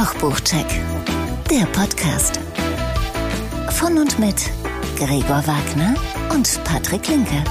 [0.00, 0.66] Kochbuchcheck,
[1.50, 2.40] der Podcast.
[3.72, 4.50] Von und mit
[4.96, 5.94] Gregor Wagner
[6.32, 7.44] und Patrick Linke.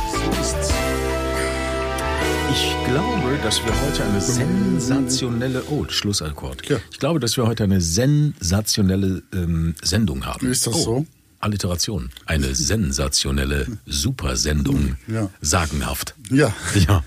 [2.51, 6.67] Ich glaube, dass wir heute eine sensationelle, oh, Schlussakkord.
[6.67, 6.77] Ja.
[6.91, 10.47] Ich glaube, dass wir heute eine sensationelle ähm, Sendung haben.
[10.49, 11.05] Ist das oh, so?
[11.41, 12.09] Alliteration.
[12.25, 14.97] Eine sensationelle Supersendung.
[15.07, 15.29] Ja.
[15.41, 16.15] Sagenhaft.
[16.31, 16.51] Ja.
[16.73, 17.03] Ja.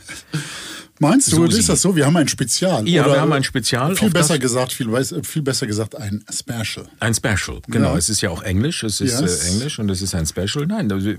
[1.02, 1.59] Meinst du, Susi.
[1.59, 1.95] ist das so?
[1.97, 2.88] Wir haben ein Spezial.
[2.88, 4.88] Ja, Oder wir haben ein Spezial, Viel besser gesagt, viel,
[5.25, 6.87] viel besser gesagt, ein Special.
[7.01, 7.92] Ein Special, genau.
[7.92, 7.98] Ja.
[7.98, 9.45] Es ist ja auch Englisch, es ist Yes.
[9.45, 10.66] äh, Englisch und es ist ein Special.
[10.66, 11.19] Nein, also, äh,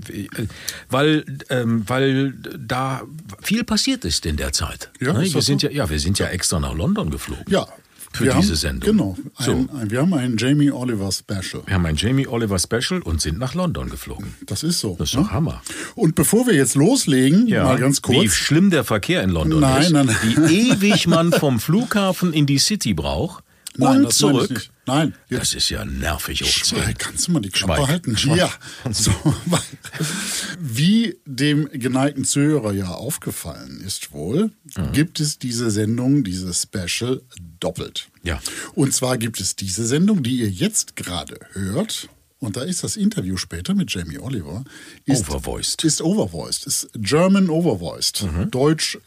[0.88, 3.02] weil, ähm, weil da
[3.42, 4.90] viel passiert ist in der Zeit.
[5.00, 5.32] Ja, Ne?
[5.32, 5.66] wir sind so?
[5.68, 7.44] ja, ja, wir sind ja extra nach London geflogen.
[7.48, 7.66] Ja.
[8.14, 8.90] Für wir diese haben, Sendung.
[8.90, 9.16] Genau.
[9.38, 9.52] So.
[9.52, 11.62] Ein, wir haben ein Jamie Oliver Special.
[11.66, 14.34] Wir haben ein Jamie Oliver Special und sind nach London geflogen.
[14.46, 14.94] Das ist so.
[14.98, 15.22] Das ist ne?
[15.22, 15.62] doch Hammer.
[15.96, 18.32] Und bevor wir jetzt loslegen, mal ganz Wie kurz.
[18.34, 19.90] schlimm der Verkehr in London Nein, ist.
[19.90, 20.16] nein, nein.
[20.22, 23.42] Wie ewig man vom Flughafen in die City braucht
[23.76, 24.68] Nein, und zurück.
[24.86, 26.98] Nein, jetzt Das ist ja nervig hoch Schweig, 10.
[26.98, 27.88] kannst du mal die Klappe Schweig.
[27.88, 28.16] halten?
[28.16, 28.36] Schweig.
[28.38, 28.50] Ja.
[28.92, 29.10] So,
[30.60, 34.92] wie dem geneigten Zuhörer ja aufgefallen ist wohl, Mhm.
[34.92, 37.22] gibt es diese Sendung, dieses Special
[37.60, 38.08] doppelt.
[38.22, 38.40] Ja.
[38.74, 42.08] Und zwar gibt es diese Sendung, die ihr jetzt gerade hört.
[42.40, 44.64] Und da ist das Interview später mit Jamie Oliver.
[45.06, 45.82] Ist, Overvoiced.
[45.84, 46.66] Ist overvoiced.
[46.66, 48.22] Ist German overvoiced.
[48.24, 48.50] Mhm.
[48.50, 48.98] Deutsch,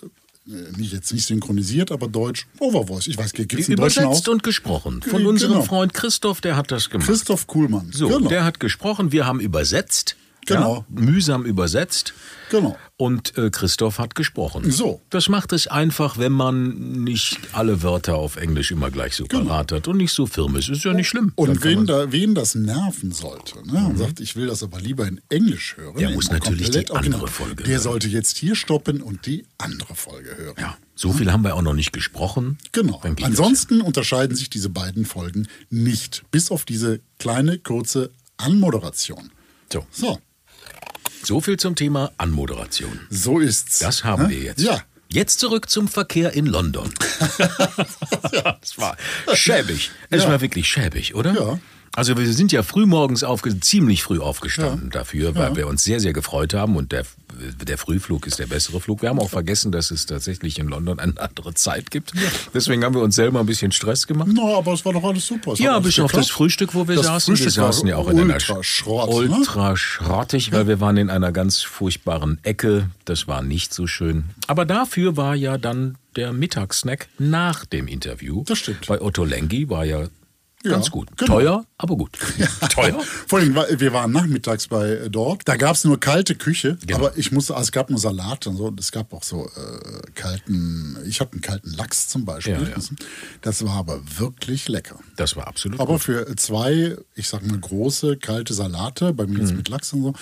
[0.78, 3.08] nicht jetzt nicht synchronisiert, aber Deutsch overvoiced.
[3.08, 5.02] Ich weiß, gibt es Übersetzt und gesprochen.
[5.02, 5.30] Von Genau.
[5.30, 7.08] unserem Freund Christoph, der hat das gemacht.
[7.08, 7.92] Christoph Kuhlmann.
[7.92, 8.30] So, genau.
[8.30, 10.16] der hat gesprochen, wir haben übersetzt.
[10.48, 10.86] Genau.
[10.96, 12.14] Ja, mühsam übersetzt.
[12.50, 12.78] Genau.
[12.96, 14.72] Und äh, Christoph hat gesprochen.
[14.72, 15.02] So.
[15.10, 19.72] Das macht es einfach, wenn man nicht alle Wörter auf Englisch immer gleich so parat
[19.74, 20.70] hat und nicht so firm ist.
[20.70, 21.34] Ist ja nicht schlimm.
[21.36, 25.06] Und wen, da, wen das nerven sollte ne, und sagt, ich will das aber lieber
[25.06, 25.98] in Englisch hören.
[25.98, 27.82] Der muss natürlich die andere original, Folge Der hören.
[27.84, 30.56] sollte jetzt hier stoppen und die andere Folge hören.
[30.58, 32.58] ja, so viel haben wir auch noch nicht gesprochen.
[32.72, 33.02] Genau.
[33.22, 39.32] Ansonsten unterscheiden sich diese beiden Folgen nicht, bis auf diese kleine, kurze Anmoderation.
[39.72, 40.18] So, So,
[41.28, 43.00] so viel zum Thema Anmoderation.
[43.10, 43.80] so ist's.
[43.80, 44.30] Das haben Ne?
[44.30, 44.62] wir jetzt.
[44.62, 44.82] Ja.
[45.10, 46.92] Jetzt zurück zum Verkehr in London.
[47.38, 48.98] das war
[49.34, 49.92] schäbig.
[50.10, 50.30] Es Ja.
[50.30, 51.34] war wirklich schäbig, oder?
[51.34, 51.60] Ja.
[51.98, 56.00] Also wir sind ja früh morgens aufge ziemlich früh aufgestanden dafür, weil wir uns sehr,
[56.00, 57.06] sehr gefreut haben und der,
[57.66, 59.02] der Frühflug ist der bessere Flug.
[59.02, 62.12] Wir haben auch vergessen, dass es tatsächlich in London eine andere Zeit gibt.
[62.54, 64.30] Deswegen haben wir uns selber ein bisschen Stress gemacht.
[64.32, 65.54] Na, aber es war doch alles super.
[65.54, 67.34] Es Ja, bis auf das Frühstück, wo wir Das saßen.
[67.34, 69.36] wir Frühstück war saßen ja auch in einer ultra Schrott, ne?
[69.36, 72.92] ultra schrottig, weil wir waren in einer ganz furchtbaren Ecke.
[73.06, 74.26] Das war nicht so schön.
[74.46, 78.44] Aber dafür war ja dann der Mittagssnack nach dem Interview.
[78.46, 78.86] Das stimmt.
[78.86, 80.06] Bei Otto Lengi war ja,
[80.68, 81.10] Ja, ganz gut.
[81.18, 81.34] genau.
[81.34, 82.12] Teuer, aber gut.
[82.74, 83.00] Teuer.
[83.28, 85.42] Vor allem, wir waren nachmittags bei äh, dort.
[85.46, 87.00] Da gab es nur kalte Küche, Genau.
[87.00, 88.74] aber ich musste, also es gab nur Salat und so.
[88.80, 92.54] Es gab auch so äh, kalten, ich hatte einen kalten Lachs zum Beispiel.
[92.54, 92.76] Ja, ja.
[93.42, 95.00] Das war aber wirklich lecker.
[95.16, 96.04] Das war absolut Aber gut.
[96.04, 99.58] für zwei, ich sag mal, große kalte Salate, bei mir jetzt Mhm.
[99.58, 100.14] mit Lachs und so,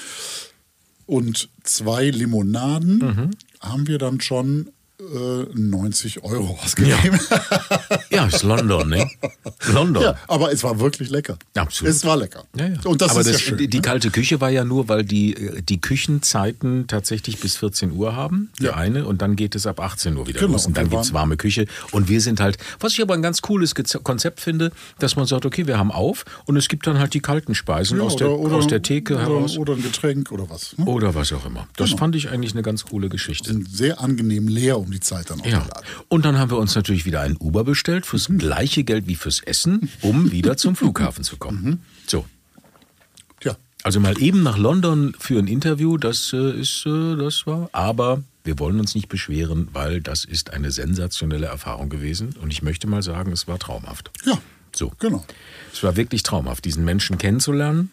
[1.07, 3.31] und zwei Limonaden Mhm.
[3.59, 4.69] haben wir dann schon
[4.99, 7.19] 90 Euro ausgegeben.
[8.09, 9.09] Ja, ist London, ne?
[9.73, 10.03] London.
[10.03, 11.37] Ja, aber es war wirklich lecker.
[11.55, 11.93] Absolut.
[11.93, 12.45] Es war lecker.
[12.55, 12.73] Ja, ja.
[12.85, 13.57] Und das Aber ist das, ja schön.
[13.57, 13.81] die, ne?
[13.81, 18.51] kalte Küche war ja nur, weil die, äh, die Küchenzeiten tatsächlich bis 14 Uhr haben,
[18.59, 18.75] die Ja.
[18.75, 20.65] eine, und dann geht es ab 18 Uhr wieder Genau, los.
[20.65, 21.65] Und dann gibt's waren- warme Küche.
[21.91, 25.45] Und wir sind halt, was ich aber ein ganz cooles Konzept finde, dass man sagt,
[25.45, 28.27] okay, wir haben auf und es gibt dann halt die kalten Speisen Ja, aus, der,
[28.29, 29.57] aus der Theke oder, heraus.
[29.57, 30.77] Oder ein Getränk oder was.
[30.77, 30.85] Ne?
[30.85, 31.67] Oder was auch immer.
[31.75, 31.99] Das Genau.
[31.99, 33.51] fand ich eigentlich eine ganz coole Geschichte.
[33.51, 35.59] Sind sehr angenehm leer um die Zeit dann auch Ja.
[35.59, 35.85] der Laden.
[36.07, 38.37] Und dann haben wir uns natürlich wieder ein Uber bestellt fürs Mhm.
[38.37, 41.39] gleiche Geld wie fürs Essen, um wieder zum Flughafen zu Mhm.
[41.39, 41.81] kommen.
[42.07, 42.25] So.
[43.39, 47.69] Tja, Also mal eben nach London für ein Interview, das äh, ist, äh, das war.
[47.71, 52.35] Aber wir wollen uns nicht beschweren, weil das ist eine sensationelle Erfahrung gewesen.
[52.41, 54.11] Und ich möchte mal sagen, es war traumhaft.
[54.25, 54.37] ja,
[54.75, 54.91] So.
[54.99, 55.25] genau.
[55.73, 57.91] Es war wirklich traumhaft, diesen Menschen kennenzulernen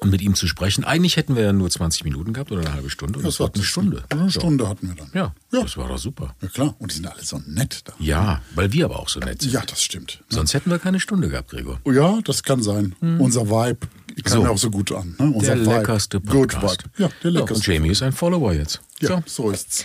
[0.00, 0.82] und mit ihm zu sprechen.
[0.84, 3.18] Eigentlich hätten wir ja nur 20 Minuten gehabt oder eine halbe Stunde.
[3.18, 4.02] Und das, war eine Stunde.
[4.08, 4.40] Eine So.
[4.40, 5.10] Stunde hatten wir dann.
[5.12, 5.62] Ja, ja.
[5.62, 6.34] das war doch super.
[6.40, 6.74] Ja, klar.
[6.78, 7.92] Und die sind alle so nett da.
[7.98, 9.52] Ja, weil wir aber auch so nett sind.
[9.52, 10.22] Ja, das stimmt.
[10.28, 11.80] Sonst hätten wir keine Stunde gehabt, Gregor.
[11.84, 12.94] Oh Ja, das kann sein.
[13.18, 13.86] Unser Vibe
[14.24, 14.42] kam So.
[14.42, 15.14] ja auch so gut an.
[15.18, 15.30] Ne?
[15.34, 15.74] Unser Der Vibe.
[15.76, 16.84] leckerste Good Podcast.
[16.84, 17.02] Vibe.
[17.02, 17.72] Ja, der und leckerste.
[17.72, 18.80] Jamie ist ein Follower jetzt.
[19.00, 19.84] ja, so ist's.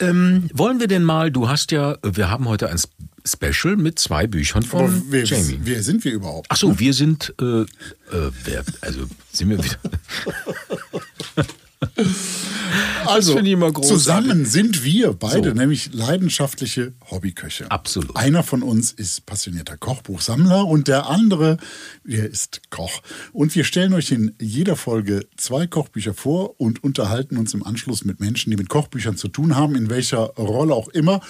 [0.00, 2.78] Ähm, wollen wir denn mal, du hast ja, wir haben heute ein
[3.24, 5.58] Special mit zwei Büchern von Aber wer, Jamie.
[5.62, 6.46] wer sind wir überhaupt?
[6.48, 7.66] Ach so, wir sind, äh, äh,
[8.44, 9.00] wer, also
[9.32, 9.78] sind wir wieder.
[13.06, 13.40] Also,
[13.82, 15.54] zusammen sind wir beide So.
[15.54, 17.70] nämlich leidenschaftliche Hobbyköche.
[17.70, 18.14] Absolut.
[18.16, 21.56] Einer von uns ist passionierter Kochbuchsammler und der andere,
[22.04, 23.00] der ist Koch.
[23.32, 28.04] Und wir stellen euch in jeder Folge zwei Kochbücher vor und unterhalten uns im Anschluss
[28.04, 31.20] mit Menschen, die mit Kochbüchern zu tun haben, in welcher Rolle auch immer.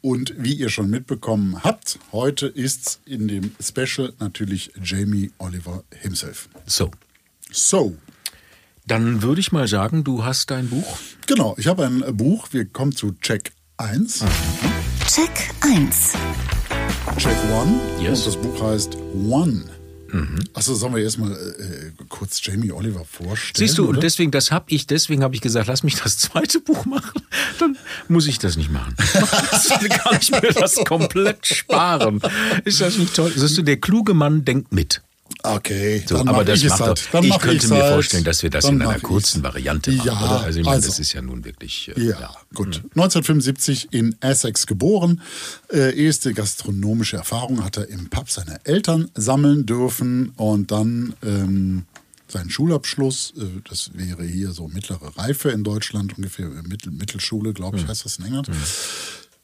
[0.00, 6.48] Und wie ihr schon mitbekommen habt, heute ist's in dem Special natürlich Jamie Oliver himself.
[6.66, 6.90] So,
[7.50, 7.96] So,
[8.88, 10.98] dann würde ich mal sagen, du hast dein Buch.
[11.26, 12.48] Genau, ich habe ein Buch.
[12.52, 14.24] Wir kommen zu Check 1.
[15.06, 15.30] Check
[15.60, 16.14] 1.
[17.18, 18.02] Check 1.
[18.02, 18.26] Yes.
[18.26, 18.96] Und das Buch heißt
[19.28, 19.64] One.
[20.54, 23.68] Achso, sollen wir erstmal äh, kurz Jamie Oliver vorstellen?
[23.68, 23.96] Siehst du, oder?
[23.96, 27.20] und deswegen, das habe ich, deswegen habe ich gesagt, lass mich das zweite Buch machen.
[27.58, 27.76] Dann
[28.08, 28.94] muss ich das nicht machen.
[29.12, 32.22] Dann kann ich mir das komplett sparen.
[32.64, 33.32] Ist das nicht toll?
[33.36, 35.02] Siehst du, der kluge Mann denkt mit.
[35.42, 36.98] Okay, So, dann aber das macht halt.
[37.06, 37.92] doch, Dann ich könnte mir halt.
[37.94, 39.42] vorstellen, dass wir das Dann in einer kurzen.
[39.42, 40.40] Variante machen, Ja, oder?
[40.40, 41.90] Also ich meine, also- das ist ja nun wirklich.
[41.96, 42.82] äh, Ja, gut.
[42.96, 45.20] 1975 in Essex geboren.
[45.72, 51.84] Äh, erste gastronomische Erfahrung hat er im Pub seiner Eltern sammeln dürfen und dann ähm,
[52.26, 57.52] seinen Schulabschluss, äh, das wäre hier so mittlere Reife in Deutschland, ungefähr äh, Mittel, Mittelschule,
[57.52, 58.50] glaube ich, heißt das in England.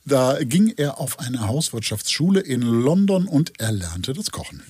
[0.07, 4.63] Da ging er auf eine Hauswirtschaftsschule in London und er lernte das Kochen.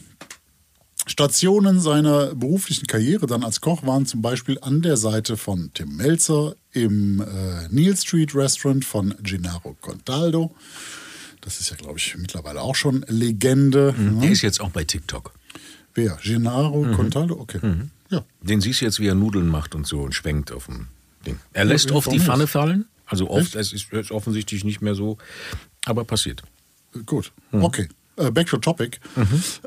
[1.06, 5.96] Stationen seiner beruflichen Karriere dann als Koch waren zum Beispiel an der Seite von Tim
[5.96, 10.54] Melzer im äh, Neil Street Restaurant von Gennaro Contaldo.
[11.42, 13.92] Das ist ja, glaube ich, mittlerweile auch schon Legende.
[13.96, 14.30] Der Ne?
[14.30, 15.32] ist jetzt auch bei TikTok.
[15.94, 16.18] Wer?
[16.24, 17.38] Gennaro Contaldo?
[17.38, 17.60] Okay.
[18.10, 18.24] Ja.
[18.40, 20.86] Den siehst du jetzt, wie er Nudeln macht und so und schwenkt auf dem
[21.26, 21.38] Ding.
[21.52, 22.86] Er lässt Ja, oft die Pfanne fallen.
[23.06, 25.18] Also oft, es ist, es ist offensichtlich nicht mehr so,
[25.84, 26.42] aber passiert.
[27.04, 27.30] Gut.
[27.52, 27.88] Okay.
[28.16, 29.00] Äh, back to topic.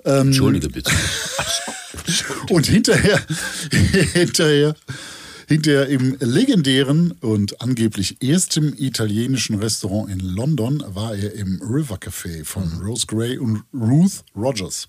[0.05, 0.91] Ähm, Entschuldige bitte.
[2.49, 3.19] Und hinterher,
[4.13, 4.75] hinterher,
[5.47, 12.45] hinterher im legendären und angeblich ersten italienischen Restaurant in London war er im River Café
[12.45, 14.88] von Rose Gray und Ruth Rogers,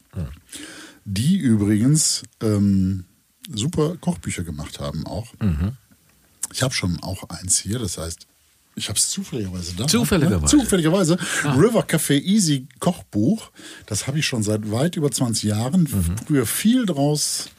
[1.04, 3.04] die übrigens ähm,
[3.52, 5.32] super Kochbücher gemacht haben auch.
[6.52, 8.26] Ich habe schon auch eins hier, das heißt,
[8.78, 9.86] ich habe es zufälligerweise da.
[9.86, 10.56] Zufälligerweise.
[10.56, 10.62] Ne?
[10.62, 11.18] Zufälligerweise.
[11.44, 13.50] River Café Easy Kochbuch.
[13.86, 15.86] Das habe ich schon seit weit über 20 Jahren.
[16.26, 17.50] Früher viel draus,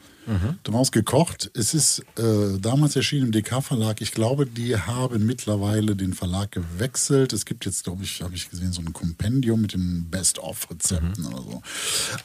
[0.63, 1.50] draus gekocht.
[1.56, 4.00] Es ist äh, damals erschienen im DK-Verlag.
[4.01, 7.33] Ich glaube, die haben mittlerweile den Verlag gewechselt.
[7.33, 11.42] Es gibt jetzt, glaube ich, habe ich gesehen, so ein Kompendium mit den Best-of-Rezepten oder
[11.42, 11.62] so.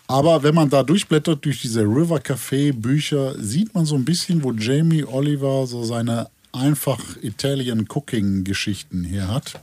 [0.06, 4.42] Aber wenn man da durchblättert durch diese River Café Bücher, sieht man so ein bisschen,
[4.44, 9.60] wo Jamie Oliver so seine einfach Italian Cooking Geschichten her hat.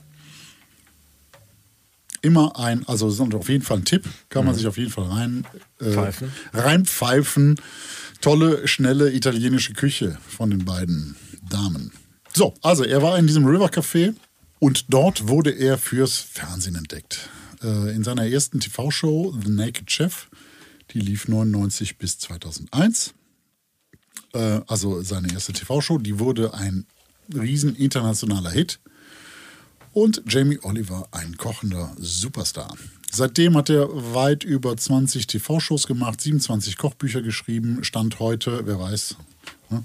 [2.21, 5.05] Immer ein, also ist auf jeden Fall ein Tipp, kann man sich auf jeden Fall
[5.05, 5.47] rein
[5.79, 6.31] äh, Pfeifen.
[6.53, 7.59] reinpfeifen.
[8.21, 11.15] Tolle, schnelle italienische Küche von den beiden
[11.49, 11.91] Damen.
[12.33, 14.13] So, also er war in diesem River Café
[14.59, 17.29] und dort wurde er fürs Fernsehen entdeckt.
[17.63, 20.27] Äh, in seiner ersten TV-Show The Naked Chef,
[20.91, 23.15] die lief 99 bis 2001
[24.33, 26.85] äh, also seine erste TV-Show, die wurde ein
[27.33, 28.79] riesen internationaler Hit.
[29.93, 32.73] Und Jamie Oliver ein kochender Superstar.
[33.11, 39.17] Seitdem hat er weit über 20 TV-Shows gemacht, 27 Kochbücher geschrieben, Stand heute, wer weiß.
[39.69, 39.83] Ne?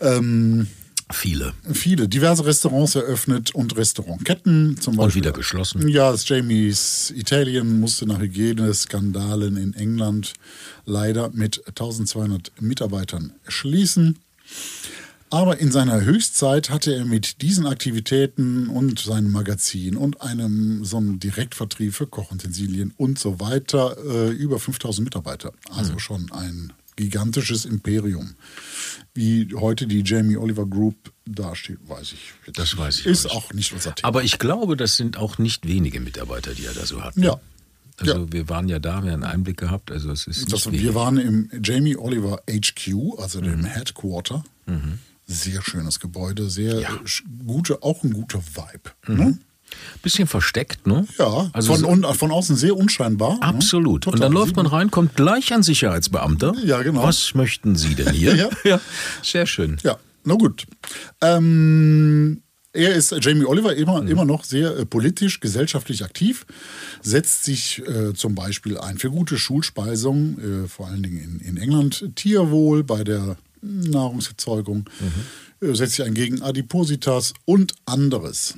[0.00, 0.68] Äh, ähm,
[1.10, 1.52] Viele.
[1.72, 5.22] viele diverse Restaurants eröffnet und Restaurantketten zum Beispiel.
[5.22, 5.86] wieder geschlossen.
[5.88, 10.32] Ja, das Jamie's Italien musste nach Hygieneskandalen in England
[10.84, 14.18] leider mit 1200 Mitarbeitern schließen.
[15.30, 20.98] Aber in seiner Höchstzeit hatte er mit diesen Aktivitäten und seinem Magazin und einem so
[20.98, 25.52] einem Direktvertrieb für Kochutensilien und so weiter äh, über 5000 Mitarbeiter.
[25.70, 25.98] Also Mhm.
[25.98, 28.34] schon ein gigantisches Imperium.
[29.14, 32.32] Wie heute die Jamie Oliver Group dasteht, weiß ich.
[32.46, 33.34] jetzt Das weiß ich Ist nicht.
[33.34, 34.08] auch nicht unser Thema.
[34.08, 37.16] Aber ich glaube, das sind auch nicht wenige Mitarbeiter, die er da so hat.
[37.16, 37.40] Ja.
[37.98, 38.32] Also Ja.
[38.32, 39.90] wir waren ja da, wir haben einen Einblick gehabt.
[39.90, 43.64] Also es ist Das, wir waren im Jamie Oliver HQ, also dem Mhm.
[43.64, 44.44] Headquarter.
[45.26, 48.90] Sehr schönes Gebäude, sehr sch- gute, auch ein guter Vibe.
[49.22, 49.38] Ne?
[50.02, 51.06] Bisschen versteckt, ne?
[51.18, 53.38] Ja, also von, un, von außen sehr unscheinbar.
[53.40, 54.06] Absolut.
[54.06, 54.12] Ne?
[54.12, 56.54] Und dann läuft man rein, kommt gleich ein Sicherheitsbeamter.
[56.64, 57.02] Ja, genau.
[57.02, 58.50] Was möchten Sie denn hier?
[58.64, 58.80] Ja.
[59.22, 59.78] Sehr schön.
[59.82, 60.66] Ja, na gut.
[61.22, 62.42] Ähm,
[62.72, 64.08] er ist Jamie Oliver immer, Mhm.
[64.08, 66.46] immer noch sehr äh, politisch, gesellschaftlich aktiv,
[67.02, 71.56] setzt sich äh, zum Beispiel ein für gute Schulspeisung, äh, vor allen Dingen in, in
[71.56, 74.88] England, Tierwohl bei der Nahrungserzeugung,
[75.60, 75.68] Mhm.
[75.68, 78.54] äh, setzt sich ein gegen Adipositas und anderes.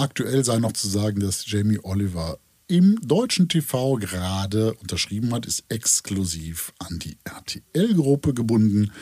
[0.00, 2.38] Aktuell sei noch zu sagen, dass Jamie Oliver
[2.68, 8.92] im deutschen TV gerade unterschrieben hat, ist exklusiv an die RTL-Gruppe gebunden.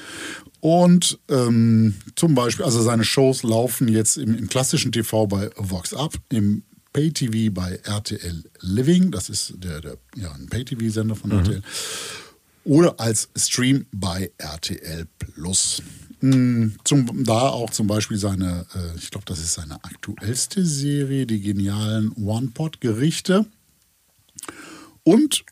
[0.58, 5.94] Und ähm, zum Beispiel, also seine Shows laufen jetzt im, im klassischen TV bei Vox
[5.94, 11.62] Up, im Pay-TV bei RTL Living, das ist der, der ja, ein Pay-TV-Sender von RTL,
[12.64, 15.80] oder als Stream bei RTL Plus.
[16.20, 21.26] Mm, Zum, da auch zum Beispiel seine, äh, ich glaube, das ist seine aktuellste Serie,
[21.26, 23.46] die genialen One-Pot-Gerichte.
[25.04, 25.44] Und,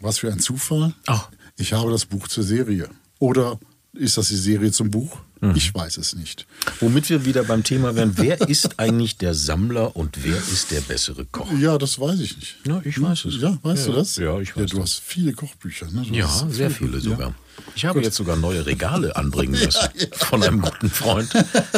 [0.00, 1.28] was für ein Zufall, Ach.
[1.58, 2.88] ich habe das Buch zur Serie.
[3.18, 3.58] Oder
[3.92, 5.18] ist das die Serie zum Buch?
[5.56, 6.46] Ich weiß es nicht.
[6.78, 10.80] Womit wir wieder beim Thema wären, wer ist eigentlich der Sammler und wer ist der
[10.82, 11.50] bessere Koch?
[11.58, 12.58] Ja, das weiß ich nicht.
[12.64, 13.40] Ja, ich weiß es.
[13.40, 14.16] Ja, weißt Ja, du das?
[14.18, 14.90] ja, ich weiß Ja, du das.
[14.92, 16.02] hast viele Kochbücher, ne?
[16.06, 17.30] Du Ja, sehr viele sogar.
[17.30, 17.34] Ja.
[17.74, 21.30] Ich habe jetzt sogar neue Regale anbringen lassen von einem guten Freund.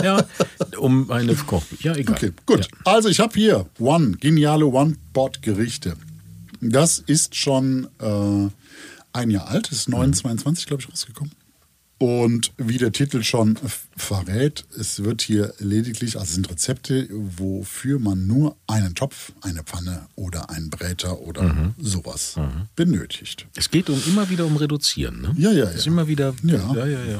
[0.03, 0.25] Ja,
[0.79, 1.63] um eine Koch.
[1.81, 2.17] Ja, egal.
[2.17, 2.69] Okay, gut.
[2.85, 5.97] Also ich habe hier One, geniale One-Pot-Gerichte.
[6.61, 8.51] Das ist schon äh,
[9.13, 11.33] ein Jahr alt, ist 922, glaube ich, rausgekommen.
[11.99, 13.57] Und wie der Titel schon
[13.97, 19.63] verrät, es wird hier lediglich, also es sind Rezepte, wofür man nur einen Topf, eine
[19.63, 21.75] Pfanne oder einen Bräter oder Mhm.
[21.79, 22.35] sowas
[22.75, 23.47] benötigt.
[23.55, 25.35] Es geht um immer wieder um Reduzieren, ne?
[25.39, 25.93] Ja, ja, Es ist ja.
[25.93, 26.35] immer wieder.
[26.43, 26.75] Ja.
[26.75, 27.05] ja, ja.
[27.05, 27.19] ja.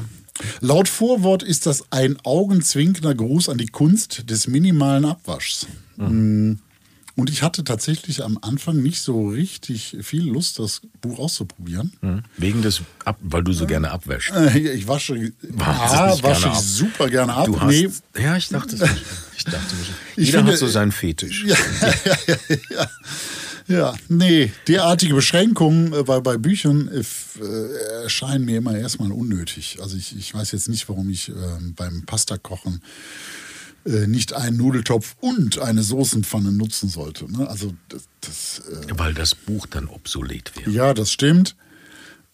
[0.59, 5.65] Laut Vorwort ist das ein augenzwinkender Gruß an die Kunst des minimalen Abwaschs.
[5.95, 6.55] Mm.
[7.15, 11.93] Und ich hatte tatsächlich am Anfang nicht so richtig viel Lust, das Buch auszuprobieren.
[12.01, 12.23] Hm.
[12.37, 14.33] Wegen des, Ab weil du so gerne abwäschst.
[14.35, 17.45] Äh, Ich wasche, Wahnsinnig A, wasche ich super gerne ab.
[17.45, 17.89] Du hast, nee,
[18.21, 18.93] Ja, ich dachte es nicht.
[19.37, 19.91] Ich dachte nicht.
[20.17, 21.45] Ich Jeder finde- hat so seinen Fetisch.
[21.45, 21.55] Ja,
[22.05, 22.15] ja,
[22.47, 22.89] ja, ja.
[23.67, 26.99] ja, nee, derartige Beschränkungen äh, bei, Büchern äh,
[27.43, 29.77] äh, erscheinen mir immer erstmal unnötig.
[29.81, 32.81] Also ich, ich weiß jetzt nicht, warum ich ähm, beim Pastakochen
[33.85, 37.31] äh, nicht einen Nudeltopf und eine Soßenpfanne nutzen sollte.
[37.31, 37.47] Ne?
[37.49, 40.69] Also das, das äh, Weil das Buch dann obsolet wäre.
[40.71, 41.55] ja, das stimmt.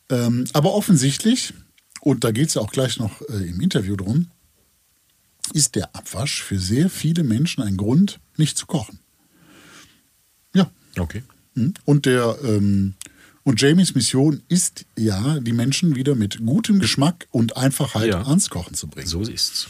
[0.10, 1.54] Ähm, aber offensichtlich,
[2.02, 4.28] und da geht es ja auch gleich noch äh, im Interview drum,
[5.54, 9.00] ist der Abwasch für sehr viele Menschen ein Grund, nicht zu kochen.
[10.54, 10.70] Ja.
[10.98, 11.24] Okay.
[11.56, 11.74] Mhm.
[11.86, 12.94] Und der ähm,
[13.44, 18.22] und Jamies Mission ist ja, die Menschen wieder mit gutem Geschmack und Einfachheit Ja.
[18.28, 19.08] ans Kochen zu bringen.
[19.08, 19.68] So ist's.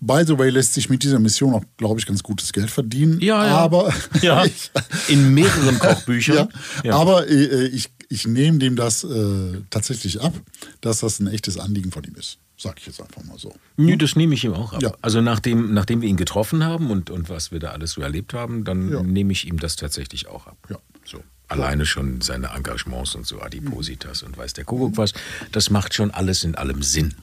[0.00, 3.18] By the way, lässt sich mit dieser Mission auch, glaube ich, ganz gutes Geld verdienen.
[3.20, 3.56] Ja, ja.
[3.56, 4.44] Aber Ja.
[5.08, 6.48] In mehreren Kochbüchern.
[6.84, 10.34] ja, aber äh, ich, ich nehme dem das äh, tatsächlich ab,
[10.82, 12.38] dass das ein echtes Anliegen von ihm ist.
[12.58, 13.54] Sag ich jetzt einfach mal so.
[13.76, 14.82] Nö, das nehme ich ihm auch ab.
[14.82, 14.92] Ja.
[15.02, 18.32] Also nachdem, nachdem wir ihn getroffen haben und, und was wir da alles so erlebt
[18.34, 19.02] haben, dann Ja.
[19.02, 20.56] nehme ich ihm das tatsächlich auch ab.
[20.70, 20.76] Ja.
[21.04, 21.22] So.
[21.48, 25.12] Alleine schon seine Engagements und so Adipositas und weiß der Kuckuck was,
[25.52, 27.14] das macht schon alles in allem Sinn.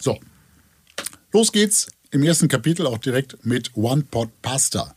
[0.00, 0.18] So,
[1.32, 4.94] los geht's im ersten Kapitel auch direkt mit One Pot Pasta.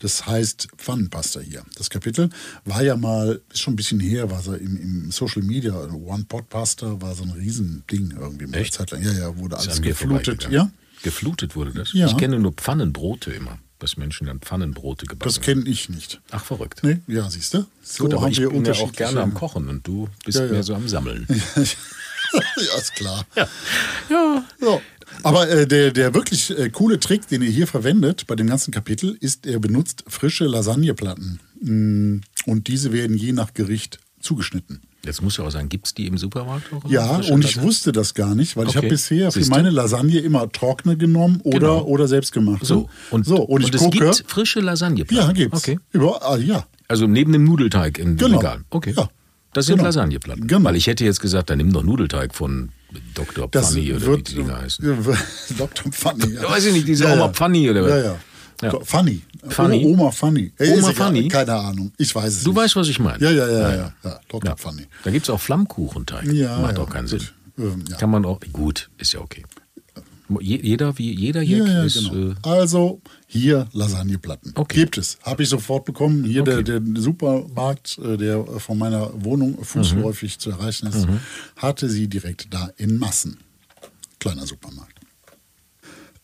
[0.00, 1.62] Das heißt Pfannenpasta hier.
[1.76, 2.30] Das Kapitel
[2.64, 6.24] war ja mal, ist schon ein bisschen her, war so im, im Social Media, One
[6.24, 8.74] Pot Pasta war so ein Riesending irgendwie mal eine Echt?
[8.74, 9.02] Zeit lang.
[9.02, 10.48] Ja, ja, wurde alles geflutet.
[10.50, 10.70] Ja,
[11.02, 11.92] Geflutet wurde das?
[11.92, 12.06] Ja.
[12.06, 16.20] Ich kenne nur Pfannenbrote immer, dass Menschen dann Pfannenbrote gebacken das kenne ich nicht.
[16.30, 16.80] Ach, verrückt.
[16.82, 17.66] Nee, ja, siehst du?
[17.82, 20.52] So Gut, aber ich bin ja auch gerne am Kochen und du bist Ja, ja.
[20.52, 21.26] mehr so am Sammeln.
[21.56, 23.26] ja, ist klar.
[23.34, 23.48] Ja.
[24.10, 24.44] ja.
[24.60, 24.82] So.
[25.24, 28.70] Aber äh, der, der wirklich äh, coole Trick, den er hier verwendet bei dem ganzen
[28.72, 31.40] Kapitel, ist, er benutzt frische Lasagneplatten.
[31.60, 34.82] Mm, Und diese werden je nach Gericht zugeschnitten.
[35.04, 36.84] Jetzt muss ja auch sagen, gibt es die im Supermarkt auch?
[36.90, 37.68] Ja, Frische und ich Lasagne?
[37.68, 39.50] wusste das gar nicht, weil ich habe bisher für Siehste?
[39.50, 41.82] meine Lasagne immer trockene genommen oder, Genau.
[41.84, 42.66] oder selbstgemachte.
[42.66, 43.98] So, und, so, und, ich es gucke.
[43.98, 45.26] gibt frische Lasagneplatten.
[45.28, 45.58] ja, gibt's.
[45.58, 45.78] Okay.
[45.92, 46.66] Überall, ja.
[46.86, 48.36] Also neben dem Nudelteig im Genau.
[48.38, 48.60] Regal.
[48.68, 48.92] Okay.
[48.94, 49.08] Ja.
[49.54, 49.86] Das sind Genau.
[49.86, 50.46] Lasagneplatten.
[50.46, 50.64] Genau.
[50.68, 52.68] Weil ich hätte jetzt gesagt, dann nimm doch Nudelteig von
[53.14, 53.48] Dr.
[53.50, 54.84] Das Pfanny oder wird, wie die Dinger heißen.
[55.58, 55.92] Dr.
[55.92, 56.34] Pfanny.
[56.34, 56.42] Ja.
[56.42, 57.90] Ja, weiß ich nicht, diese Oma Pfanny oder was?
[57.90, 58.16] Ja, ja.
[58.62, 58.78] Ja.
[58.84, 59.22] Fanny.
[59.48, 59.84] Fanny?
[59.86, 60.52] O- Oma Fanny.
[60.58, 60.92] Ey, Oma.
[60.92, 61.28] Fanny?
[61.28, 61.92] Keine Ahnung.
[61.96, 62.58] Ich weiß es Du nicht.
[62.60, 63.22] weißt, was ich meine.
[63.24, 63.92] Ja, ja, ja, ja.
[64.04, 64.20] ja.
[64.28, 64.50] Dr.
[64.50, 64.56] Ja.
[64.56, 64.86] Fanny.
[65.02, 66.26] Da gibt es auch Flammkuchenteig.
[66.32, 67.06] Ja, Macht ja, auch keinen.
[67.06, 67.26] Sinn.
[67.58, 67.96] Ähm, ja.
[67.96, 68.38] Kann man auch.
[68.52, 69.44] Gut, ist ja okay.
[70.40, 72.10] Je- Jeder, wie jeder Ja, Jack ja, ist.
[72.10, 72.30] genau.
[72.30, 74.52] Äh, also hier Lasagneplatten.
[74.54, 74.80] Okay.
[74.80, 75.18] Gibt es.
[75.22, 76.22] Habe ich sofort bekommen.
[76.24, 76.62] Hier Okay.
[76.62, 81.20] der, der Supermarkt, äh, der von meiner Wohnung fußläufig zu erreichen ist, Mhm.
[81.56, 83.38] hatte sie direkt da in Massen.
[84.20, 84.99] Kleiner Supermarkt.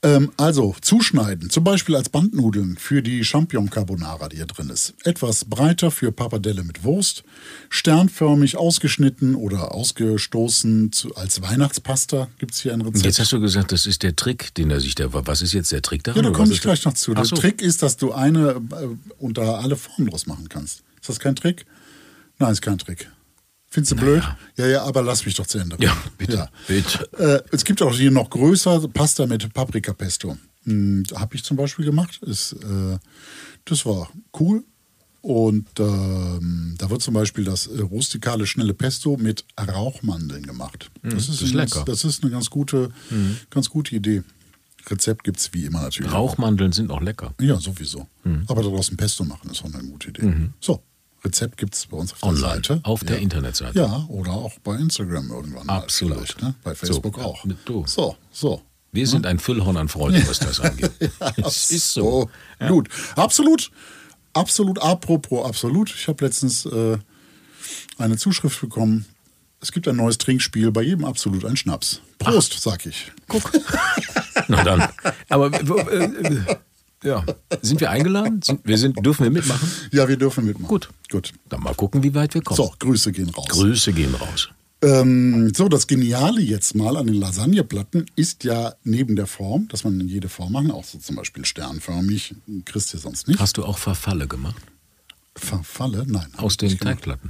[0.07, 4.95] Ähm, also zuschneiden, zum Beispiel als Bandnudeln für die Champignon Carbonara, die hier drin ist.
[5.03, 7.25] Etwas breiter für Pappardelle mit Wurst,
[7.71, 13.05] sternförmig ausgeschnitten oder ausgestoßen zu, als Weihnachtspasta gibt es hier ein Rezept.
[13.05, 15.09] jetzt hast du gesagt, das ist der Trick, den er sich da.
[15.13, 16.23] Was ist jetzt der Trick daran?
[16.23, 17.13] Ja, da komme ich gleich noch zu.
[17.13, 17.35] Der so.
[17.35, 20.85] Trick ist, dass du eine äh, unter alle Formen draus machen kannst.
[21.01, 21.67] Ist das kein Trick?
[22.39, 23.11] Nein, ist kein Trick.
[23.77, 24.23] Findest du blöd?
[24.57, 25.77] Ja, ja, aber lass mich doch zu Ende.
[25.81, 27.07] Ja, bitte, bitte.
[27.19, 30.39] Äh, es gibt auch hier noch größer Pasta mit Paprikapesto.
[30.65, 32.19] Hm, Habe ich zum Beispiel gemacht.
[32.23, 32.97] Ist, äh,
[33.67, 34.09] das war
[34.41, 34.65] cool.
[35.21, 40.91] Und ähm, da wird zum Beispiel das äh, rustikale schnelle Pesto mit Rauchmandeln gemacht.
[41.03, 41.47] Das ist, Mhm.
[41.49, 41.81] ist lecker.
[41.81, 41.85] Mhm.
[41.85, 42.89] Ganz, das ist eine ganz gute,
[43.51, 44.23] ganz gute Idee.
[44.89, 46.11] Rezept gibt es wie immer natürlich.
[46.13, 47.35] Rauchmandeln sind auch lecker.
[47.43, 48.07] Ja, sowieso.
[48.25, 48.45] Mhm.
[48.47, 50.33] Aber daraus ein Pesto machen ist auch eine gute Idee.
[50.61, 50.83] So,
[51.27, 52.81] Rezept gibt es bei uns auf der Online, Seite.
[52.85, 53.23] auf der ja.
[53.23, 53.79] Internetseite.
[53.79, 55.69] Ja, oder auch bei Instagram irgendwann.
[55.69, 56.41] Absolut.
[56.41, 56.55] Ne?
[56.65, 57.45] Bei Facebook So, auch.
[57.45, 57.85] mit du.
[57.87, 58.63] So, so.
[58.93, 60.93] Wir sind ein Füllhorn an Freude, was das angeht.
[61.37, 62.31] es ist so.
[62.67, 62.89] Gut.
[63.17, 63.71] Absolut.
[64.33, 64.81] Absolut.
[64.81, 65.95] Apropos absolut.
[65.95, 66.97] Ich habe letztens äh,
[67.99, 69.05] eine Zuschrift bekommen.
[69.61, 72.01] Es gibt ein neues Trinkspiel, bei jedem absolut ein Schnaps.
[72.19, 73.13] Prost, sag ich.
[73.29, 73.51] Guck.
[74.49, 74.89] Na dann.
[75.29, 76.57] Aber äh, äh,
[77.03, 77.25] ja,
[77.63, 78.43] sind wir eingeladen?
[78.43, 79.71] Sind, wir sind, dürfen wir mitmachen?
[79.93, 80.69] Ja, wir dürfen mitmachen.
[80.69, 80.89] Gut.
[81.11, 81.33] Gut.
[81.49, 82.57] Dann mal gucken, wie weit wir kommen.
[82.57, 83.49] So, Grüße gehen raus.
[83.49, 84.49] Grüße gehen raus.
[84.83, 89.85] Ähm, so, das Geniale jetzt mal an den Lasagneplatten ist ja neben der Form, dass
[89.85, 92.35] man jede Form machen, auch so zum Beispiel sternförmig,
[92.65, 93.41] kriegst du sonst nicht.
[93.41, 94.63] Hast du auch Verfalle gemacht?
[95.35, 96.05] Verfalle?
[96.07, 96.27] Nein.
[96.37, 97.21] Aus den nicht gemacht.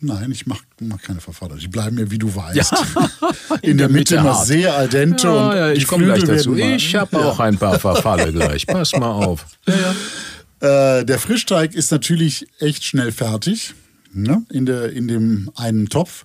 [0.00, 1.56] Nein, ich mache mach keine Verfalle.
[1.56, 3.10] Die bleiben mir, wie du weißt, Ja.
[3.62, 4.46] in, der Mitte immer hart.
[4.46, 5.26] sehr al dente.
[5.26, 6.54] Ja, und ja, ich komme gleich dazu.
[6.54, 8.66] Ich habe auch ein paar Verfalle gleich.
[8.66, 9.44] Pass mal auf.
[10.60, 13.74] Äh, der Frischteig ist natürlich echt schnell fertig
[14.12, 14.44] ne?
[14.50, 16.24] in, der, in dem einen Topf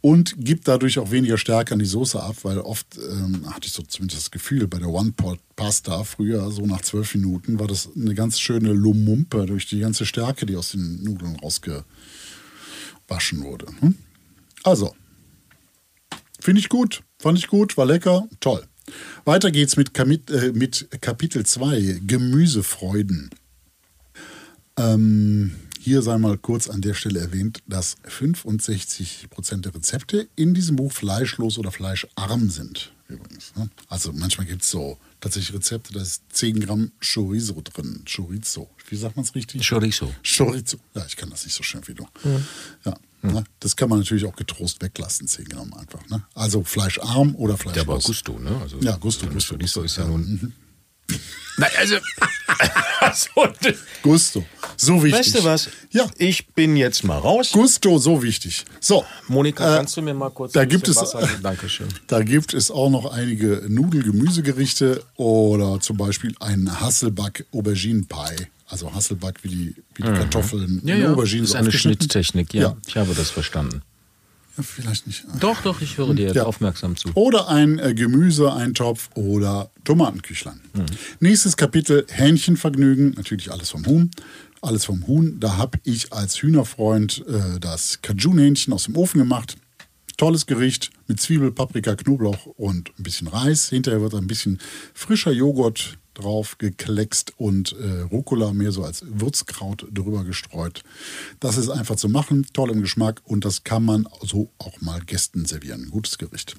[0.00, 3.72] und gibt dadurch auch weniger Stärke an die Soße ab, weil oft ähm, hatte ich
[3.72, 8.14] so zumindest das Gefühl, bei der One-Pot-Pasta früher, so nach zwölf Minuten, war das eine
[8.14, 11.38] ganz schöne Lumumpe durch die ganze Stärke, die aus den Nudeln
[13.10, 13.66] rausgewaschen wurde.
[13.80, 13.94] Hm?
[14.62, 14.94] Also,
[16.40, 18.66] finde ich gut, fand ich gut, war lecker, toll.
[19.24, 23.30] Weiter geht's mit, Kamit, äh, mit Kapitel 2, Gemüsefreuden.
[24.76, 30.76] Ähm, hier sei mal kurz an der Stelle erwähnt, dass 65% der Rezepte in diesem
[30.76, 32.92] Buch fleischlos oder fleischarm sind.
[33.08, 33.52] Übrigens.
[33.56, 33.68] Ne?
[33.88, 38.02] Also manchmal gibt es so tatsächlich Rezepte, da ist 10 Gramm Chorizo drin.
[38.06, 38.68] Chorizo.
[38.88, 39.66] Wie sagt man es richtig?
[39.68, 40.10] Chorizo.
[40.24, 40.78] Chorizo.
[40.94, 42.06] Ja, ich kann das nicht so schön wie du.
[42.84, 42.94] Ja.
[43.22, 43.44] Ne?
[43.60, 46.06] Das kann man natürlich auch getrost weglassen, 10 Gramm einfach.
[46.08, 46.22] Ne?
[46.34, 47.86] Also fleischarm oder Der fleischlos.
[47.88, 48.56] war Gusto, ne?
[48.60, 50.10] Also, Ja, Gusto, das Gusto, Chorizo Gusto, ist ja ja.
[50.10, 50.52] nun.
[51.56, 51.96] Nein, also.
[54.02, 54.44] Gusto.
[54.76, 55.20] So wichtig.
[55.20, 55.68] weißt du was?
[55.90, 56.06] Ja.
[56.18, 57.50] Ich bin jetzt mal raus.
[57.52, 58.64] Gusto, so wichtig.
[58.80, 59.04] So.
[59.28, 61.42] Monika, Äh, kannst du mir mal kurz da ein gibt es- Wasser geben?
[61.42, 61.88] Dankeschön.
[62.08, 68.46] Da gibt es auch noch einige Nudel-Gemüsegerichte oder zum Beispiel einen Hasselback-Auberginen-Pie.
[68.68, 70.88] Also Hasselback wie die, wie die Kartoffeln Mhm.
[70.88, 71.12] Ja, in ja.
[71.12, 71.72] Auberginen das ist so eine.
[71.72, 72.62] Schnitttechnik, ja.
[72.62, 72.76] Ja.
[72.86, 73.82] Ich habe das verstanden.
[74.56, 75.24] Ja, vielleicht nicht.
[75.40, 76.44] Doch, doch, ich höre dir jetzt Ja.
[76.44, 77.10] aufmerksam zu.
[77.14, 80.60] Oder ein äh, Gemüse-Eintopf oder Tomatenküchlein.
[80.74, 80.86] Mhm.
[81.20, 83.10] Nächstes Kapitel Hähnchenvergnügen.
[83.16, 84.10] Natürlich alles vom Huhn.
[84.60, 85.38] Alles vom Huhn.
[85.40, 89.56] Da habe ich als Hühnerfreund äh, das Cajun-Hähnchen aus dem Ofen gemacht.
[90.16, 93.68] Tolles Gericht mit Zwiebel, Paprika, Knoblauch und ein bisschen Reis.
[93.70, 94.60] Hinterher wird ein bisschen
[94.94, 100.82] frischer Joghurt drauf gekleckst und äh, Rucola mehr so als Würzkraut drüber gestreut.
[101.40, 105.00] Das ist einfach zu machen, toll im Geschmack und das kann man so auch mal
[105.00, 105.90] Gästen servieren.
[105.90, 106.56] Gutes Gericht.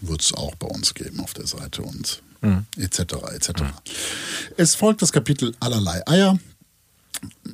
[0.00, 2.22] Wird es auch bei uns geben auf der Seite und
[2.78, 3.00] etc.
[3.34, 3.50] etc.
[4.56, 6.38] Es folgt das Kapitel allerlei Eier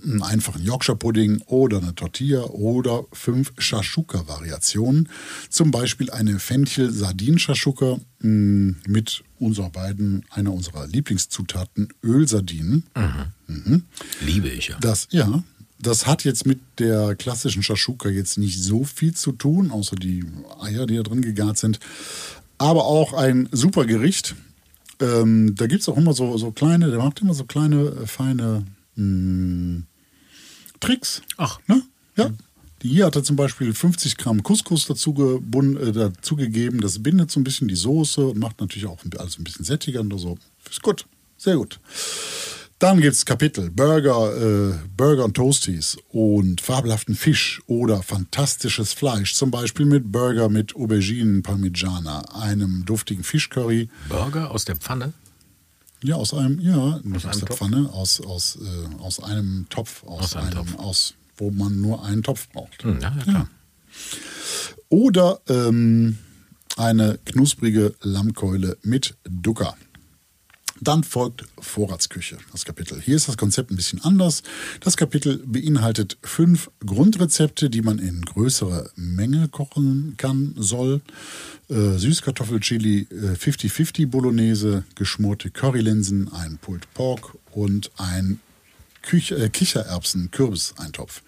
[0.05, 5.09] einen einfachen Yorkshire-Pudding oder eine Tortilla oder fünf Shashuka-Variationen.
[5.49, 12.85] Zum Beispiel eine Fenchel-Sardinen-Shashuka mh, mit unserer beiden, einer unserer Lieblingszutaten, Ölsardinen.
[14.25, 14.79] Liebe ich ja.
[14.81, 15.43] Das, ja,
[15.79, 20.25] das hat jetzt mit der klassischen Shashuka jetzt nicht so viel zu tun, außer die
[20.61, 21.81] Eier, die da drin gegart sind.
[22.59, 24.35] Aber auch ein super Gericht.
[24.99, 28.07] Ähm, da gibt es auch immer so, so kleine, der macht immer so kleine, äh,
[28.07, 28.65] feine
[28.97, 29.83] mh,
[30.81, 31.23] Tricks.
[31.37, 31.59] Ach.
[31.67, 31.83] Ne?
[32.17, 32.31] Ja.
[32.83, 36.81] Die hier hat er zum Beispiel 50 Gramm Couscous dazu, gebund, äh, dazugegeben.
[36.81, 40.19] Das bindet so ein bisschen die Soße und macht natürlich auch alles ein bisschen sättigender.
[40.19, 40.37] So.
[40.69, 41.07] Ist gut.
[41.39, 41.81] Sehr gut.
[42.79, 49.35] Dann gibt es Kapitel Burger, äh, Burger und Toasties und fabelhaften Fisch oder fantastisches Fleisch.
[49.35, 53.89] Zum Beispiel mit Burger mit Auberginen Parmigiana, einem duftigen Fischcurry.
[54.11, 55.15] Burger aus der Pfanne?
[56.07, 57.59] Ja, aus einem, ja, nicht aus, einem der Topf?
[57.59, 60.79] Pfanne, aus, aus, äh, aus einem Topf, aus, Aus einem einem, Topf.
[60.79, 62.85] aus, wo man nur einen Topf braucht.
[62.85, 63.49] Hm, ja, ja, klar.
[64.89, 66.19] Oder ähm,
[66.77, 69.77] eine knusprige Lammkeule mit Ducker.
[70.81, 73.01] Dann folgt Vorratsküche, das Kapitel.
[73.01, 74.43] Hier ist das Konzept ein bisschen anders.
[74.81, 81.01] Das Kapitel beinhaltet fünf Grundrezepte, die man in größerer Menge kochen kann, soll.
[81.69, 88.41] Äh, Süßkartoffelchili, äh, 50-50 Bolognese, geschmorte Currylinsen, ein Pulled Pork und ein
[89.03, 91.23] Küch äh, Kichererbsen-Kürbis-Eintopf.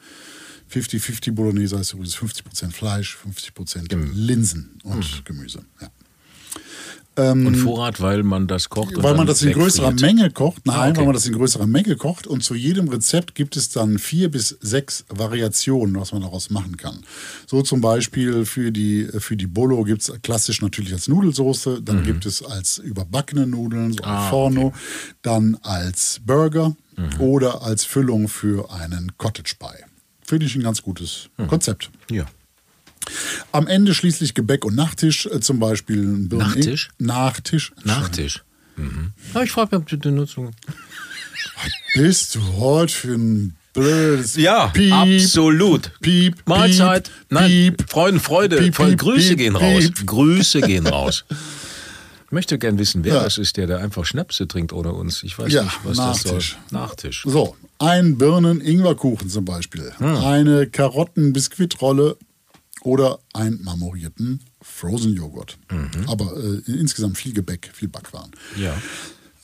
[0.71, 5.65] 50-50 Bolognese heißt übrigens 50% Fleisch, 50% Linsen und Gemüse.
[5.81, 5.91] Ja.
[7.19, 8.95] Und Vorrat, weil man das kocht.
[9.03, 10.15] weil man das in größerer wegfriert.
[10.17, 10.65] Menge kocht.
[10.67, 10.99] Nein, Ah, okay.
[10.99, 12.27] weil man das in größerer Menge kocht.
[12.27, 16.77] Und zu jedem Rezept gibt es dann vier bis sechs Variationen, was man daraus machen
[16.77, 17.01] kann.
[17.47, 21.83] So zum Beispiel für die, für die Bolo gibt es klassisch natürlich als Nudelsoße.
[21.83, 24.09] Dann gibt es als überbackene Nudeln, so Mhm.
[24.09, 24.73] Ah, Forno.
[25.23, 27.21] Dann als Burger Mhm.
[27.21, 29.85] oder als Füllung für einen Cottage Pie.
[30.23, 31.47] Finde ich ein ganz gutes Mhm.
[31.49, 31.91] Konzept.
[32.11, 32.27] Ja.
[33.53, 36.91] Am Ende schließlich Gebäck und Nachtisch, äh, zum Beispiel Birnen- Nachtisch?
[36.99, 37.73] Nachtisch.
[37.85, 38.43] Nachtisch.
[38.77, 39.13] Mhm.
[39.45, 40.51] Ich frage mich, ob die Nutzung.
[41.95, 45.91] Bist du heute für ein blödes Ja, Piep, absolut.
[46.01, 47.05] Piep, Mahlzeit.
[47.05, 47.91] Piep, Nein, Piep.
[47.91, 48.59] Freuden, Freude.
[48.59, 49.63] Piep, Voll piep, Grüße piep, gehen piep.
[49.63, 49.85] raus.
[50.07, 51.25] Grüße gehen raus.
[52.27, 53.23] Ich möchte gern wissen, wer Ja.
[53.25, 55.23] das ist, der da einfach Schnäpse trinkt ohne uns.
[55.23, 56.23] Ich weiß Ja, nicht, was Nachtisch.
[56.23, 56.43] das soll.
[56.81, 57.23] Nachtisch.
[57.27, 60.17] So, ein Birnen-Ingwerkuchen zum Beispiel, Hm.
[60.17, 62.17] eine Karotten-Biskuitrolle
[62.83, 65.59] oder einen marmorierten Frozen-Joghurt.
[66.07, 68.31] Aber äh, insgesamt viel Gebäck, viel Backwaren.
[68.57, 68.63] Mhm.
[68.63, 68.83] Ja.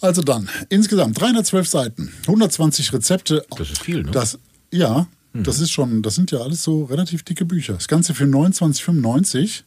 [0.00, 3.44] Also dann, insgesamt 312 Seiten, 120 Rezepte.
[3.56, 4.10] Das ist viel, ne?
[4.10, 4.38] Das,
[4.72, 7.72] ja, das ist schon, das sind ja alles so relativ dicke Bücher.
[7.74, 9.62] Das Ganze für 29,95.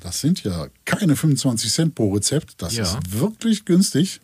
[0.00, 2.60] Das sind ja keine 25 Cent pro Rezept.
[2.60, 2.82] Das Ja.
[2.82, 4.20] ist wirklich günstig.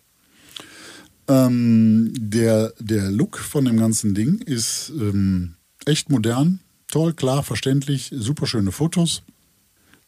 [1.28, 6.60] Ähm, der, der Look von dem ganzen Ding ist ähm, echt modern,
[6.90, 9.22] toll, klar, verständlich, super schöne Fotos.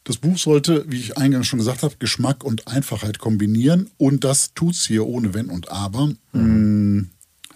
[0.04, 4.54] Das Buch sollte, wie ich eingangs schon gesagt habe, Geschmack und Einfachheit kombinieren und das
[4.54, 6.10] tut's hier ohne Wenn und Aber.
[6.32, 7.10] Mm,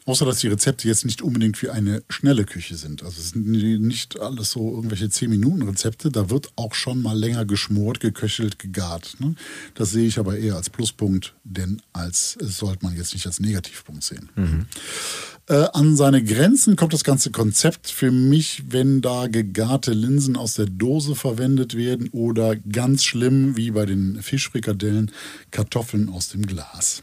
[0.05, 3.03] außer dass die Rezepte jetzt nicht unbedingt für eine schnelle Küche sind.
[3.03, 6.11] Also es sind nicht alles so irgendwelche 10-Minuten-Rezepte.
[6.11, 9.17] Da wird auch schon mal länger geschmort, geköchelt, gegart.
[9.21, 9.35] Ne?
[9.75, 14.05] Das sehe ich aber eher als Pluspunkt, denn als sollte man jetzt nicht als Negativpunkt
[14.05, 14.29] sehen.
[15.47, 20.55] Äh, an seine Grenzen kommt das ganze Konzept für mich, wenn da gegarte Linsen aus
[20.55, 25.11] der Dose verwendet werden oder ganz schlimm, wie bei den Fischfrikadellen,
[25.51, 27.03] Kartoffeln aus dem Glas.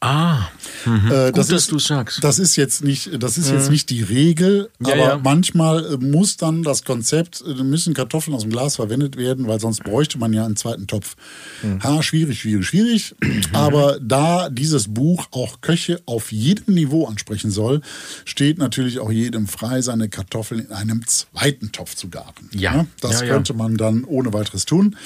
[0.00, 0.48] Ah,
[0.86, 2.24] Äh, Gut, dass du's sagst.
[2.24, 5.20] Das ist jetzt nicht, das ist jetzt nicht die Regel, Ja, aber ja.
[5.22, 9.60] manchmal äh, muss dann das Konzept, äh, müssen Kartoffeln aus dem Glas verwendet werden, weil
[9.60, 11.16] sonst bräuchte man ja einen zweiten Topf.
[11.60, 11.82] Hm.
[11.82, 13.14] Ha, schwierig, schwierig, schwierig.
[13.52, 17.82] aber da dieses Buch auch Köche auf jedem Niveau ansprechen soll,
[18.24, 22.48] steht natürlich auch jedem frei, seine Kartoffeln in einem zweiten Topf zu garen.
[22.52, 22.86] Ja.
[23.00, 23.34] Das Ja, ja.
[23.34, 24.96] könnte man dann ohne weiteres tun.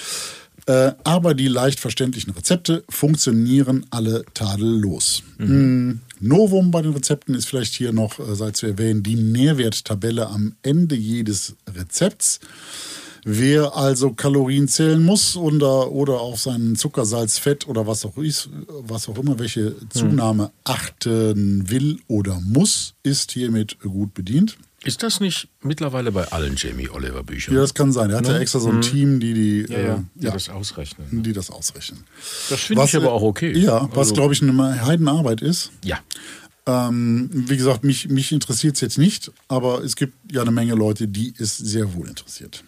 [0.66, 5.22] Äh, aber die leicht verständlichen Rezepte funktionieren alle tadellos.
[5.36, 10.26] Mm, Novum bei den Rezepten ist vielleicht hier noch, äh, sei zu erwähnen, die Nährwerttabelle
[10.26, 12.40] am Ende jedes Rezepts.
[13.26, 18.18] Wer also Kalorien zählen muss oder, oder auf seinen Zucker, Salz, Fett oder was auch,
[18.18, 24.58] ist, was auch immer, welche Zunahme achten will oder muss, ist hiermit gut bedient.
[24.84, 27.54] Ist das nicht mittlerweile bei allen Jamie Oliver Büchern?
[27.54, 28.10] Ja, das kann sein.
[28.10, 29.72] Er hat ja extra so ein Team, die die, Mhm.
[29.72, 31.06] ja, äh, ja, die ja, das ausrechnen.
[31.10, 31.22] ne?
[31.22, 32.04] die das ausrechnen.
[32.50, 33.52] Das finde ich aber auch okay.
[33.58, 35.70] Ja, was Also- glaube ich eine Heidenarbeit ist.
[35.84, 35.98] Ja.
[36.66, 40.74] Ähm, wie gesagt, mich, mich interessiert es jetzt nicht, aber es gibt ja eine Menge
[40.74, 42.64] Leute, die es sehr wohl interessiert.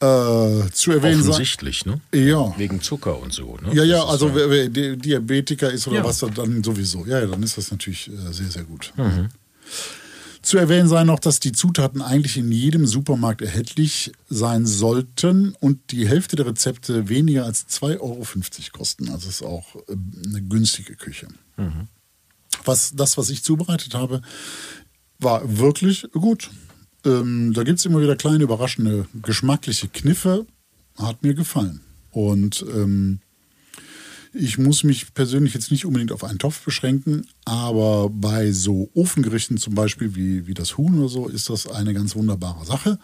[0.00, 2.00] Äh, zu erwähnen Offensichtlich, ne?
[2.14, 2.52] ja.
[2.58, 3.56] Wegen Zucker und so.
[3.62, 3.74] Ne?
[3.74, 6.04] Ja, ja, Das also wer, wer Di- Diabetiker ist oder Ja.
[6.04, 7.04] was, dann sowieso.
[7.06, 8.92] Ja, ja, dann ist das natürlich äh, sehr, sehr gut.
[8.96, 9.28] Mhm.
[10.44, 15.90] Zu erwähnen sei noch, dass die Zutaten eigentlich in jedem Supermarkt erhältlich sein sollten und
[15.90, 18.26] die Hälfte der Rezepte weniger als 2,50 Euro
[18.72, 19.08] kosten.
[19.08, 21.28] Also ist auch äh, eine günstige Küche.
[21.56, 21.88] Mhm.
[22.66, 24.20] Was, das, was ich zubereitet habe,
[25.18, 26.50] war wirklich gut.
[27.06, 30.44] Ähm, da gibt es immer wieder kleine, überraschende, geschmackliche Kniffe.
[30.98, 31.80] Hat mir gefallen.
[32.10, 33.20] Und ähm,
[34.34, 39.56] ich muss mich persönlich jetzt nicht unbedingt auf einen Topf beschränken, aber bei so Ofengerichten
[39.58, 42.98] zum Beispiel wie, wie das Huhn oder so ist das eine ganz wunderbare Sache.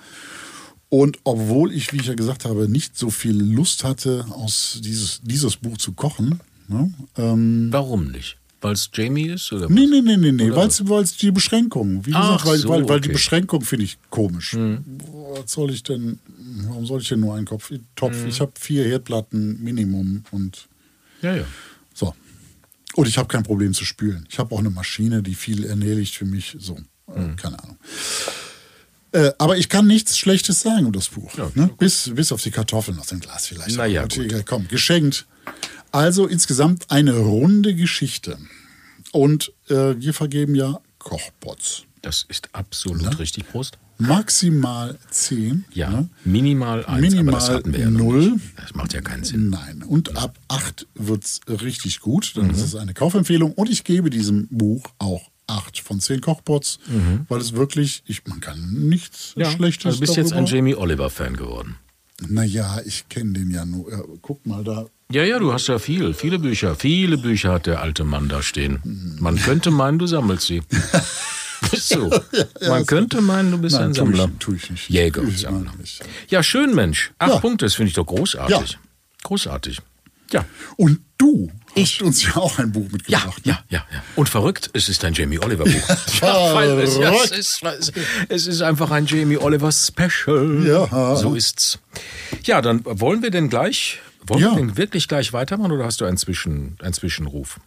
[0.88, 5.20] Und obwohl ich, wie ich ja gesagt habe, nicht so viel Lust hatte, aus dieses,
[5.22, 8.36] dieses Buch zu kochen, ne, ähm, Warum nicht?
[8.60, 9.52] Weil es Jamie ist?
[9.52, 9.90] Oder Nee, was?
[9.90, 12.88] nee, nee, nee, nee, Oder weil es die Beschränkung, wie Ach gesagt, weil, so, weil,
[12.88, 13.06] weil die okay.
[13.08, 13.12] Hm.
[13.12, 14.56] Beschränkung finde ich komisch.
[14.56, 16.18] Was soll ich denn,
[16.66, 18.20] warum soll ich denn nur einen Kopf, Topf?
[18.20, 18.28] Hm.
[18.28, 20.68] Ich habe vier Herdplatten Minimum und
[21.22, 21.44] Ja, ja.
[21.94, 22.14] so.
[22.94, 24.26] Und ich habe kein Problem zu spülen.
[24.30, 26.56] Ich habe auch eine Maschine, die viel erledigt für mich.
[26.58, 26.76] So,
[27.08, 27.36] äh, Hm.
[27.36, 27.78] keine Ahnung.
[29.12, 31.36] Äh, aber ich kann nichts Schlechtes sagen über das Buch.
[31.36, 31.70] Ja, ne?
[31.78, 33.76] bis, bis auf die Kartoffeln aus dem Glas vielleicht.
[33.76, 34.46] Na ja, Aber gut.
[34.46, 35.26] Komm, geschenkt.
[35.92, 38.38] Also insgesamt eine runde Geschichte.
[39.12, 41.84] Und äh, wir vergeben ja Kochpots.
[42.02, 43.48] Das ist absolut richtig.
[43.48, 43.78] Prost.
[44.00, 45.64] Maximal 10.
[45.72, 46.08] Ja, ne?
[46.24, 48.30] minimal eins, Minimal aber das hatten wir ja noch null.
[48.32, 48.44] nicht.
[48.56, 49.50] Das macht ja keinen Sinn.
[49.50, 49.82] Nein.
[49.82, 52.32] Und ab 8 wird es richtig gut.
[52.36, 52.50] Dann Mhm.
[52.52, 53.52] ist es eine Kaufempfehlung.
[53.52, 56.78] Und ich gebe diesem Buch auch 8 von 10 Kochpots,
[57.28, 59.42] weil es wirklich, ich, man kann nichts Mhm.
[59.42, 61.76] Ja, Schlechtes also bist jetzt ein Jamie Oliver-Fan geworden.
[62.28, 64.18] Naja, ich kenne den ja nur.
[64.22, 64.86] Guck mal da.
[65.10, 66.76] Ja, ja, du hast ja viel, viele Bücher.
[66.76, 69.16] Viele Bücher hat der alte Mann da stehen.
[69.18, 70.62] Man könnte meinen, du sammelst sie.
[71.70, 72.10] Bist so.
[72.68, 74.38] Man könnte meinen, du bist Nein, ein tue ich- Sammler.
[74.38, 74.88] tue ich nicht.
[74.90, 75.72] Jäger und Ich- Sammler.
[75.82, 77.12] ich- Ja, schön, Mensch.
[77.18, 77.38] Acht Ja.
[77.40, 78.70] Punkte, das finde ich doch großartig.
[78.72, 78.78] Ja.
[79.22, 79.78] Großartig.
[80.32, 80.44] Ja.
[80.76, 83.40] Und du hast uns ja auch ein Buch Ja, mitgebracht.
[83.44, 84.02] ja, ja, ja.
[84.14, 85.88] Und verrückt, es ist ein Jamie Oliver Buch.
[86.22, 87.92] ja, weil es, ja, es, ist,
[88.28, 90.64] es ist einfach ein Jamie Oliver Special.
[90.66, 91.16] Ja.
[91.16, 91.78] So ist's.
[92.44, 94.50] Ja, dann wollen wir denn gleich, wollen Ja.
[94.52, 97.58] wir denn wirklich gleich weitermachen oder hast du einen, Zwischen, einen Zwischenruf?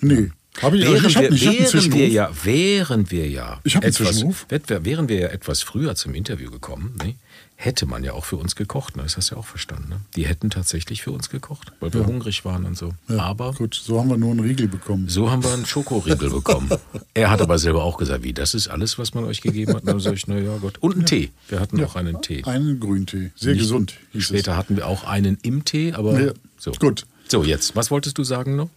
[0.00, 0.30] Nee.
[0.62, 4.24] Hab ich, Während, ich hab, wir, ich einen während wir ja, während wir ja, etwas,
[4.48, 7.14] wären wir ja etwas früher zum Interview gekommen, ne,
[7.56, 8.96] hätte man ja auch für uns gekocht.
[8.96, 9.02] Ne?
[9.02, 9.88] Das hast du ja auch verstanden.
[9.88, 10.00] Ne?
[10.14, 12.92] Die hätten tatsächlich für uns gekocht, weil wir hungrig waren und so.
[13.08, 15.08] Ja, Aber Gut, so haben wir nur einen Riegel bekommen.
[15.08, 16.70] so haben wir einen Schokoriegel bekommen.
[17.14, 19.82] Er hat aber selber auch gesagt, wie, das ist alles, was man euch gegeben hat?
[19.82, 20.78] Und dann sag ich, na ja, Gott.
[20.78, 21.30] Und einen Tee.
[21.48, 22.44] Wir hatten noch einen Tee.
[22.44, 23.32] Einen Grüntee.
[23.34, 23.94] Sehr gesund.
[24.12, 26.72] hieß Später hatten wir auch einen im Tee, aber Ja, so.
[26.72, 27.06] gut.
[27.28, 28.68] So, jetzt, was wolltest du sagen noch?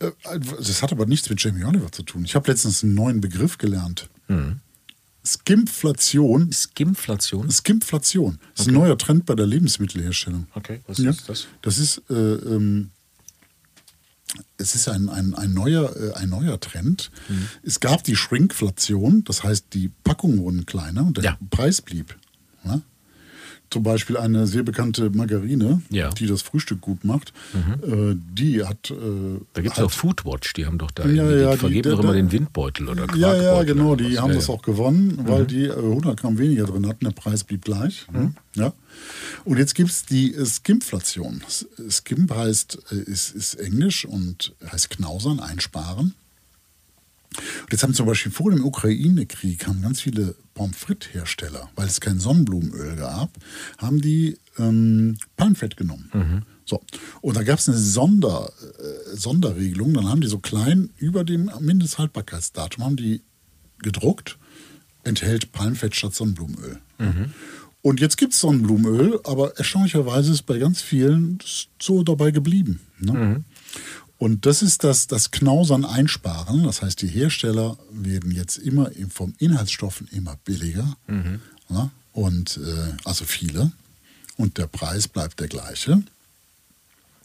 [0.00, 0.10] Äh,
[0.58, 2.24] Das hat aber nichts mit Jamie Oliver zu tun.
[2.24, 4.08] Ich habe letztens einen neuen Begriff gelernt.
[4.28, 4.60] Hm.
[5.24, 6.52] Skimflation.
[6.52, 7.50] Skimflation?
[7.50, 8.38] Skimflation.
[8.54, 10.46] Das ist ein neuer Trend bei der Lebensmittelherstellung.
[10.54, 11.46] Okay, was Ja, ist das?
[11.62, 12.90] Das ist, äh, ähm,
[14.58, 17.10] es ist ein, ein, ein, neuer, äh, ein neuer Trend.
[17.28, 17.48] Mhm.
[17.62, 21.38] Es gab die Shrinkflation, das heißt, die Packungen wurden kleiner und der Ja.
[21.50, 22.16] Preis blieb.
[22.64, 22.80] Ja?
[23.70, 26.10] Zum Beispiel eine sehr bekannte Margarine, Ja.
[26.10, 26.14] Mhm.
[26.14, 27.32] die das Frühstück gut macht,
[27.82, 28.90] äh, die hat.
[28.90, 28.94] Äh,
[29.54, 31.96] Da gibt es auch Foodwatch, die haben doch da, Ja, ja, die die- vergeben doch
[31.98, 34.54] da- immer den Windbeutel oder Ja, ja, Quarkbeutel genau, die haben ja, das ja.
[34.54, 35.46] auch gewonnen, weil Mhm.
[35.48, 38.06] die äh, 100 Gramm weniger drin hatten, der Preis blieb gleich.
[38.54, 38.72] Ja.
[39.44, 41.42] Und jetzt gibt es die äh, Skimflation.
[41.90, 46.14] Skimp heißt, äh, ist, ist Englisch und heißt knausern, einsparen.
[47.62, 52.00] Und jetzt haben zum Beispiel vor dem Ukraine-Krieg haben ganz viele Pommes frites-Hersteller, weil es
[52.00, 53.30] kein Sonnenblumenöl gab,
[53.78, 56.08] haben die ähm, Palmfett genommen.
[56.64, 56.80] So.
[57.20, 59.94] Und da gab es eine Sonder, äh, Sonderregelung.
[59.94, 63.22] Dann haben die so klein über dem Mindesthaltbarkeitsdatum haben die
[63.78, 64.38] gedruckt,
[65.04, 66.78] enthält Palmfett statt Sonnenblumenöl.
[67.82, 71.38] Und jetzt gibt es Sonnenblumenöl, aber erstaunlicherweise ist bei ganz vielen
[71.80, 72.80] so dabei geblieben.
[72.98, 73.44] Ne?
[74.18, 76.62] Und das ist das, das Knausern einsparen.
[76.64, 80.96] Das heißt, die Hersteller werden jetzt immer im- vom Inhaltsstoffen immer billiger.
[81.68, 81.90] Ja?
[82.12, 83.72] Und äh, also viele.
[84.38, 86.02] Und der Preis bleibt der gleiche.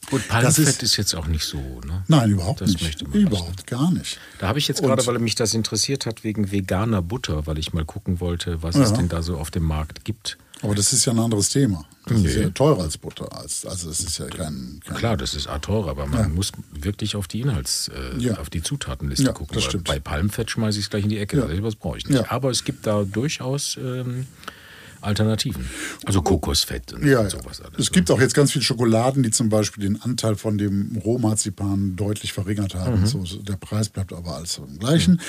[0.10, 2.04] Gut, Palmfett ist- ist, jetzt auch nicht so, ne?
[2.08, 3.01] Nein, überhaupt Das nicht.
[3.04, 4.17] überhaupt gar nicht.
[4.39, 7.71] Da habe ich jetzt gerade, weil mich das interessiert hat, wegen veganer Butter, weil ich
[7.71, 8.97] mal gucken wollte, was es Ja.
[8.97, 10.38] denn da so auf dem Markt gibt.
[10.63, 11.86] Aber das ist ja ein anderes Thema.
[12.06, 12.41] Das ist Nee.
[12.43, 13.36] ja teurer als Butter.
[13.36, 16.28] Als, also es ist ja kein, kein Klar, das ist auch teurer, aber man Ja.
[16.30, 18.38] muss wirklich auf die Inhalts, äh, Ja.
[18.38, 19.56] auf die Zutatenliste Ja, gucken.
[19.60, 19.84] das.
[19.84, 21.38] Bei Palmfett schmeiße ich es gleich in die Ecke.
[21.38, 21.63] Ja.
[21.63, 22.32] Was brauche ich nicht.
[22.32, 24.28] Aber es gibt da durchaus ähm,
[25.02, 25.67] Alternativen.
[26.06, 27.80] Also Kokosfett und, Ja, und sowas alles.
[27.80, 31.95] Es gibt auch jetzt ganz viele Schokoladen, die zum Beispiel den Anteil von dem Rohmarzipan
[31.95, 33.02] deutlich verringert haben.
[33.02, 33.06] Mhm.
[33.08, 35.19] So, der Preis bleibt aber alles im gleichen.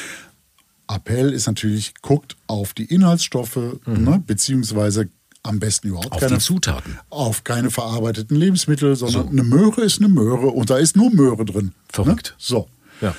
[0.89, 5.09] Appell ist natürlich, guckt auf die Inhaltsstoffe, ne, beziehungsweise
[5.43, 6.13] am besten überhaupt.
[6.13, 6.99] Auf keine, die Zutaten.
[7.11, 11.45] auf keine verarbeiteten Lebensmittel, sondern eine Möhre ist eine Möhre und da ist nur Möhre
[11.45, 11.73] drin.
[11.93, 12.29] Verrückt.
[12.31, 12.35] Ne?
[12.39, 12.69] So.
[13.01, 13.15] Ja.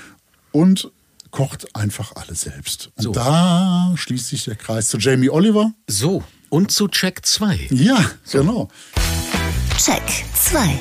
[0.52, 0.92] Und
[1.32, 2.92] kocht einfach alles selbst.
[2.96, 3.12] Und So.
[3.12, 5.74] da schließt sich der Kreis zu Jamie Oliver.
[5.88, 7.68] So, und zu Check 2.
[7.72, 8.70] Ja, genau.
[9.78, 10.04] Check
[10.36, 10.80] 2.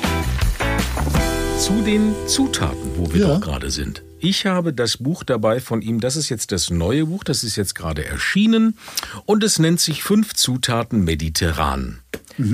[1.59, 3.27] Zu den Zutaten, wo wir Ja.
[3.35, 4.03] doch gerade sind.
[4.25, 7.57] Ich habe das Buch dabei von ihm, das ist jetzt das neue Buch, das ist
[7.57, 8.77] jetzt gerade erschienen
[9.25, 11.99] und es nennt sich Fünf Zutaten Mediterran.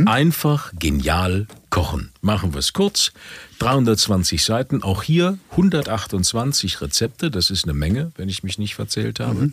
[0.07, 2.09] Einfach, genial, kochen.
[2.21, 3.11] Machen wir es kurz.
[3.59, 9.19] 320 Seiten, auch hier 128 Rezepte, das ist eine Menge, wenn ich mich nicht verzählt
[9.19, 9.51] habe.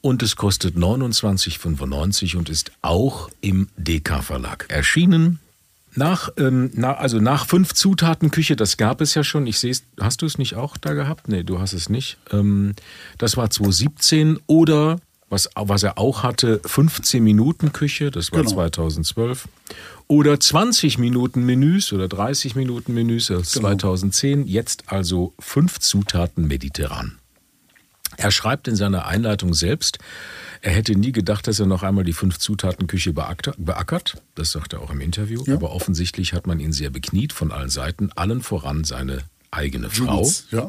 [0.00, 5.40] Und es kostet 29,95 und ist auch im DK Verlag erschienen.
[5.96, 9.46] Nach, ähm, na, also nach fünf Zutaten Küche, das gab es ja schon.
[9.46, 11.28] Ich sehe es, hast du es nicht auch da gehabt?
[11.28, 12.18] Nee, du hast es nicht.
[12.30, 12.74] Ähm,
[13.18, 18.52] das war 2017 oder was, was er auch hatte, 15 Minuten Küche, das war Genau.
[18.52, 19.48] 2012.
[20.06, 23.68] Oder 20 Minuten Menüs oder 30 Minuten Menüs, das Genau.
[23.70, 24.46] 2010.
[24.46, 27.18] Jetzt also fünf Zutaten mediterran.
[28.16, 29.98] Er schreibt in seiner Einleitung selbst,
[30.62, 34.22] er hätte nie gedacht, dass er noch einmal die fünf Zutaten Küche beackert.
[34.34, 35.44] Das sagt er auch im Interview.
[35.46, 35.54] Ja.
[35.54, 39.18] Aber offensichtlich hat man ihn sehr bekniet von allen Seiten, allen voran seine
[39.50, 40.28] eigene Frau.
[40.50, 40.66] Ja.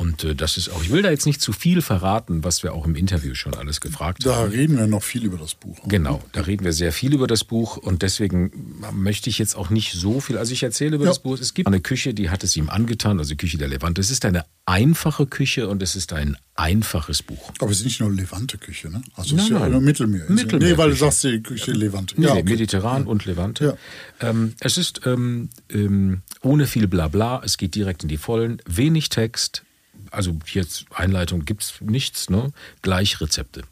[0.00, 2.72] Und äh, das ist auch, ich will da jetzt nicht zu viel verraten, was wir
[2.72, 4.50] auch im Interview schon alles gefragt Da haben.
[4.50, 5.76] reden wir noch viel über das Buch.
[5.86, 8.50] Genau, da reden wir sehr viel über das Buch und deswegen
[8.94, 10.38] möchte ich jetzt auch nicht so viel.
[10.38, 11.10] Also ich erzähle über Ja.
[11.10, 11.38] das Buch.
[11.38, 14.00] Es gibt eine Küche, die hat es ihm angetan, also die Küche der Levante.
[14.00, 17.52] Es ist eine einfache Küche und es ist ein einfaches Buch.
[17.58, 19.02] Aber es ist nicht nur Levante-Küche, ne?
[19.16, 19.72] Also Nein, es ist ja nein.
[19.72, 20.24] nur Mittelmeer.
[20.28, 20.72] Mittelmeerküche.
[20.72, 22.14] Nee, weil du sagst, die Küche Levante.
[22.18, 22.44] Nee, ja, okay.
[22.44, 23.76] Mediterran und Levante.
[24.20, 29.08] Ähm, es ist ähm, ähm, ohne viel Blabla, es geht direkt in die Vollen, wenig
[29.10, 29.64] Text,
[30.10, 32.52] also jetzt Einleitung gibt's nichts, ne?
[32.82, 33.62] gleich Rezepte.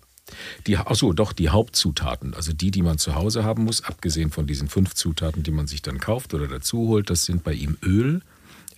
[0.66, 4.46] Die, achso, doch, die Hauptzutaten, also die, die man zu Hause haben muss, abgesehen von
[4.46, 7.78] diesen fünf Zutaten, die man sich dann kauft oder dazu holt, das sind bei ihm
[7.82, 8.20] Öl,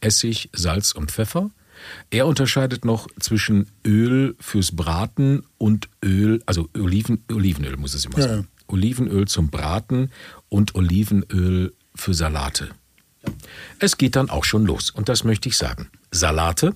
[0.00, 1.50] Essig, Salz und Pfeffer.
[2.10, 8.18] Er unterscheidet noch zwischen Öl fürs Braten und Öl, also Oliven, Olivenöl muss es immer
[8.18, 8.48] Ja, sein.
[8.68, 10.10] Olivenöl zum Braten
[10.48, 12.70] und Olivenöl für Salate.
[13.78, 15.90] Es geht dann auch schon los und das möchte ich sagen.
[16.10, 16.74] Salate,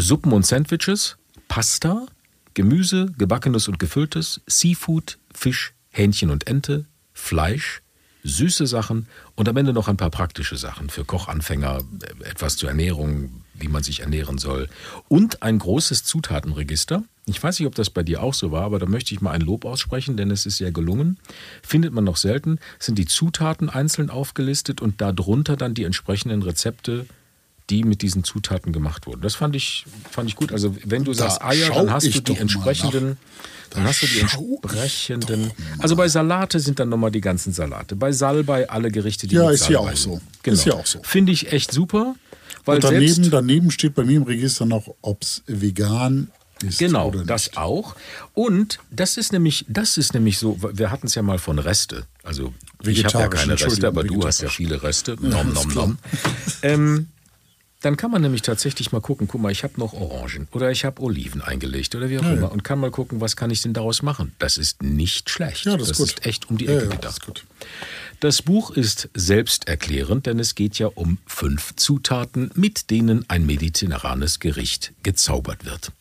[0.00, 1.16] Suppen und Sandwiches,
[1.48, 2.06] Pasta,
[2.54, 7.82] Gemüse, gebackenes und gefülltes, Seafood, Fisch, Hähnchen und Ente, Fleisch,
[8.22, 12.68] süße Sachen und am Ende noch ein paar praktische Sachen für Kochanfänger, äh, etwas zur
[12.68, 14.68] Ernährung, wie man sich ernähren soll
[15.08, 17.02] und ein großes Zutatenregister.
[17.26, 19.32] Ich weiß nicht, ob das bei dir auch so war, aber da möchte ich mal
[19.32, 21.18] ein Lob aussprechen, denn es ist sehr gelungen.
[21.62, 27.06] Findet man noch selten, sind die Zutaten einzeln aufgelistet und darunter dann die entsprechenden Rezepte,
[27.70, 29.20] die mit diesen Zutaten gemacht wurden.
[29.22, 30.52] Das fand ich, fand ich gut.
[30.52, 33.16] Also wenn du Da sagst Eier, dann hast du die entsprechenden,
[33.70, 35.50] dann Da hast du die entsprechenden.
[35.78, 37.96] Also bei Salate sind dann nochmal die ganzen Salate.
[37.96, 39.96] Bei Salbei alle Gerichte, die Ja, ist Salbei auch sind.
[39.96, 40.20] so.
[40.42, 40.54] Genau.
[40.54, 41.00] Ist hier auch so.
[41.02, 42.14] Finde ich echt super.
[42.64, 46.30] Weil Und daneben, daneben steht bei mir im Register noch, ob es vegan
[46.62, 47.30] ist Genau, oder nicht.
[47.30, 47.96] das auch.
[48.34, 52.04] Und das ist nämlich, das ist nämlich so, wir hatten es ja mal von Reste.
[52.22, 52.52] Also
[52.82, 55.16] ich habe ja keine Reste, aber du hast ja viele Reste.
[55.22, 55.98] Ja, nom, nom, nom.
[56.62, 57.08] Ähm,
[57.82, 60.84] dann kann man nämlich tatsächlich mal gucken, guck mal, ich habe noch Orangen oder ich
[60.84, 62.46] habe Oliven eingelegt oder wie auch Ja, immer ja.
[62.48, 64.34] und kann mal gucken, was kann ich denn daraus machen.
[64.38, 65.64] Das ist nicht schlecht.
[65.64, 66.26] Ja, das ist gut.
[66.26, 67.12] echt um die Ecke das gedacht.
[67.14, 67.44] ist gut.
[68.20, 74.40] Das Buch ist selbsterklärend, denn es geht ja um fünf Zutaten, mit denen ein mediterranes
[74.40, 75.92] Gericht gezaubert wird.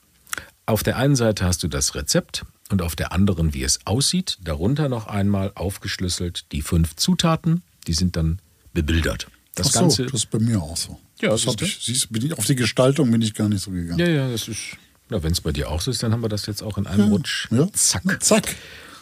[0.66, 4.38] Auf der einen Seite hast du das Rezept und auf der anderen, wie es aussieht.
[4.44, 8.40] Darunter noch einmal aufgeschlüsselt die fünf Zutaten, die sind dann
[8.74, 9.28] bebildert.
[9.56, 10.04] Das Ach so, Ganze.
[10.06, 11.00] das ist bei mir auch so.
[11.22, 11.66] Ja, das siehst hab du?
[11.66, 14.00] ich, siehst, bin ich, auf die Gestaltung bin ich gar nicht so gegangen.
[14.00, 14.78] ja, ja, das ist.
[15.10, 16.86] Na, wenn es bei dir auch so ist, dann haben wir das jetzt auch in
[16.86, 17.48] einem Rutsch.
[17.52, 17.68] Ja.
[17.74, 18.24] Zack.
[18.24, 18.56] Zack.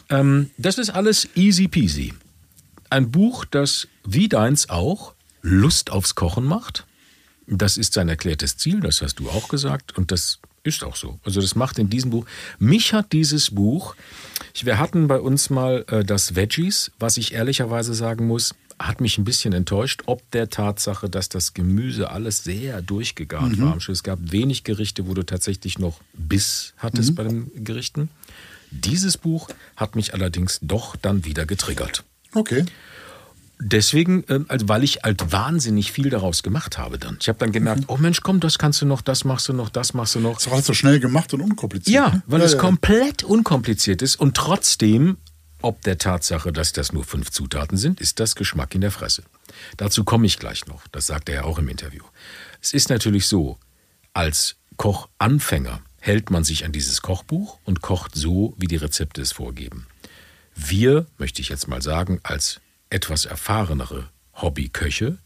[0.08, 2.14] Ähm, das ist alles easy peasy.
[2.88, 6.86] Ein Buch, das wie deins auch Lust aufs Kochen macht.
[7.46, 11.18] Das ist sein erklärtes Ziel, das hast du auch gesagt und das ist auch so.
[11.24, 12.26] Also das macht in diesem Buch.
[12.58, 13.94] Mich hat dieses Buch,
[14.62, 19.18] wir hatten bei uns mal äh, das Veggies, was ich ehrlicherweise sagen muss, hat mich
[19.18, 23.72] ein bisschen enttäuscht, ob der Tatsache, dass das Gemüse alles sehr durchgegart war.
[23.72, 23.98] am Schluss.
[23.98, 28.08] Es gab wenig Gerichte, wo du tatsächlich noch Biss hattest bei den Gerichten.
[28.70, 32.04] Dieses Buch hat mich allerdings doch dann wieder getriggert.
[32.34, 32.64] Okay.
[33.60, 37.18] Deswegen, ähm, also weil ich halt wahnsinnig viel daraus gemacht habe dann.
[37.20, 39.68] Ich habe dann gemerkt, oh Mensch, komm, das kannst du noch, das machst du noch,
[39.68, 40.34] das machst du noch.
[40.34, 41.94] Das war alles so schnell gemacht und unkompliziert.
[41.94, 42.22] Ja, ne?
[42.26, 42.58] weil ja, es ja.
[42.58, 45.16] komplett unkompliziert ist und trotzdem,
[45.62, 49.22] ob der Tatsache, dass das nur fünf Zutaten sind, ist das Geschmack in der Fresse.
[49.76, 50.86] Dazu komme ich gleich noch.
[50.88, 52.04] Das sagt er auch im Interview.
[52.60, 53.58] Es ist natürlich so,
[54.12, 59.32] als Kochanfänger hält man sich an dieses Kochbuch und kocht so, wie die Rezepte es
[59.32, 59.86] vorgeben.
[60.54, 65.18] Wir, möchte ich jetzt mal sagen, als etwas erfahrenere Hobbyköche,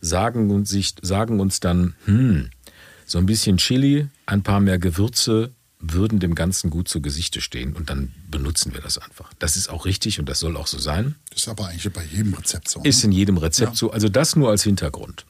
[0.00, 2.50] sagen uns, sagen uns dann, hm,
[3.04, 7.74] so ein bisschen Chili, ein paar mehr Gewürze würden dem Ganzen gut zu Gesichte stehen
[7.74, 9.32] und dann benutzen wir das einfach.
[9.38, 11.16] Das ist auch richtig und das soll auch so sein.
[11.30, 12.80] Das ist aber eigentlich bei jedem Rezept so.
[12.80, 12.88] ne?
[12.88, 13.90] Ist in jedem Rezept so.
[13.90, 15.26] Also das nur als Hintergrund.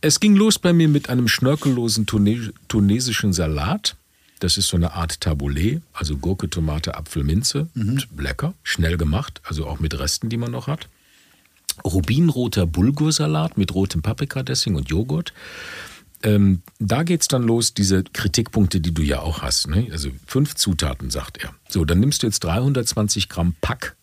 [0.00, 3.96] Es ging los bei mir mit einem schnörkellosen Tune tunesischen Salat.
[4.40, 7.68] Das ist so eine Art Taboulet, also Gurke, Tomate, Apfel, Minze.
[7.74, 10.88] Und Lecker, schnell gemacht, also auch mit Resten, die man noch hat.
[11.84, 15.32] Rubinroter Bulgursalat mit rotem Paprikadressing und Joghurt.
[16.22, 19.68] Ähm, da geht's dann los, diese Kritikpunkte, die du ja auch hast.
[19.68, 19.88] Ne?
[19.90, 21.54] Also fünf Zutaten, sagt er.
[21.68, 23.96] So, dann nimmst du jetzt 320 Gramm Pack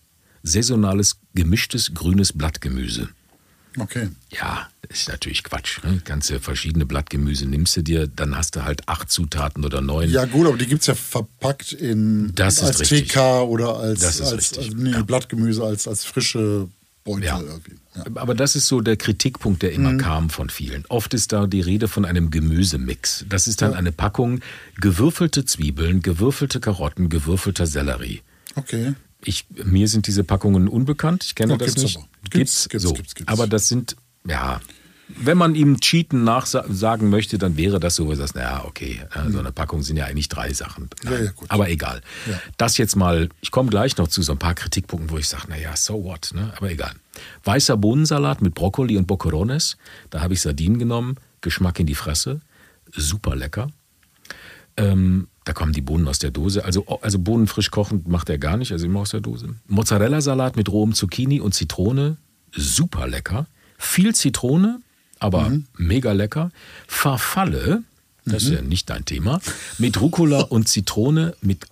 [0.43, 3.09] saisonales gemischtes grünes Blattgemüse.
[3.79, 4.09] Okay.
[4.31, 5.83] Ja, das ist natürlich Quatsch.
[5.83, 6.01] Ne?
[6.03, 10.09] Ganze verschiedene Blattgemüse nimmst du dir, dann hast du halt acht Zutaten oder neun.
[10.09, 12.79] Ja, gut, aber die gibt es ja verpackt in Das als.
[12.79, 15.03] TK oder als, als, als nee, ja.
[15.03, 16.69] Blattgemüse, als, als frische
[17.07, 17.39] Beutel Ja.
[17.41, 17.75] irgendwie.
[17.95, 18.03] Ja.
[18.15, 20.85] Aber das ist so der Kritikpunkt, der immer kam von vielen.
[20.89, 23.25] Oft ist da die Rede von einem Gemüsemix.
[23.29, 24.41] Das ist dann eine Packung
[24.79, 28.21] gewürfelte Zwiebeln, gewürfelte Karotten, gewürfelter Sellerie.
[28.55, 28.93] Okay.
[29.23, 31.23] Ich, mir sind diese Packungen unbekannt.
[31.23, 31.97] Ich kenne Ja, das gibt's nicht.
[31.97, 32.07] aber.
[32.29, 32.93] Gibt's, gibt's, so.
[32.93, 33.31] gibt's, gibt's.
[33.33, 33.95] Aber das sind,
[34.27, 34.61] ja,
[35.09, 39.39] wenn man ihm Cheaten nachsagen möchte, dann wäre das so, dass, naja, okay, äh, so
[39.39, 40.89] eine Packung sind ja eigentlich drei Sachen.
[41.03, 41.31] Ja, ja.
[41.47, 42.01] Aber egal.
[42.29, 42.39] Ja.
[42.57, 45.47] Das jetzt mal, ich komme gleich noch zu so ein paar Kritikpunkten, wo ich sage,
[45.49, 46.51] naja, so what, ne?
[46.57, 46.93] aber egal.
[47.45, 49.77] Weißer Bohnensalat mit Brokkoli und Boccherones,
[50.09, 52.41] da habe ich Sardinen genommen, Geschmack in die Fresse,
[52.91, 53.69] super lecker.
[54.75, 56.65] Ähm, da kommen die Bohnen aus der Dose.
[56.65, 59.55] Also, also Bohnen frisch kochend macht er gar nicht, also immer aus der Dose.
[59.67, 62.17] Mozzarella-Salat mit rohem Zucchini und Zitrone,
[62.53, 63.47] super lecker.
[63.77, 64.81] Viel Zitrone,
[65.19, 66.51] aber mega lecker.
[66.87, 67.83] Farfalle,
[68.25, 69.39] das ist ja nicht dein Thema,
[69.77, 71.65] mit Rucola und Zitrone, mit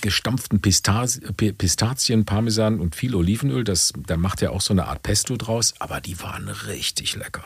[0.00, 3.64] gestampften Pistazien, Parmesan und viel Olivenöl.
[3.64, 7.44] Das, da macht er auch so eine Art Pesto draus, aber die waren richtig lecker.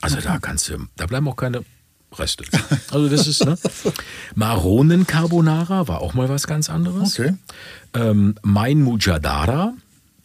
[0.00, 1.64] Also da kannst du, da bleiben auch keine
[2.12, 2.44] Reste.
[2.90, 3.56] Also das ist, ne?
[4.34, 7.18] Maronen Carbonara war auch mal was ganz anderes.
[7.18, 7.34] Okay.
[7.94, 9.74] Ähm, mein Mujadara,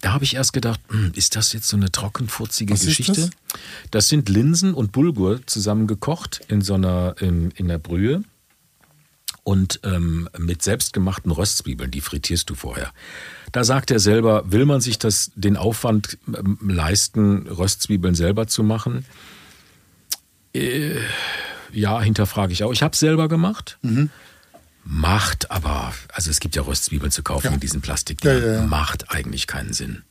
[0.06, 3.14] da habe ich erst gedacht, hm, ist das jetzt so eine trockenfurzige Was Geschichte?
[3.14, 3.30] das?
[3.90, 8.24] das sind Linsen und Bulgur zusammen gekocht in so einer, in, in der Brühe
[9.44, 12.94] und ähm, mit selbstgemachten Röstzwiebeln, die frittierst du vorher.
[13.52, 18.62] Da sagt er selber, will man sich das, den Aufwand ähm, leisten, Röstzwiebeln selber zu
[18.62, 19.06] machen?
[20.54, 21.00] Äh,
[21.72, 22.72] ja, hinterfrage ich auch.
[22.72, 23.80] Ich habe es selber gemacht.
[23.82, 24.12] Mhm.
[24.88, 27.54] Macht aber, also es gibt ja Röstzwiebeln zu kaufen Ja.
[27.54, 28.70] in diesen Plastik, Ja, ja, Hm.
[28.70, 30.04] macht eigentlich keinen Sinn.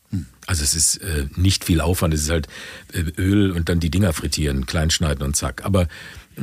[0.46, 2.46] Also es ist äh, nicht viel Aufwand, es ist halt
[2.92, 5.64] äh, Öl und dann die Dinger frittieren, kleinschneiden und zack.
[5.64, 5.88] Aber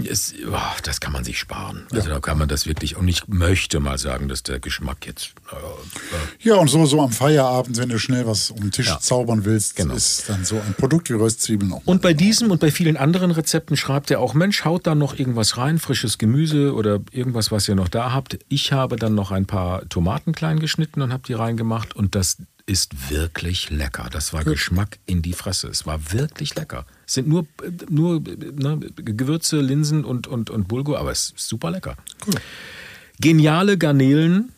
[0.10, 1.86] es, oh, das kann man sich sparen.
[1.92, 5.34] Also da kann man das wirklich, und ich möchte mal sagen, dass der Geschmack jetzt,
[5.52, 8.88] äh, äh, Ja, und so, so am Feierabend, wenn du schnell was um den Tisch
[8.88, 9.00] Ja.
[9.00, 9.94] zaubern willst, Genau.
[9.96, 11.82] ist dann so ein Produkt wie Röstzwiebeln auch.
[11.86, 15.18] Und bei diesem und bei vielen anderen Rezepten schreibt er auch, Mensch, haut da noch
[15.18, 18.39] irgendwas rein, frisches Gemüse oder irgendwas, was ihr noch da habt.
[18.50, 22.38] Ich habe dann noch ein paar Tomaten klein geschnitten und habe die reingemacht und das
[22.68, 24.08] ist wirklich lecker.
[24.12, 25.68] Das war Geschmack in die Fresse.
[25.68, 26.86] Es war wirklich lecker.
[27.12, 27.45] Sind nur,
[27.89, 31.97] nur ne, Gewürze, Linsen und, und, und Bulgur, aber es ist super lecker.
[33.20, 34.53] Geniale Garnelen.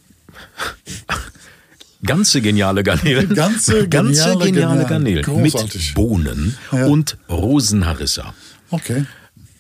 [2.06, 3.34] Ganze geniale Garnelen.
[3.34, 5.24] Ganze Ganze geniale geniale Garnelen.
[5.24, 5.42] Garnelen.
[5.42, 5.94] Mit.
[5.96, 6.86] Bohnen Ja.
[6.86, 8.36] und Rosenharissa.
[8.70, 9.06] Okay.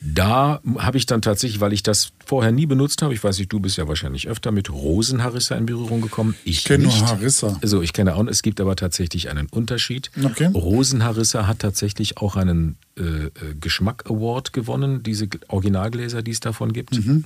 [0.05, 3.51] Da habe ich dann tatsächlich, weil ich das vorher nie benutzt habe, ich weiß nicht,
[3.53, 6.35] du bist ja wahrscheinlich öfter mit Rosenharissa in Berührung gekommen.
[6.43, 7.05] Ich, kenn nur nicht.
[7.05, 7.57] Harissa.
[7.61, 10.11] Also ich kenne auch, es gibt aber tatsächlich einen Unterschied.
[10.21, 10.47] Okay.
[10.53, 16.73] Rosenharissa hat tatsächlich auch einen äh, äh, Geschmack Award gewonnen, diese Originalgläser, die es davon
[16.73, 16.93] gibt.
[17.05, 17.23] Mhm.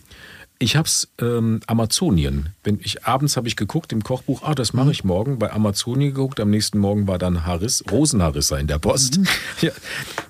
[0.60, 2.50] Ich habe es ähm, Amazonien.
[2.64, 4.80] Wenn ich abends habe ich geguckt im Kochbuch, ah, das Mhm.
[4.80, 5.38] mache ich morgen.
[5.38, 9.20] Bei Amazonien geguckt, am nächsten Morgen war dann Haris, Rosenharissa in der Post.
[9.20, 9.28] Mhm.
[9.62, 9.72] Ja,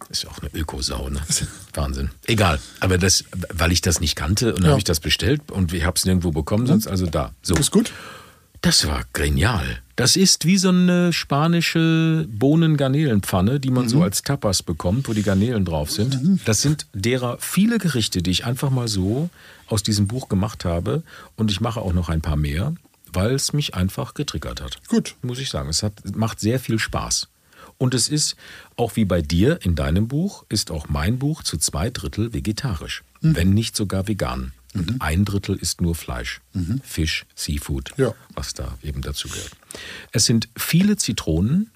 [0.10, 1.22] ist ja auch eine Ökosau, ne?
[1.74, 2.12] Wahnsinn.
[2.26, 2.60] Egal.
[2.80, 4.70] Aber das, weil ich das nicht kannte und Ja.
[4.70, 7.34] habe ich das bestellt und ich habe es nirgendwo bekommen, sonst also da.
[7.42, 7.56] So.
[7.56, 7.92] Ist gut?
[8.62, 9.82] Das war genial.
[9.96, 15.24] Das ist wie so eine spanische Bohnen-Garnelenpfanne, die man so als Tapas bekommt, wo die
[15.24, 16.20] Garnelen drauf sind.
[16.46, 19.30] Das sind derer viele Gerichte, die ich einfach mal so
[19.68, 21.04] aus diesem Buch gemacht habe.
[21.36, 22.74] Und ich mache auch noch ein paar mehr,
[23.12, 24.80] weil es mich einfach getriggert hat.
[24.88, 25.16] Gut.
[25.22, 25.70] Muss ich sagen.
[25.70, 27.28] Es hat, macht sehr viel Spaß.
[27.78, 28.36] Und es ist,
[28.76, 33.04] auch wie bei dir in deinem Buch, ist auch mein Buch zu zwei Drittel vegetarisch.
[33.22, 34.52] Wenn nicht sogar vegan.
[34.74, 36.40] Und ein Drittel ist nur Fleisch.
[36.84, 38.14] Fisch, Seafood, Ja.
[38.36, 39.52] was da eben dazu gehört.
[40.12, 41.72] Es sind viele Zitronen,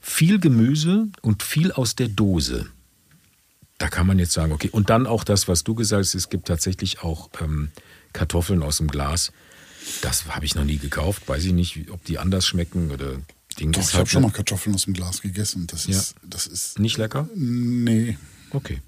[0.00, 2.66] viel Gemüse und viel aus der Dose.
[3.78, 6.28] Da kann man jetzt sagen, okay, und dann auch das, was du gesagt hast, es
[6.28, 7.70] gibt tatsächlich auch ähm,
[8.12, 9.32] Kartoffeln aus dem Glas.
[10.00, 11.28] Das habe ich noch nie gekauft.
[11.28, 13.16] Weiß ich nicht, ob die anders schmecken oder
[13.54, 15.66] Ding Doch, ist ich halt habe schon ne- mal Kartoffeln aus dem Glas gegessen.
[15.66, 15.98] Das Ja.
[15.98, 17.28] ist, das ist nicht lecker.
[17.34, 18.16] nee.
[18.50, 18.80] Okay.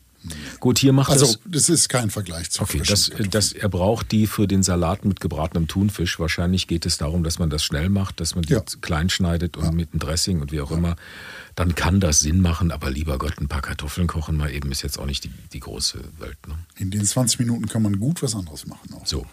[0.58, 1.38] Gut, hier macht Also das.
[1.44, 5.20] das ist kein Vergleich zu Okay, das, das, er braucht die für den Salat mit
[5.20, 6.18] gebratenem Thunfisch.
[6.18, 8.62] Wahrscheinlich geht es darum, dass man das schnell macht, dass man die Ja.
[8.80, 10.96] klein schneidet und mit einem Dressing und wie auch immer.
[11.54, 14.82] Dann kann das Sinn machen, aber lieber Gott, ein paar Kartoffeln kochen mal eben ist
[14.82, 16.38] jetzt auch nicht die, die große Welt.
[16.48, 16.54] Ne?
[16.76, 18.92] In den 20 Minuten kann man gut was anderes machen.
[18.94, 19.06] Auch.
[19.06, 19.26] So.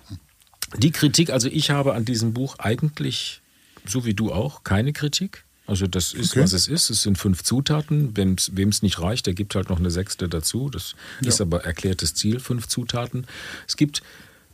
[0.78, 3.42] Die Kritik, also ich habe an diesem Buch eigentlich,
[3.86, 5.46] so wie du auch, keine Kritik.
[5.66, 6.42] Also das ist, Okay.
[6.44, 6.90] was es ist.
[6.90, 8.16] Es sind fünf Zutaten.
[8.18, 8.36] Wem
[8.70, 10.70] es nicht reicht, der gibt halt noch eine sechste dazu.
[10.70, 13.26] Das ist aber erklärtes Ziel, fünf Zutaten.
[13.66, 14.04] Es gibt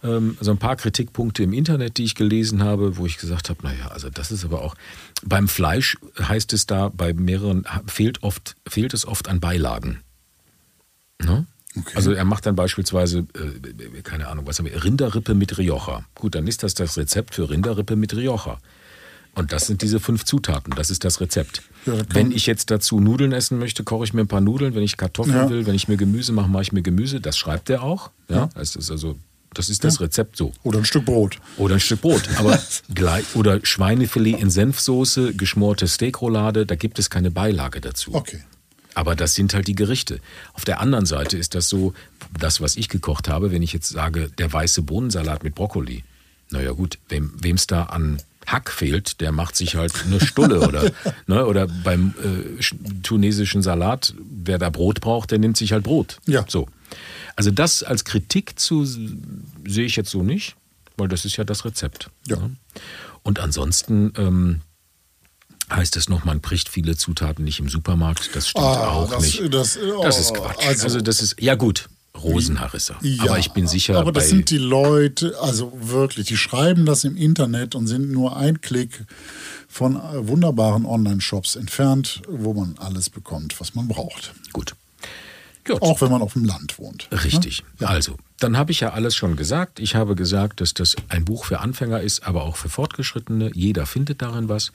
[0.04, 3.64] ähm, so ein paar Kritikpunkte im Internet, die ich gelesen habe, wo ich gesagt habe,
[3.64, 4.76] naja, also das ist aber auch,
[5.26, 10.02] beim Fleisch heißt es da, bei mehreren, fehlt, oft, fehlt es oft an Beilagen.
[11.22, 11.46] Ne?
[11.76, 11.92] Okay.
[11.96, 16.06] Also er macht dann beispielsweise, äh, keine Ahnung, was haben wir, Rinderrippe mit Rioja.
[16.16, 18.60] Gut, dann ist das das Rezept für Rinderrippe mit Rioja.
[19.36, 21.62] Und das sind diese fünf Zutaten, das ist das Rezept.
[21.86, 24.76] Ja, wenn ich jetzt dazu Nudeln essen möchte, koche ich mir ein paar Nudeln.
[24.76, 25.50] Wenn ich Kartoffeln Ja.
[25.50, 27.22] will, wenn ich mir Gemüse mache, mache ich mir Gemüse.
[27.22, 28.12] Das schreibt er auch.
[28.28, 29.16] Ja, Das ist also,
[29.54, 30.52] das ist das Rezept so.
[30.64, 31.40] Oder ein Stück Brot.
[31.58, 32.28] Oder ein Stück Brot.
[32.38, 32.60] Aber
[32.94, 38.14] gleich, oder Schweinefilet in Senfsoße, geschmorte Steakroulade, da gibt es keine Beilage dazu.
[38.14, 38.42] Okay.
[38.96, 40.20] Aber das sind halt die Gerichte.
[40.54, 41.94] Auf der anderen Seite ist das so,
[42.38, 46.04] das, was ich gekocht habe, wenn ich jetzt sage, der weiße Bohnensalat mit Brokkoli.
[46.50, 48.22] Naja gut, wem es da an
[48.52, 50.92] Hack fehlt, der macht sich halt eine Stulle oder
[51.28, 52.62] ne, oder beim äh,
[53.04, 56.18] tunesischen Salat, wer da Brot braucht, der nimmt sich halt Brot.
[56.26, 56.46] Ja.
[56.48, 56.68] So.
[57.36, 60.56] Also das als Kritik zu sehe ich jetzt so nicht,
[60.98, 62.10] weil das ist ja das Rezept.
[62.28, 62.38] Ja.
[62.38, 62.56] Ne?
[63.24, 64.62] Und ansonsten ähm,
[65.72, 68.36] heißt es noch, man bricht viele Zutaten nicht im Supermarkt.
[68.36, 69.54] Das stimmt Ah, auch das- nicht.
[69.54, 70.66] das- oh, das ist Quatsch.
[70.66, 71.90] also- Also, das ist ja gut.
[72.18, 72.98] Rosenharissa.
[73.02, 77.04] Ja, aber ich bin sicher, Aber das sind die Leute, also wirklich, die schreiben das
[77.04, 79.06] im Internet und sind nur ein Klick
[79.68, 84.34] von äh, wunderbaren Online-Shops entfernt, wo man alles bekommt, was man braucht.
[84.54, 84.76] gut.
[85.66, 85.82] Gut.
[85.84, 87.08] Auch wenn man auf dem Land wohnt.
[87.12, 87.64] Richtig.
[87.80, 89.80] Also, dann habe ich ja alles schon gesagt.
[89.80, 93.52] Ich habe gesagt, dass das ein Buch für Anfänger ist, aber auch für Fortgeschrittene.
[93.54, 94.72] Jeder findet darin was.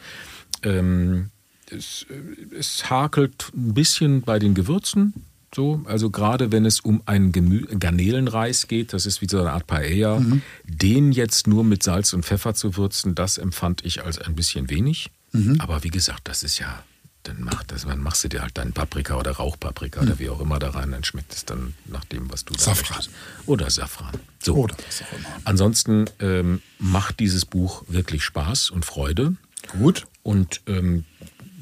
[0.63, 1.31] Ähm,
[1.71, 5.15] es, äh, es hakelt ein bisschen bei den Gewürzen.
[5.55, 9.53] So, also gerade wenn es um einen Gemü Garnelenreis geht, das ist wie so eine
[9.53, 10.21] Art Paella,
[10.65, 14.69] den jetzt nur mit Salz und Pfeffer zu würzen, das empfand ich als ein bisschen
[14.71, 15.11] wenig.
[15.59, 16.83] Aber wie gesagt, das ist ja,
[17.25, 20.41] dann, mach das, dann machst du dir halt deinen Paprika oder Rauchpaprika oder wie auch
[20.41, 22.97] immer da rein, dann schmeckt es dann nach dem, was du da Safran.
[22.97, 23.11] möchtest.
[23.47, 24.15] Oder Safran.
[24.43, 24.55] So.
[24.55, 25.29] Oder was auch immer.
[25.45, 29.37] Ansonsten ähm, macht dieses Buch wirklich Spaß und Freude.
[29.79, 30.07] Gut.
[30.23, 31.05] Und ähm,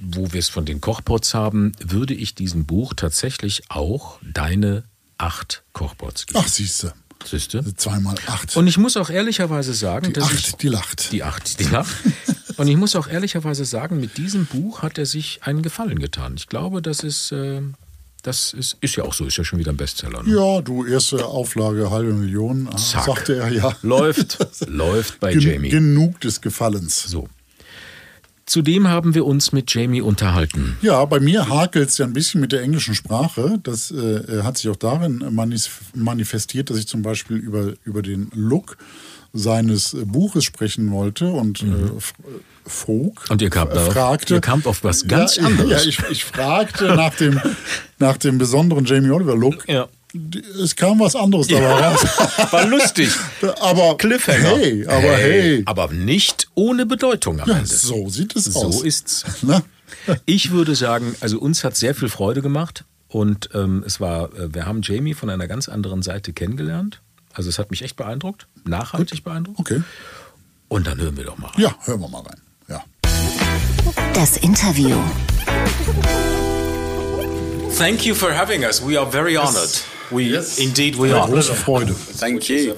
[0.02, 4.84] wo wir es von den Kochpots haben, würde ich diesem Buch tatsächlich auch deine
[5.18, 6.40] acht Kochpots geben.
[6.42, 6.92] Ach, siehste.
[7.24, 7.62] Siehste?
[7.76, 8.56] Zweimal acht.
[8.56, 11.12] Und ich muss auch ehrlicherweise sagen, die dass acht, ich die lacht.
[11.12, 11.94] die acht, die lacht.
[12.56, 16.34] Und ich muss auch ehrlicherweise sagen, mit diesem Buch hat er sich einen Gefallen getan.
[16.36, 17.62] Ich glaube, das ist, äh,
[18.22, 20.22] das ist, ist ja auch so, ist ja schon wieder ein Bestseller.
[20.22, 20.34] Ne?
[20.34, 23.04] Ja, du, erste Auflage, halbe Million, Zack.
[23.04, 23.74] sagte er ja.
[23.82, 25.68] Läuft, läuft bei Gen Jamie.
[25.70, 27.02] Genug des Gefallens.
[27.04, 27.28] So.
[28.52, 30.76] Zudem haben wir uns mit Jamie unterhalten.
[30.82, 33.58] Ja, bei mir hakelt es ja ein bisschen mit der englischen Sprache.
[33.62, 35.24] Das äh, hat sich auch darin
[35.94, 38.76] manifestiert, dass ich zum Beispiel über, über den Look
[39.32, 42.28] seines äh, Buches sprechen wollte und äh, f- äh.
[42.86, 43.12] Mhm.
[43.30, 45.70] Und ihr kamt äh, darauf- fragte, ihr kamt auf was ganz ja, anderes.
[45.70, 47.40] Ja, ich, ich fragte nach dem,
[47.98, 49.66] nach dem besonderen Jamie Oliver Look.
[49.66, 49.88] Ja.
[50.62, 52.00] Es kam was anderes dabei raus.
[52.52, 53.10] War lustig.
[53.60, 54.56] aber Cliffhanger.
[54.58, 55.62] Hey, aber hey.
[55.66, 57.66] Aber nicht ohne Bedeutung am Ja, Ende.
[57.68, 58.82] so sieht es So aus.
[58.82, 59.24] ist's.
[59.42, 59.62] Na?
[60.26, 64.52] Ich würde sagen, also uns hat sehr viel Freude gemacht und ähm, es war, äh,
[64.54, 67.00] wir haben Jamie von einer ganz anderen Seite kennengelernt.
[67.34, 69.60] Also es hat mich echt beeindruckt, nachhaltig beeindruckt.
[69.60, 69.82] Okay.
[70.68, 71.48] Und dann hören wir doch mal.
[71.48, 71.62] rein.
[71.62, 72.40] Ja, hören wir mal rein.
[72.68, 72.84] Ja.
[74.14, 74.96] Das Interview.
[77.78, 78.80] Thank you for having us.
[78.86, 79.82] We are very honored.
[80.12, 81.28] We indeed we are.
[81.30, 81.94] Große Freude.
[82.18, 82.74] Thank you.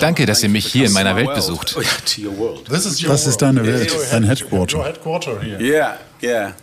[0.00, 1.76] Danke, dass ihr mich hier in meiner Welt besucht.
[1.76, 1.82] Oh.
[2.68, 4.94] Das ist deine Welt, dein Headquarter.
[5.60, 6.54] Yeah, yeah.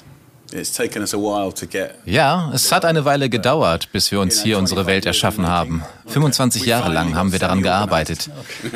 [0.52, 1.96] It's taken us a while to get.
[2.06, 5.84] Ja, es hat eine Weile gedauert, bis wir uns hier unsere Welt erschaffen haben.
[6.08, 8.30] 25 Jahre lang haben wir daran gearbeitet.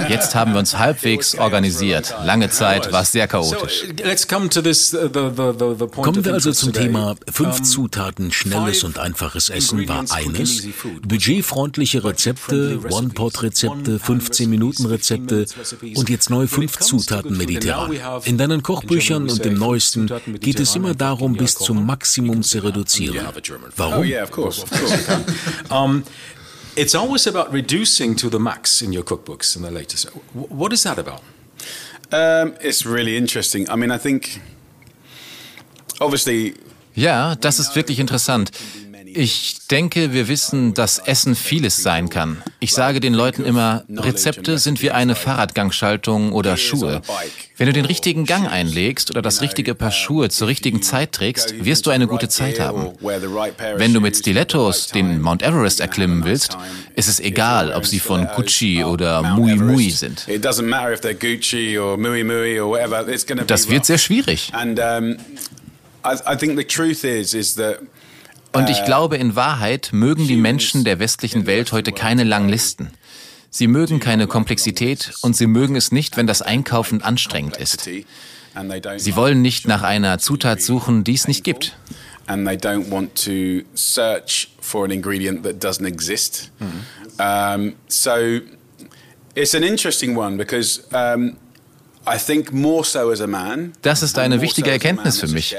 [0.10, 2.16] Jetzt haben wir uns halbwegs organisiert.
[2.24, 3.86] Lange Zeit war es sehr chaotisch.
[4.04, 6.74] Let's come to this, uh, point Kommen wir also zum.
[6.74, 10.68] Thema fünf Zutaten, schnelles und einfaches Essen war eines,
[11.02, 15.46] budgetfreundliche Rezepte, One-Pot-Rezepte, 15-Minuten-Rezepte
[15.96, 17.92] und jetzt neu fünf Zutaten mediterran.
[18.26, 20.10] In deinen Kochbüchern und dem neuesten
[20.40, 23.26] geht es immer darum, bis zum Maximum zu reduzieren.
[23.28, 23.34] Oh
[23.76, 24.06] Warum?
[26.80, 27.46] yeah, of course, of course.
[27.46, 30.08] It's always about reducing to the max in your cookbooks in the latest.
[30.34, 31.22] Wh- What is that about?
[32.12, 33.70] um, it's really interesting.
[33.70, 34.40] I mean, I think
[36.00, 36.54] obviously
[36.96, 38.52] Ja, das ist wirklich interessant.
[39.14, 42.42] Ich denke, wir wissen, dass Essen vieles sein kann.
[42.60, 47.02] Ich sage den Leuten immer, Rezepte sind wie eine Fahrradgangschaltung oder Schuhe.
[47.58, 51.66] Wenn du den richtigen Gang einlegst oder das richtige Paar Schuhe zur richtigen Zeit trägst,
[51.66, 52.94] wirst du eine gute Zeit haben.
[53.02, 56.58] Wenn du mit Stilettos den Mount Everest erklimmen willst,
[56.96, 60.28] ist es egal, ob sie von Gucci oder Mui Mui sind.
[60.42, 60.60] Das
[63.70, 64.52] wird sehr schwierig.
[66.06, 67.82] I think the truth is, is that
[68.52, 72.92] Und ich glaube, in Wahrheit mögen die Menschen der westlichen Welt heute keine langen Listen.
[73.52, 77.82] Sie mögen keine Komplexität und sie mögen es nicht, wenn das Einkaufen anstrengend ist.
[77.82, 81.76] Sie wollen nicht nach einer Zutat suchen, die es nicht gibt.
[82.30, 86.52] and they don't want to search for an ingredient that doesn't exist.
[87.18, 88.40] Um, so
[89.36, 91.38] it's an interesting one because um,
[92.06, 93.74] I think more so as a man.
[93.82, 95.56] Das ist eine wichtige Erkenntnis für mich.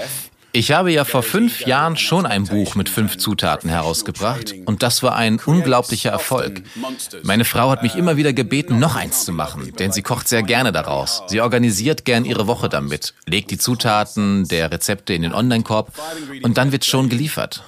[0.53, 5.03] Ich habe ja vor fünf Jahren schon ein Buch mit fünf Zutaten herausgebracht und das
[5.03, 6.62] war ein unglaublicher Erfolg.
[7.22, 10.42] Meine Frau hat mich immer wieder gebeten, noch eins zu machen, denn sie kocht sehr
[10.42, 11.22] gerne daraus.
[11.28, 15.92] Sie organisiert gern ihre Woche damit, legt die Zutaten der Rezepte in den Online-Korb
[16.42, 17.62] und dann wird schon geliefert.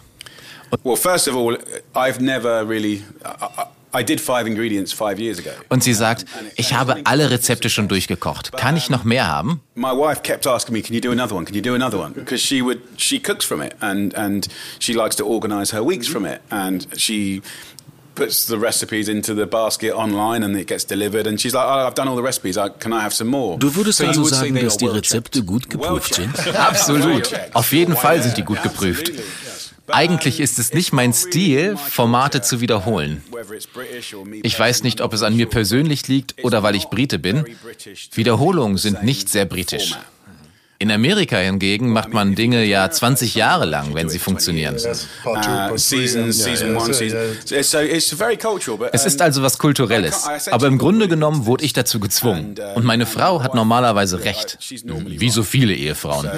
[0.83, 0.97] Well,
[3.93, 4.73] first of all, I've never really.
[4.73, 5.51] I did five ingredients five years ago.
[5.69, 6.25] Und sie sagt,
[6.57, 8.53] ich habe alle Rezepte schon durchgekocht.
[8.53, 9.61] Kann ich noch mehr haben?
[9.75, 11.45] My wife kept asking me, "Can you do another one?
[11.45, 14.93] Can you do another one?" Because she would, she cooks from it, and and she
[14.93, 17.43] likes to organize her weeks from it, and she
[18.15, 21.87] puts the recipes into the basket online and it gets delivered and she's like, oh,
[21.87, 23.59] I've done all the recipes, can I have some more?
[23.59, 26.35] Du würdest so also sagen, dass die Rezepte gut geprüft sind?
[26.57, 27.33] Absolut.
[27.55, 29.11] Auf jeden Fall sind die gut geprüft.
[29.89, 33.23] Eigentlich ist es nicht mein Stil, Formate zu wiederholen.
[34.43, 37.45] Ich weiß nicht, ob es an mir persönlich liegt oder weil ich Brite bin.
[38.13, 39.97] Wiederholungen sind nicht sehr britisch.
[40.83, 44.75] In Amerika hingegen macht man Dinge ja 20 Jahre lang, wenn sie funktionieren.
[44.75, 45.07] Es
[49.07, 50.29] ist also was Kulturelles.
[50.51, 52.57] Aber im Grunde genommen wurde ich dazu gezwungen.
[52.75, 54.59] Und meine Frau hat normalerweise recht.
[54.59, 56.29] Wie so viele Ehefrauen.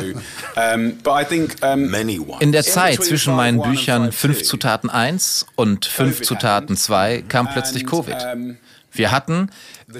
[2.40, 7.86] In der Zeit zwischen meinen Büchern 5 Zutaten 1 und 5 Zutaten 2 kam plötzlich
[7.86, 8.18] Covid.
[8.94, 9.50] Wir hatten,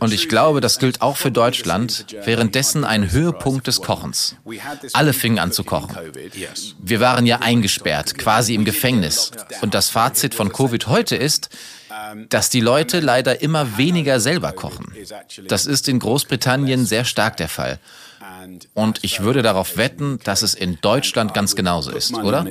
[0.00, 4.36] und ich glaube, das gilt auch für Deutschland, währenddessen einen Höhepunkt des Kochens.
[4.92, 5.96] Alle fingen an zu kochen.
[6.78, 9.32] Wir waren ja eingesperrt, quasi im Gefängnis.
[9.60, 11.50] Und das Fazit von Covid heute ist,
[12.28, 14.92] dass die Leute leider immer weniger selber kochen.
[15.48, 17.78] Das ist in Großbritannien sehr stark der Fall.
[18.74, 22.46] Und ich würde darauf wetten, dass es in Deutschland ganz genauso ist, oder?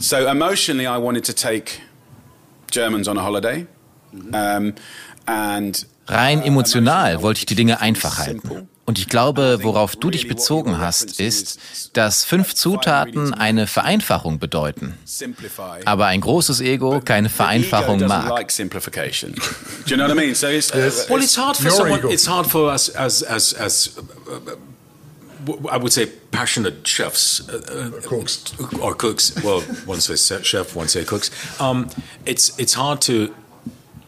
[0.00, 1.72] So emotionally I wanted to take
[2.70, 3.66] Germans on a holiday.
[4.12, 4.74] Um,
[5.26, 8.68] and Rein emotional wollte ich die Dinge einfach halten.
[8.86, 11.60] Und ich glaube, worauf du dich bezogen hast, ist,
[11.92, 14.94] dass fünf Zutaten eine Vereinfachung bedeuten.
[15.84, 18.30] Aber ein großes Ego keine Vereinfachung mag.
[18.30, 18.40] Well,
[21.22, 23.90] it's hard for someone, it's hard for us as, as, as
[25.70, 29.42] I would say passionate chefs, uh, uh, cooks, or cooks.
[29.42, 31.30] Well, one says chef, one says cooks.
[31.60, 31.88] Um,
[32.26, 33.34] it's it's hard to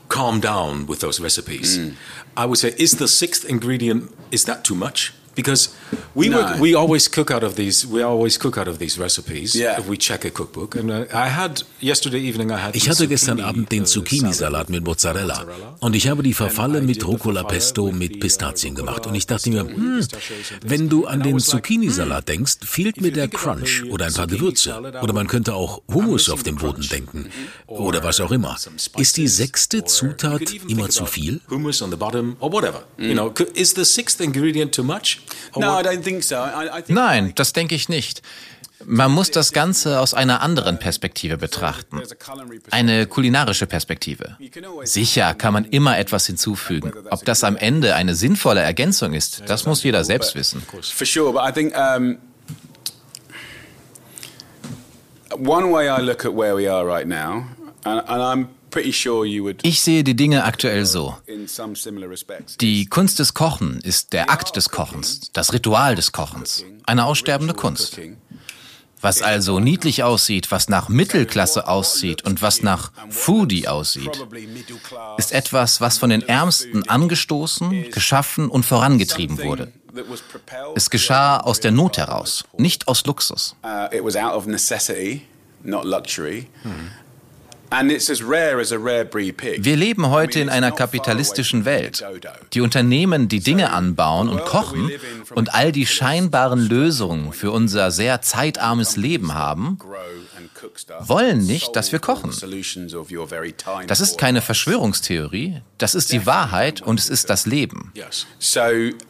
[0.08, 1.78] calm down with those recipes.
[1.78, 1.94] Mm.
[2.36, 5.12] I would say, is the sixth ingredient is that too much?
[5.34, 5.74] because
[6.14, 6.38] we no.
[6.38, 9.80] work, we always cook out of these we always cook out of these recipes yeah.
[9.88, 13.40] we check a cookbook and uh, I had yesterday evening I had Ich hatte gestern
[13.40, 15.46] Abend den uh, Zucchini Salat mit Mozzarella
[15.80, 19.62] und ich habe die Farfalle mit Rucola Pesto mit Pistazien gemacht und ich dachte mir,
[19.62, 20.06] hm,
[20.62, 24.26] wenn du an den Zucchini Salat hmm, denkst, fehlt mir der Crunch oder ein paar
[24.26, 27.30] Gewürze oder man könnte auch Hummus auf dem Boden denken
[27.66, 28.56] oder was auch immer.
[28.96, 31.40] Ist die sechste Zutat immer zu viel?
[31.50, 32.84] Hummus on the bottom or whatever.
[32.98, 35.20] You know, is the sixth ingredient too much?
[36.88, 38.22] Nein, das denke ich nicht.
[38.84, 42.00] Man muss das Ganze aus einer anderen Perspektive betrachten.
[42.70, 44.36] Eine kulinarische Perspektive.
[44.84, 46.92] Sicher kann man immer etwas hinzufügen.
[47.10, 50.62] Ob das am Ende eine sinnvolle Ergänzung ist, das muss jeder selbst wissen.
[55.38, 57.46] One way I look at where we are right now,
[57.84, 58.48] and, and I'm
[59.62, 61.16] ich sehe die Dinge aktuell so.
[62.60, 67.54] Die Kunst des Kochen ist der Akt des Kochens, das Ritual des Kochens, eine aussterbende
[67.54, 67.98] Kunst.
[69.02, 74.26] Was also niedlich aussieht, was nach Mittelklasse aussieht und was nach Foodie aussieht,
[75.16, 79.72] ist etwas, was von den Ärmsten angestoßen, geschaffen und vorangetrieben wurde.
[80.74, 83.56] Es geschah aus der Not heraus, nicht aus Luxus.
[83.64, 83.88] Uh,
[87.70, 92.04] wir leben heute in einer kapitalistischen Welt.
[92.52, 94.90] Die Unternehmen, die Dinge anbauen und kochen
[95.34, 99.78] und all die scheinbaren Lösungen für unser sehr zeitarmes Leben haben,
[101.00, 102.32] wollen nicht, dass wir kochen.
[103.86, 107.92] Das ist keine Verschwörungstheorie, das ist die Wahrheit und es ist das Leben.
[108.38, 108.60] So,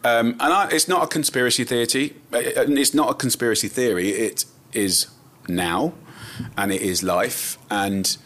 [0.03, 0.35] and
[0.71, 2.13] it's not a conspiracy theory.
[2.31, 4.09] It's not a conspiracy theory.
[4.09, 5.07] It is
[5.47, 5.93] now,
[6.55, 8.17] and it is life, and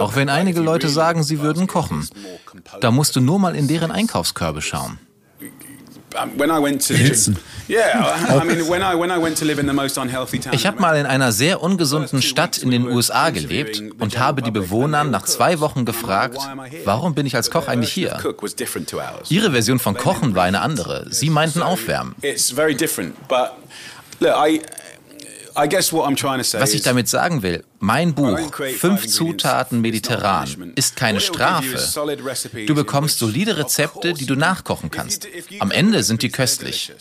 [0.00, 2.08] auch wenn einige Leute sagen, sie würden kochen,
[2.80, 4.98] da musst du nur mal in deren Einkaufskörbe schauen.
[10.52, 14.50] Ich habe mal in einer sehr ungesunden Stadt in den USA gelebt und habe die
[14.50, 16.38] Bewohner nach zwei Wochen gefragt,
[16.84, 18.18] warum bin ich als Koch eigentlich hier?
[19.30, 21.06] Ihre Version von Kochen war eine andere.
[21.10, 22.14] Sie meinten Aufwärmen.
[25.54, 28.38] Was ich damit sagen will, mein Buch
[28.78, 31.78] Fünf Zutaten mediterran ist keine Strafe.
[32.66, 35.26] Du bekommst solide Rezepte, die du nachkochen kannst.
[35.58, 36.92] Am Ende sind die köstlich.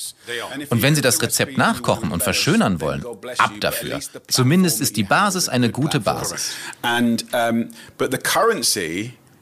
[0.69, 3.05] Und wenn Sie das Rezept nachkochen und verschönern wollen,
[3.37, 3.99] ab dafür.
[4.27, 6.51] Zumindest ist die Basis eine gute Basis.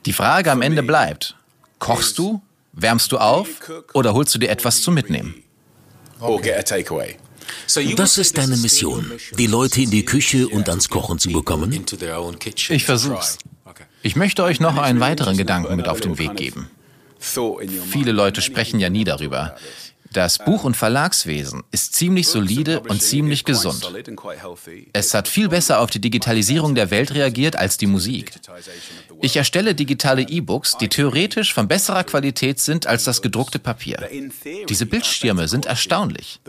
[0.05, 1.36] Die Frage am Ende bleibt,
[1.80, 2.41] kochst du,
[2.74, 3.47] wärmst du auf
[3.93, 5.43] oder holst du dir etwas zum Mitnehmen?
[6.64, 7.18] Takeaway.
[7.95, 11.86] Das ist deine Mission, die Leute in die Küche und ans Kochen zu bekommen?
[12.70, 13.38] Ich versuch's.
[14.01, 16.70] Ich möchte euch noch einen weiteren Gedanken mit auf den Weg geben.
[17.20, 19.55] Viele Leute sprechen ja nie darüber.
[20.11, 23.88] Das Buch- und Verlagswesen ist ziemlich solide und ziemlich gesund.
[24.93, 28.32] Es hat viel besser auf die Digitalisierung der Welt reagiert als die Musik.
[29.22, 34.09] Ich erstelle digitale E-Books, die theoretisch von besserer Qualität sind als das gedruckte Papier.
[34.67, 36.39] Diese Bildschirme sind erstaunlich.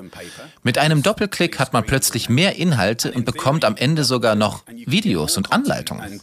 [0.63, 5.37] Mit einem Doppelklick hat man plötzlich mehr Inhalte und bekommt am Ende sogar noch Videos
[5.37, 6.21] und Anleitungen.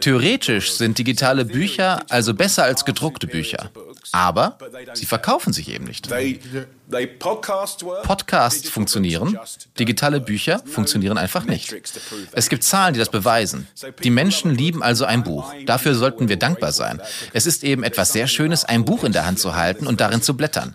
[0.00, 3.70] Theoretisch sind digitale Bücher also besser als gedruckte Bücher.
[4.12, 4.58] Aber
[4.94, 6.08] sie verkaufen sich eben nicht.
[7.18, 9.38] Podcasts funktionieren,
[9.78, 11.74] digitale Bücher funktionieren einfach nicht.
[12.32, 13.66] Es gibt Zahlen, die das beweisen.
[14.02, 15.52] Die Menschen lieben also ein Buch.
[15.66, 17.00] Dafür sollten wir dankbar sein.
[17.32, 20.22] Es ist eben etwas sehr Schönes, ein Buch in der Hand zu halten und darin
[20.22, 20.74] zu blättern.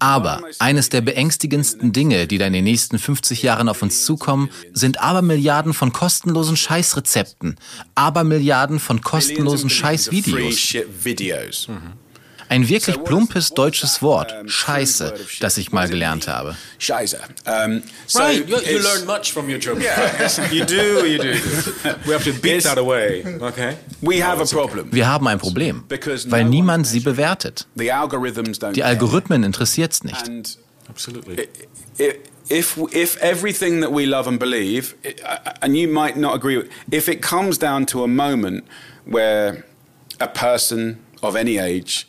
[0.00, 4.50] Aber eines der beängstigendsten Dinge, die da in den nächsten 50 Jahren auf uns zukommen,
[4.72, 7.56] sind Abermilliarden von kostenlosen Scheißrezepten,
[7.94, 11.68] Abermilliarden von kostenlosen Scheißvideos.
[11.68, 12.09] Mhm.
[12.50, 16.56] Ein wirklich plumpes deutsches Wort, Scheiße, das ich mal gelernt habe.
[16.78, 17.20] Scheiße.
[17.46, 19.78] Um, so right, you, you learn much from your job.
[19.80, 21.28] Yeah, you do, you do.
[22.04, 23.24] We have to beat that away.
[23.40, 23.76] Okay.
[24.02, 24.92] We have a problem.
[24.92, 25.84] Wir haben ein Problem,
[26.26, 27.68] weil niemand sie bewertet.
[27.76, 30.26] The algorithms don't Die Algorithmen interessiert's nicht.
[30.26, 31.48] And Absolutely.
[32.48, 34.96] if if everything that we love and believe,
[35.62, 38.64] and you might not agree with, if it comes down to a moment
[39.06, 39.62] where
[40.18, 40.98] a person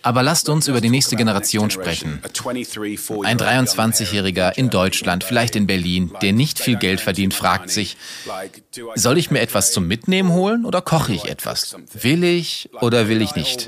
[0.02, 2.22] Aber lasst uns über die nächste Generation sprechen.
[2.24, 7.98] Ein 23-Jähriger in Deutschland, vielleicht in Berlin, der nicht viel Geld verdient, fragt sich,
[8.96, 11.76] soll ich mir etwas zum Mitnehmen holen oder koche ich etwas?
[11.94, 13.68] Will ich oder will ich nicht?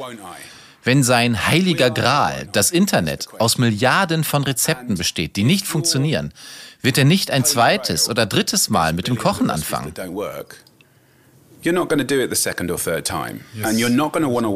[0.83, 6.33] Wenn sein heiliger Gral, das Internet, aus Milliarden von Rezepten besteht, die nicht funktionieren,
[6.81, 9.93] wird er nicht ein zweites oder drittes Mal mit dem Kochen anfangen.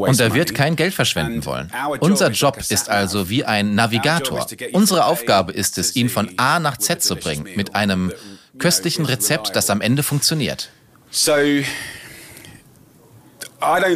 [0.10, 1.72] Und er wird kein Geld verschwenden wollen.
[2.00, 4.46] Unser Job ist also wie ein Navigator.
[4.74, 8.12] Unsere Aufgabe ist es, ihn von A nach Z zu bringen mit einem
[8.60, 10.70] köstlichen Rezept, das am Ende funktioniert.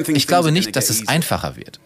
[0.07, 1.80] Ich glaube nicht, dass es einfacher wird.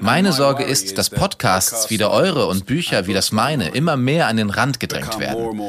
[0.00, 4.26] Meine Sorge ist, dass Podcasts wie der eure und Bücher wie das meine immer mehr
[4.26, 5.60] an den Rand gedrängt werden.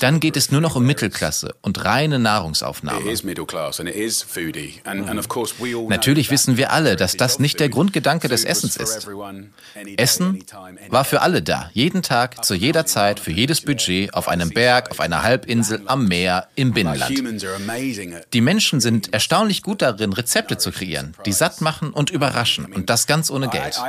[0.00, 3.00] Dann geht es nur noch um Mittelklasse und reine Nahrungsaufnahme.
[5.88, 9.08] Natürlich wissen wir alle, dass das nicht der Grundgedanke des Essens ist.
[9.96, 10.44] Essen
[10.88, 14.90] war für alle da, jeden Tag, zu jeder Zeit, für jedes Budget, auf einem Berg,
[14.90, 17.22] auf einer Halbinsel, am Meer, im Binnenland.
[18.32, 22.72] Die Menschen sind erstaunlich gut darin, Rezepte zu kreieren, die satt machen und überraschen.
[22.72, 23.80] Und das ganz ohne Geld.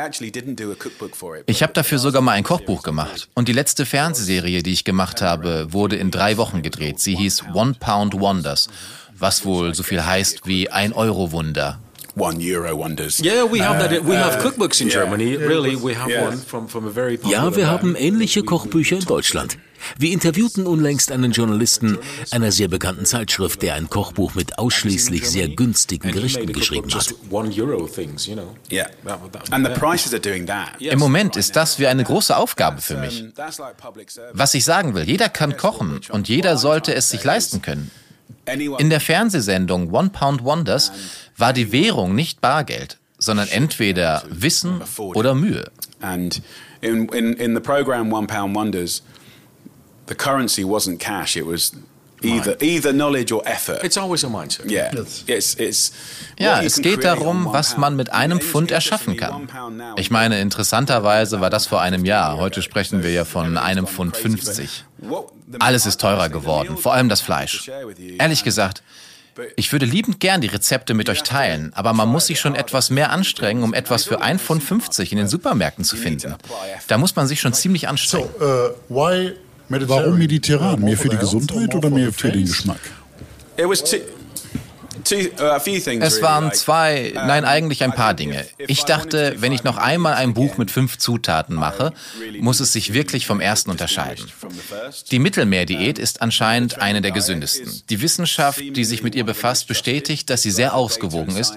[1.46, 3.30] Ich habe dafür sogar mal ein Kochbuch gemacht.
[3.34, 7.00] Und die letzte Fernsehserie, die ich gemacht habe, wurde in drei Wochen gedreht.
[7.00, 8.70] Sie hieß One Pound Wonders,
[9.18, 11.80] was wohl so viel heißt wie ein Euro Wunder.
[12.16, 13.20] One Euro Wonders.
[13.24, 14.08] Yeah, we have that.
[14.08, 15.36] We have cookbooks in Germany.
[15.36, 19.58] Really, we have one from, from a very Ja, wir haben ähnliche Kochbücher in Deutschland.
[19.98, 21.98] Wir interviewten unlängst einen Journalisten
[22.32, 27.14] einer sehr bekannten Zeitschrift, der ein Kochbuch mit ausschließlich sehr günstigen Gerichten geschrieben hat.
[28.72, 28.88] Yeah.
[29.52, 30.80] And the prices are doing that.
[30.80, 33.26] Im Moment ist das wie eine große Aufgabe für mich.
[34.34, 37.92] Was ich sagen will, jeder kann kochen und jeder sollte es sich leisten können.
[38.46, 40.92] In der Fernsehsendung One Pound Wonders
[41.38, 45.72] war die Währung nicht Bargeld, sondern entweder Wissen oder Mühe.
[46.02, 46.42] And
[46.82, 49.04] in, in, in the program One Pound Wonders,
[50.08, 51.74] the currency wasn't cash, it was
[52.22, 53.84] either, either knowledge or effort.
[53.84, 54.70] It's always a mindset.
[54.70, 54.92] Yeah,
[55.28, 55.92] it's, it's
[56.40, 57.80] Ja, what you es can geht darum, was pound.
[57.80, 59.94] man mit einem Pfund erschaffen interestingly, kann.
[59.98, 62.38] Ich meine, interessanterweise war das vor einem Jahr.
[62.38, 64.86] Heute sprechen wir ja von einem Pfund 50.
[65.60, 67.70] Alles ist teurer geworden, vor allem das Fleisch.
[68.20, 68.84] Ehrlich gesagt,
[69.56, 72.90] ich würde liebend gern die Rezepte mit euch teilen, aber man muss sich schon etwas
[72.92, 76.36] mehr anstrengen, um etwas für 1,50 Pfund in den Supermärkten zu finden.
[76.88, 78.30] Da muss man sich schon ziemlich anstrengen.
[79.70, 80.82] Warum mediterran?
[80.82, 82.80] Mehr für die Gesundheit oder mehr für den Geschmack?
[85.04, 88.46] Es really, waren zwei, nein, eigentlich ein paar Dinge.
[88.58, 91.94] Ich dachte, wenn ich noch einmal ein Buch mit fünf Zutaten mache,
[92.40, 94.26] muss es sich wirklich vom ersten unterscheiden.
[95.12, 97.82] Die Mittelmeerdiät ist anscheinend eine der gesündesten.
[97.90, 101.54] Die Wissenschaft, die sich mit ihr befasst, bestätigt, dass sie sehr ausgewogen ist.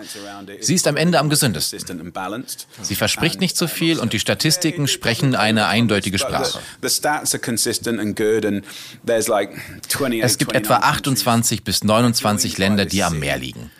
[0.60, 1.78] Sie ist am Ende am gesündesten.
[2.82, 6.58] Sie verspricht nicht zu viel und die Statistiken sprechen eine eindeutige Sprache.
[6.82, 8.64] The stats are consistent and good, and
[9.06, 9.50] there's like
[9.88, 13.70] 28, Es gibt etwa 28 bis 29 Länder, die am Meer liegen.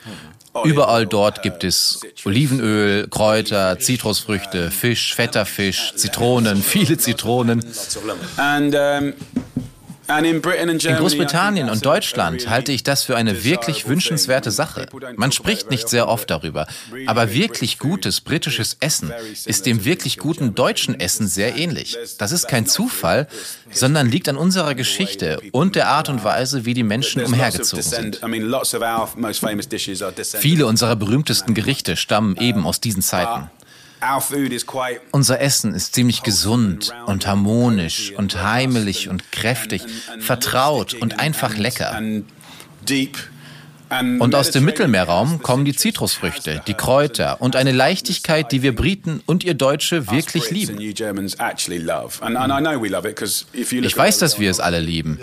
[0.65, 7.65] Überall dort gibt es Olivenöl, Kräuter, Zitrusfrüchte, Fisch, fetter Fisch, Zitronen, viele Zitronen.
[8.37, 9.13] And um,
[10.09, 14.87] in Großbritannien und Deutschland halte ich das für eine wirklich wünschenswerte Sache.
[15.17, 16.67] Man spricht nicht sehr oft darüber,
[17.07, 19.13] aber wirklich gutes britisches Essen
[19.45, 21.97] ist dem wirklich guten deutschen Essen sehr ähnlich.
[22.19, 23.27] Das ist kein Zufall,
[23.71, 28.21] sondern liegt an unserer Geschichte und der Art und Weise, wie die Menschen umhergezogen sind.
[30.39, 33.51] Viele unserer berühmtesten Gerichte stammen eben aus diesen Zeiten.
[35.13, 39.83] Unser Essen ist ziemlich gesund und harmonisch und heimelig und kräftig,
[40.21, 42.01] vertraut und einfach lecker.
[43.89, 49.23] Und aus dem Mittelmeerraum kommen die Zitrusfrüchte, die Kräuter und eine Leichtigkeit, die wir Briten
[49.27, 50.81] und ihr Deutsche wirklich lieben.
[50.81, 50.97] Ich
[53.97, 55.21] weiß, dass wir es alle lieben.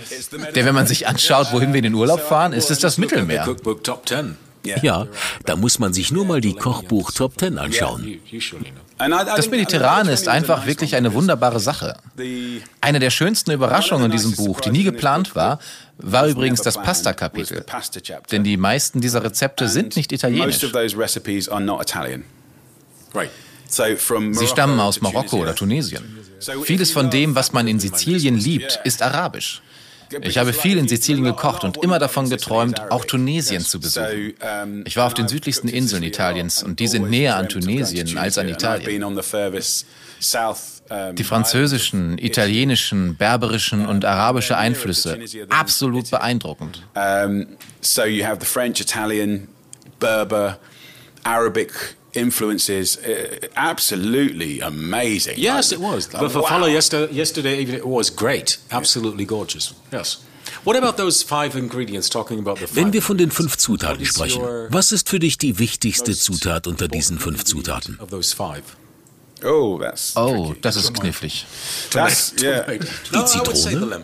[0.55, 3.53] Denn wenn man sich anschaut, wohin wir in den Urlaub fahren, ist es das Mittelmeer.
[4.81, 5.07] Ja,
[5.45, 8.19] da muss man sich nur mal die Kochbuch Top Ten anschauen.
[8.97, 11.97] Das Mediterrane ist einfach wirklich eine wunderbare Sache.
[12.81, 15.59] Eine der schönsten Überraschungen in diesem Buch, die nie geplant war,
[15.97, 17.65] war übrigens das Pasta-Kapitel.
[18.31, 20.59] Denn die meisten dieser Rezepte sind nicht italienisch.
[23.69, 26.19] Sie stammen aus Marokko oder Tunesien.
[26.63, 29.62] Vieles von dem, was man in Sizilien liebt, ist arabisch.
[30.21, 34.33] Ich habe viel in Sizilien gekocht und immer davon geträumt, auch Tunesien zu besuchen.
[34.85, 38.49] Ich war auf den südlichsten Inseln Italiens und die sind näher an Tunesien als an
[38.49, 39.03] Italien.
[41.15, 46.83] Die französischen, italienischen, berberischen und arabische Einflüsse, absolut beeindruckend.
[47.81, 49.47] So you have the French, Italian,
[49.99, 50.59] Berber,
[51.23, 55.37] Arabic influences uh, absolutely amazing.
[55.37, 56.07] Yes, it was.
[56.07, 56.47] But for wow.
[56.47, 59.73] Follow yesterday, yesterday even it was great, absolutely gorgeous.
[59.91, 60.23] Yes.
[60.63, 64.05] What about those five ingredients, talking about the five Wenn wir von den fünf Zutaten
[64.05, 67.97] sprechen, was ist für dich die wichtigste Zutat unter diesen fünf Zutaten?
[69.45, 71.45] Oh, that's oh, das ist knifflig.
[71.91, 72.65] Das, yeah.
[73.13, 74.01] Die Zitrone?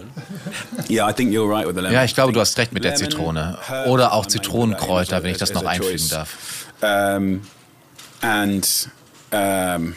[0.90, 3.58] Ja, ich glaube, du hast recht mit der Zitrone.
[3.88, 6.38] Oder auch Zitronenkräuter, wenn ich das noch einfügen darf.
[8.22, 8.90] And
[9.32, 9.96] um,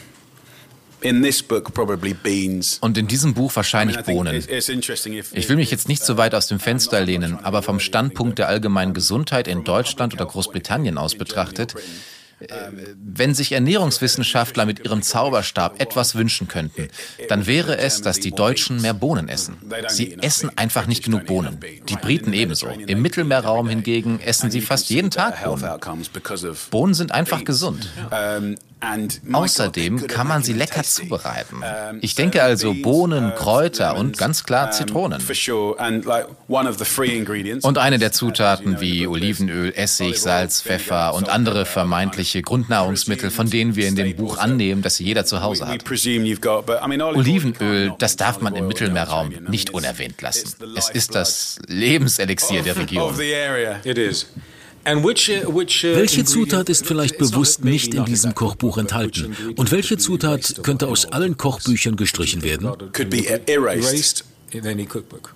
[1.03, 2.77] in this book probably beans.
[2.81, 4.35] Und in diesem Buch wahrscheinlich Bohnen.
[4.35, 8.47] Ich will mich jetzt nicht so weit aus dem Fenster lehnen, aber vom Standpunkt der
[8.47, 11.75] allgemeinen Gesundheit in Deutschland oder Großbritannien aus betrachtet,
[12.97, 16.89] wenn sich Ernährungswissenschaftler mit ihrem Zauberstab etwas wünschen könnten,
[17.29, 19.57] dann wäre es, dass die Deutschen mehr Bohnen essen.
[19.87, 21.59] Sie essen einfach nicht genug Bohnen.
[21.89, 22.67] Die Briten ebenso.
[22.67, 25.69] Im Mittelmeerraum hingegen essen sie fast jeden Tag Bohnen.
[26.71, 27.89] Bohnen sind einfach gesund.
[29.31, 31.63] Außerdem kann man sie lecker zubereiten.
[32.01, 35.21] Ich denke also Bohnen, Kräuter und ganz klar Zitronen.
[37.61, 43.75] Und eine der Zutaten wie Olivenöl, Essig, Salz, Pfeffer und andere vermeintliche Grundnahrungsmittel, von denen
[43.75, 45.83] wir in dem Buch annehmen, dass sie jeder zu Hause hat.
[47.15, 50.53] Olivenöl, das darf man im Mittelmeerraum nicht unerwähnt lassen.
[50.75, 53.13] Es ist das Lebenselixier der Region.
[54.85, 59.35] Uh, welche Zutat ist vielleicht bewusst nicht in diesem Kochbuch enthalten?
[59.55, 62.69] Und welche Zutat könnte aus allen Kochbüchern gestrichen werden?
[62.91, 64.25] Could be erased.
[64.53, 65.33] in any cookbook.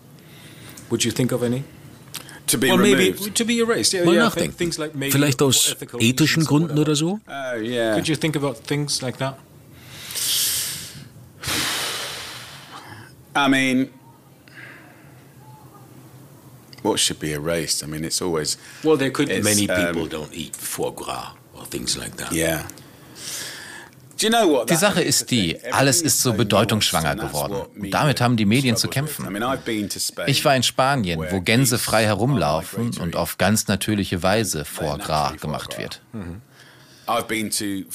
[0.89, 1.63] Would you think of any?
[2.47, 3.35] To be Or maybe removed.
[3.35, 3.93] to be erased.
[3.93, 4.55] Yeah, Mal nachdenken.
[4.57, 7.19] things like maybe Vielleicht aus ethical ethischen Gründen oder so?
[7.27, 7.95] Oh, yeah.
[7.95, 9.37] Could you think about things like that?
[13.35, 13.89] I mean,
[16.87, 17.83] what should be erased?
[17.83, 21.65] I mean, it's always Well, there could many um, people don't eat foie gras or
[21.65, 22.31] things like that.
[22.31, 22.63] yeah.
[24.19, 24.67] Do you know what?
[24.69, 27.67] Die Sache ist die, alles ist so bedeutungsschwanger geworden.
[27.79, 29.27] Und damit haben die Medien zu kämpfen.
[30.25, 35.37] Ich war in Spanien, wo Gänse frei herumlaufen und auf ganz natürliche Weise Foie Gras
[35.39, 36.01] gemacht wird.
[36.13, 36.19] To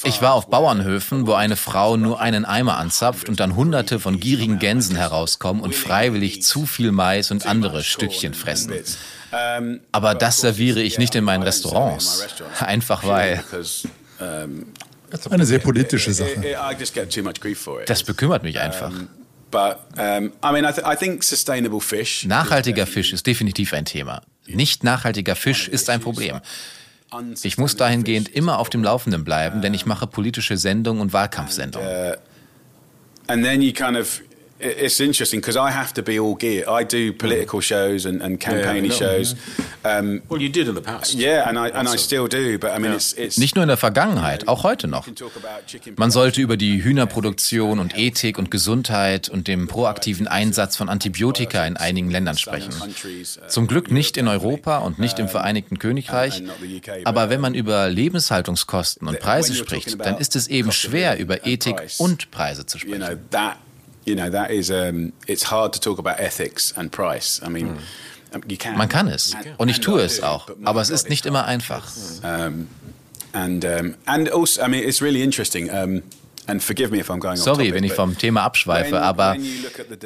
[0.04, 4.18] Ich war auf Bauernhöfen, wo eine Frau nur einen Eimer anzapft und dann hunderte von
[4.18, 8.72] gierigen Gänsen herauskommen und freiwillig zu viel Mais und andere Stückchen fressen.
[9.92, 12.26] Aber das serviere ich nicht in meinen Restaurants.
[12.58, 13.42] Einfach weil
[15.30, 16.42] Eine sehr politische Sache.
[17.86, 18.92] Das bekümmert mich einfach.
[19.50, 22.24] But I mean, I, th I think sustainable fish.
[22.24, 24.22] Nachhaltiger Fisch ist definitiv ein Thema.
[24.46, 26.40] Nicht nachhaltiger Fisch ist ein Problem.
[27.42, 31.88] Ich muss dahingehend immer auf dem Laufenden bleiben, denn ich mache politische Sendungen und Wahlkampfsendungen.
[33.96, 34.22] of
[34.62, 36.64] it's interesting because I have to be all gear.
[36.68, 39.36] I do political shows and, and campaigny Yeah, shows.
[39.84, 41.14] Um, Well, you did in the past.
[41.14, 42.58] yeah, and I and I still do.
[42.58, 45.06] But I mean, it's it's Nicht nur in der Vergangenheit, auch heute noch.
[45.06, 49.48] You can talk about chicken Man sollte über die Hühnerproduktion und Ethik und Gesundheit und
[49.48, 52.70] dem proaktiven Einsatz von Antibiotika in einigen Ländern sprechen.
[53.48, 56.42] Zum Glück nicht in Europa und nicht im Vereinigten Königreich.
[57.04, 61.76] Aber wenn man über Lebenshaltungskosten und Preise spricht, dann ist es eben schwer, über Ethik
[61.98, 63.18] und Preise zu sprechen.
[64.04, 67.40] You know that is um, it's hard to talk about ethics and price.
[67.44, 67.78] I mean,
[68.46, 68.76] you can.
[68.76, 69.34] Man kann es.
[69.58, 70.48] Und ich tue es auch.
[70.64, 71.90] Aber es ist nicht immer einfach.
[72.22, 72.68] Um,
[73.32, 75.70] and um, and also, I mean, it's really interesting.
[75.70, 76.02] Um,
[76.46, 79.36] and forgive me if I'm going off Sorry, wenn ich vom Thema abschweife, aber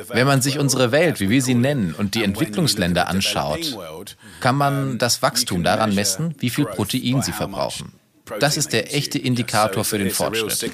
[0.09, 3.77] wenn man sich unsere Welt, wie wir sie nennen, und die and Entwicklungsländer anschaut,
[4.41, 7.93] kann man das Wachstum daran messen, wie viel Protein sie verbrauchen.
[8.41, 9.19] Das ist der echte.
[9.19, 10.73] Indikator für den Fortschritt.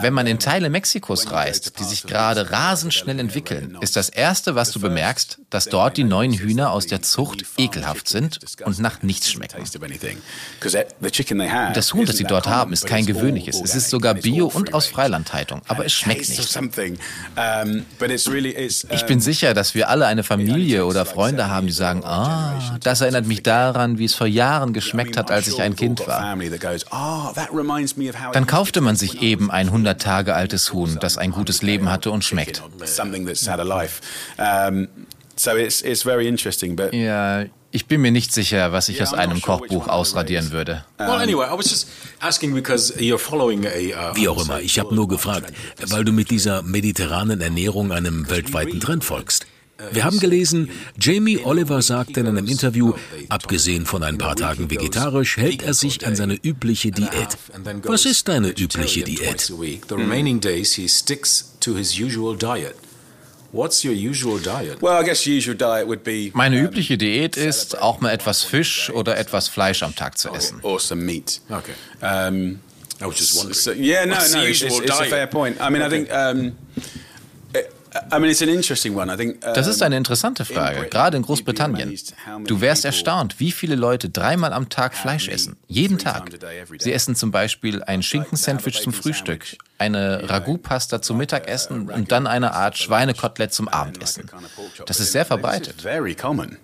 [0.00, 4.54] Wenn man in Teile Mexikos reist, die sich gerade rasend schnell entwickeln, ist das Erste,
[4.54, 9.02] was du bemerkst, dass dort die neuen Hühner aus der Zucht ekelhaft sind und nach
[9.02, 9.62] nichts schmecken.
[11.74, 13.60] Das Huhn, das sie dort haben, ist kein gewöhnliches.
[13.60, 16.58] Es ist sogar bio und aus Freilandhaltung, aber es schmeckt nicht.
[18.90, 23.00] Ich bin sicher, dass wir alle eine Familie oder Freunde haben, die sagen, ah, das
[23.00, 26.36] erinnert mich daran, wie es vor Jahren geschmeckt hat, als ich ein Kind war.
[28.32, 32.10] Dann kaufte man sich eben ein 100 Tage altes Huhn, das ein gutes Leben hatte
[32.10, 32.62] und schmeckt.
[36.92, 40.84] Ja, ich bin mir nicht sicher, was ich aus einem Kochbuch ausradieren würde.
[40.98, 41.04] Uh,
[44.14, 45.52] Wie auch immer, ich habe nur gefragt,
[45.86, 49.46] weil du mit dieser mediterranen Ernährung einem weltweiten Trend folgst.
[49.92, 52.94] Wir haben gelesen, Jamie Oliver sagte in einem Interview,
[53.28, 57.36] abgesehen von ein paar Tagen vegetarisch, hält er sich an seine übliche Diät.
[57.82, 59.40] Was ist deine übliche Diät?
[59.40, 62.74] The remaining days he sticks to his usual diet.
[63.52, 64.82] What's your usual diet?
[64.82, 68.90] Well, I guess usual diet would be Meine übliche Diät ist, auch mal etwas Fisch
[68.90, 70.60] oder etwas Fleisch am Tag zu essen.
[70.62, 71.72] Okay.
[72.98, 73.54] I was just wondering.
[73.54, 75.60] So, yeah, no, no, it's, it's a fair point.
[75.60, 76.52] I mean, I think, um,
[79.54, 81.98] Das ist eine interessante Frage, gerade in Großbritannien.
[82.44, 85.56] Du wärst erstaunt, wie viele Leute dreimal am Tag Fleisch essen.
[85.66, 86.30] Jeden Tag.
[86.78, 92.52] Sie essen zum Beispiel ein Schinkensandwich zum Frühstück, eine Ragout-Pasta zum Mittagessen und dann eine
[92.52, 94.30] Art Schweinekotelett zum Abendessen.
[94.86, 95.82] Das ist sehr verbreitet.
[95.82, 96.58] Very common.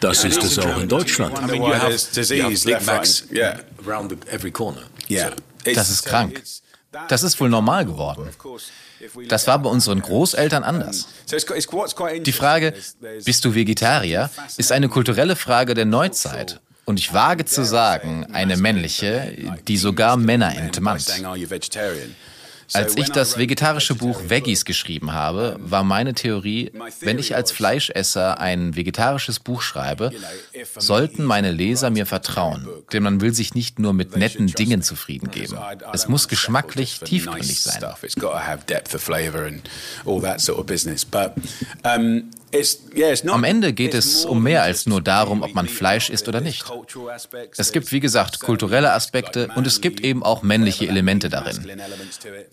[0.00, 1.38] Das ist es auch in Deutschland.
[5.64, 6.42] Das ist krank.
[7.08, 8.28] Das ist wohl normal geworden.
[9.28, 11.08] Das war bei unseren Großeltern anders.
[12.24, 12.74] Die Frage,
[13.24, 16.60] bist du Vegetarier, ist eine kulturelle Frage der Neuzeit.
[16.84, 19.32] Und ich wage zu sagen, eine männliche,
[19.68, 21.06] die sogar Männer entmannt.
[22.72, 28.40] Als ich das vegetarische Buch Veggies geschrieben habe, war meine Theorie, wenn ich als Fleischesser
[28.40, 30.10] ein vegetarisches Buch schreibe,
[30.76, 35.30] sollten meine Leser mir vertrauen, denn man will sich nicht nur mit netten Dingen zufrieden
[35.30, 35.58] geben.
[35.92, 37.82] Es muss geschmacklich tiefgründig sein.
[43.28, 46.64] Am Ende geht es um mehr als nur darum, ob man Fleisch isst oder nicht.
[47.56, 51.66] Es gibt, wie gesagt, kulturelle Aspekte und es gibt eben auch männliche Elemente darin.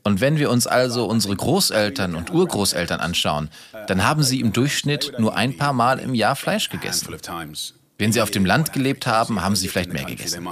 [0.03, 3.49] Und wenn wir uns also unsere Großeltern und Urgroßeltern anschauen,
[3.87, 7.15] dann haben sie im Durchschnitt nur ein paar Mal im Jahr Fleisch gegessen.
[7.97, 10.47] Wenn sie auf dem Land gelebt haben, haben sie vielleicht mehr gegessen.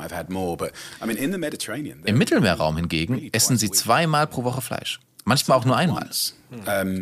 [2.06, 5.00] Im Mittelmeerraum hingegen essen sie zweimal pro Woche Fleisch.
[5.30, 6.10] Manchmal auch nur einmal.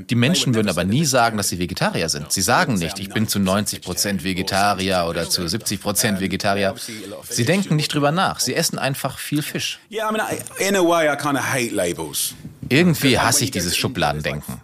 [0.10, 2.34] Die Menschen würden aber nie sagen, dass sie Vegetarier sind.
[2.34, 6.76] Sie sagen nicht, ich bin zu 90 Prozent Vegetarier oder zu 70 Prozent Vegetarier.
[7.30, 8.42] Sie denken nicht drüber nach.
[8.42, 9.80] Sie essen einfach viel Fisch.
[12.70, 14.60] Irgendwie hasse ich dieses Schubladendenken.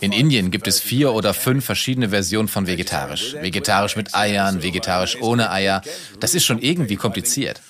[0.00, 3.34] In Indien gibt es vier oder fünf verschiedene Versionen von vegetarisch.
[3.34, 5.82] Vegetarisch mit Eiern, vegetarisch ohne Eier.
[6.20, 7.60] Das ist schon irgendwie kompliziert.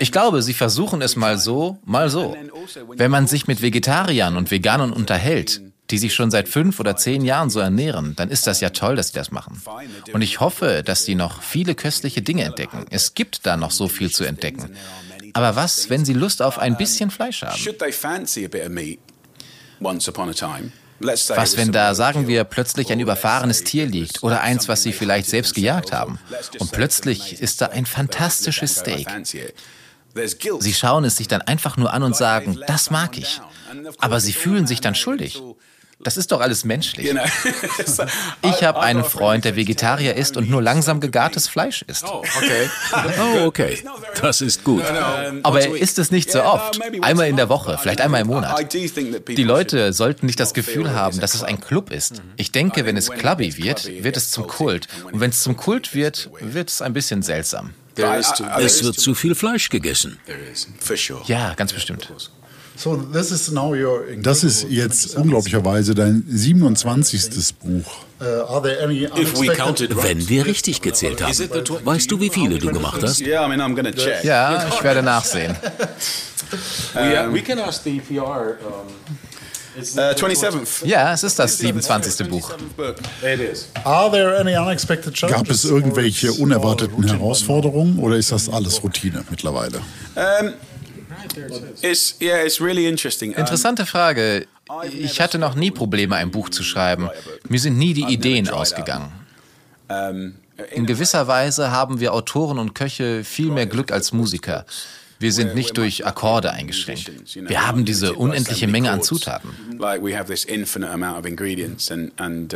[0.00, 2.36] Ich glaube, sie versuchen es mal so, mal so.
[2.88, 7.24] Wenn man sich mit Vegetariern und Veganern unterhält, die sich schon seit fünf oder zehn
[7.24, 9.60] Jahren so ernähren, dann ist das ja toll, dass sie das machen.
[10.12, 12.86] Und ich hoffe, dass sie noch viele köstliche Dinge entdecken.
[12.90, 14.76] Es gibt da noch so viel zu entdecken.
[15.32, 17.58] Aber was, wenn sie Lust auf ein bisschen Fleisch haben?
[21.00, 25.28] Was, wenn da, sagen wir, plötzlich ein überfahrenes Tier liegt oder eins, was sie vielleicht
[25.28, 26.18] selbst gejagt haben.
[26.58, 29.08] Und plötzlich ist da ein fantastisches steak.
[30.60, 33.40] Sie schauen es sich dann einfach nur an und sagen, das mag ich.
[33.98, 35.40] Aber sie fühlen sich dann schuldig.
[36.02, 37.14] Das ist doch alles menschlich.
[38.42, 42.04] Ich habe einen Freund, der Vegetarier ist und nur langsam gegartes Fleisch isst.
[42.06, 42.70] Oh, okay.
[43.20, 43.78] Oh, okay.
[44.20, 44.82] Das ist gut.
[45.42, 46.80] Aber er isst es nicht so oft.
[47.02, 48.72] Einmal in der Woche, vielleicht einmal im Monat.
[48.72, 52.22] Die Leute sollten nicht das Gefühl haben, dass es ein Club ist.
[52.36, 54.88] Ich denke, wenn es clubby wird, wird es zum Kult.
[55.12, 57.74] Und wenn es zum Kult wird, wird es ein bisschen seltsam.
[57.96, 60.18] Es wird zu viel Fleisch gegessen.
[61.26, 62.12] Ja, ganz bestimmt.
[64.22, 67.54] Das ist jetzt unglaublicherweise dein 27.
[67.56, 68.04] Buch.
[70.02, 71.32] Wenn wir richtig gezählt haben.
[71.84, 73.20] Weißt du, wie viele du gemacht hast?
[74.22, 75.56] Ja, ich werde nachsehen.
[78.00, 78.56] PR.
[78.66, 78.86] Um,
[79.76, 80.84] Uh, 27th.
[80.84, 82.28] Ja, es ist das 27.
[82.28, 82.50] Buch.
[85.28, 89.78] Gab es irgendwelche unerwarteten Herausforderungen oder ist das alles Routine mittlerweile?
[90.16, 90.52] Um,
[93.36, 94.46] Interessante Frage.
[94.92, 97.08] Ich hatte noch nie Probleme, ein Buch zu schreiben.
[97.48, 99.10] Mir sind nie die Ideen ausgegangen.
[100.74, 104.66] In gewisser Weise haben wir Autoren und Köche viel mehr Glück als Musiker.
[105.18, 107.10] Wir sind nicht durch Akkorde eingeschränkt.
[107.34, 109.50] Wir haben diese unendliche Menge an Zutaten.
[109.78, 112.54] Like we have this infinite amount of ingredients and and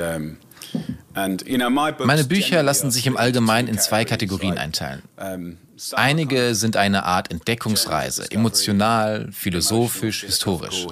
[1.15, 4.41] and you know my books Meine Bücher lassen sich im Allgemeinen into in zwei categories,
[4.41, 5.59] Kategorien einteilen.
[5.93, 10.87] Einige sind eine Art Entdeckungsreise, emotional, philosophisch, historisch.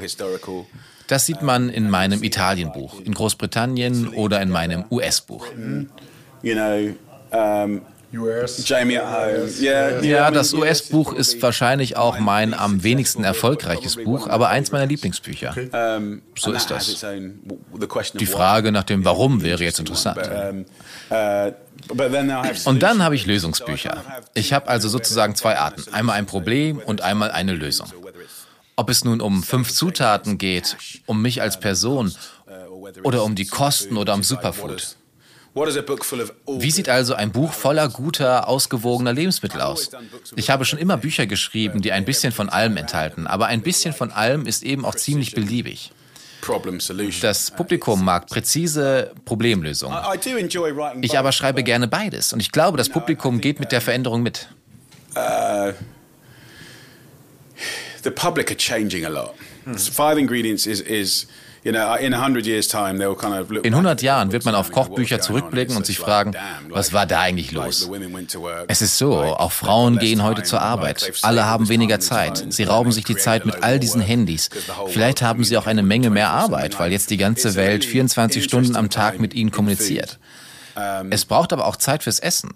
[1.06, 5.46] Das sieht man in meinem Italienbuch, in Großbritannien oder in meinem US-Buch.
[6.42, 7.80] You know,
[8.64, 9.48] Jamie at home.
[9.60, 14.86] Yeah, Ja, das US-Buch ist wahrscheinlich auch mein am wenigsten erfolgreiches Buch, aber eins meiner
[14.86, 15.54] Lieblingsbücher.
[16.38, 17.04] So ist das.
[18.18, 20.18] Die Frage nach dem Warum wäre jetzt interessant.
[22.64, 24.02] Und dann habe ich Lösungsbücher.
[24.34, 25.92] Ich habe also sozusagen zwei Arten.
[25.92, 27.88] Einmal ein Problem und einmal eine Lösung.
[28.76, 32.14] Ob es nun um fünf Zutaten geht, um mich als Person
[33.02, 34.96] oder um die Kosten oder um Superfood.
[35.54, 39.90] Wie sieht also ein Buch voller guter, ausgewogener Lebensmittel aus?
[40.34, 43.92] Ich habe schon immer Bücher geschrieben, die ein bisschen von allem enthalten, aber ein bisschen
[43.92, 45.92] von allem ist eben auch ziemlich beliebig.
[47.20, 49.96] Das Publikum mag präzise Problemlösungen.
[51.00, 54.48] Ich aber schreibe gerne beides und ich glaube, das Publikum geht mit der Veränderung mit.
[58.02, 59.34] the public are changing a lot.
[59.76, 61.26] Five ingredients is
[61.64, 63.64] in a hundred years time they'll kind of look.
[63.64, 66.34] In back 100 at Jahren wird man auf Kochbücher zurückblicken und sich fragen,
[66.68, 67.88] was war da eigentlich los?
[68.68, 71.12] Es ist so, auch Frauen gehen heute zur Arbeit.
[71.22, 72.44] Alle haben weniger Zeit.
[72.48, 74.50] Sie rauben sich die Zeit mit all diesen Handys.
[74.88, 77.92] Vielleicht haben sie auch eine Menge mehr 24/7 Arbeit, weil jetzt die ganze Welt really
[77.92, 80.18] 24 Stunden am Tag mit ihnen kommuniziert.
[80.74, 81.12] Food.
[81.12, 82.50] Es braucht aber auch Zeit fürs Essen.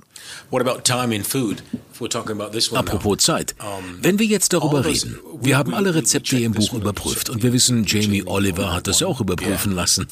[2.72, 3.54] Apropos Zeit.
[4.02, 7.84] Wenn wir jetzt darüber reden, wir haben alle Rezepte im Buch überprüft und wir wissen,
[7.86, 10.06] Jamie Oliver hat das auch überprüfen lassen.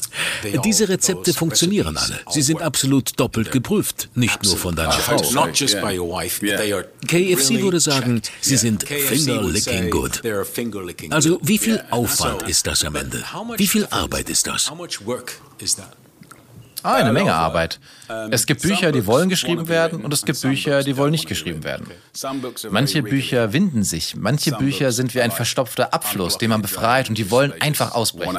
[0.63, 2.19] Diese Rezepte funktionieren alle.
[2.29, 5.17] Sie sind absolut doppelt geprüft, nicht nur von deiner Frau.
[7.07, 10.21] KFC würde sagen, sie sind KFC finger would licking say good.
[11.11, 11.83] Also wie viel.
[11.91, 13.23] Aufwand ist das am Ende?
[13.57, 14.69] Wie viel Arbeit ist das?
[14.69, 15.95] How much work is that?
[16.85, 17.79] Ah, eine Menge Arbeit.
[18.31, 21.63] Es gibt Bücher, die wollen geschrieben werden und es gibt Bücher, die wollen nicht geschrieben
[21.63, 21.87] werden.
[22.69, 27.17] Manche Bücher winden sich, manche Bücher sind wie ein verstopfter Abfluss, den man befreit und
[27.17, 28.37] die wollen einfach ausbrechen.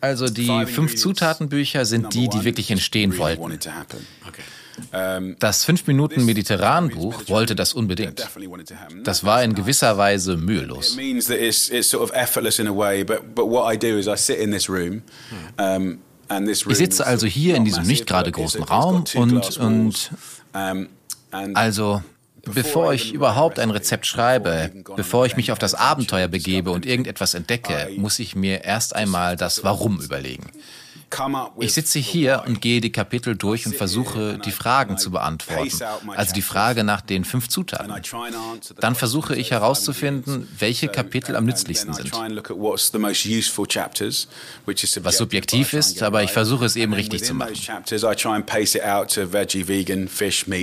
[0.00, 3.58] Also die fünf Zutatenbücher sind die, die wirklich entstehen wollten.
[3.74, 4.06] happen.
[5.38, 8.26] Das 5 Minuten Mediterran-Buch wollte das unbedingt.
[9.04, 10.96] Das war in gewisser Weise mühelos.
[10.96, 11.28] means
[16.48, 20.10] Ich sitze also hier in diesem nicht gerade großen Raum und, und
[21.32, 22.02] also
[22.44, 27.34] bevor ich überhaupt ein Rezept schreibe, bevor ich mich auf das Abenteuer begebe und irgendetwas
[27.34, 30.50] entdecke, muss ich mir erst einmal das Warum überlegen.
[31.58, 35.70] Ich sitze hier und gehe die Kapitel durch und versuche, die Fragen zu beantworten.
[36.16, 37.92] Also die Frage nach den fünf Zutaten.
[38.80, 42.12] Dann versuche ich herauszufinden, welche Kapitel am nützlichsten sind.
[45.02, 47.54] Was subjektiv ist, aber ich versuche es eben richtig zu machen.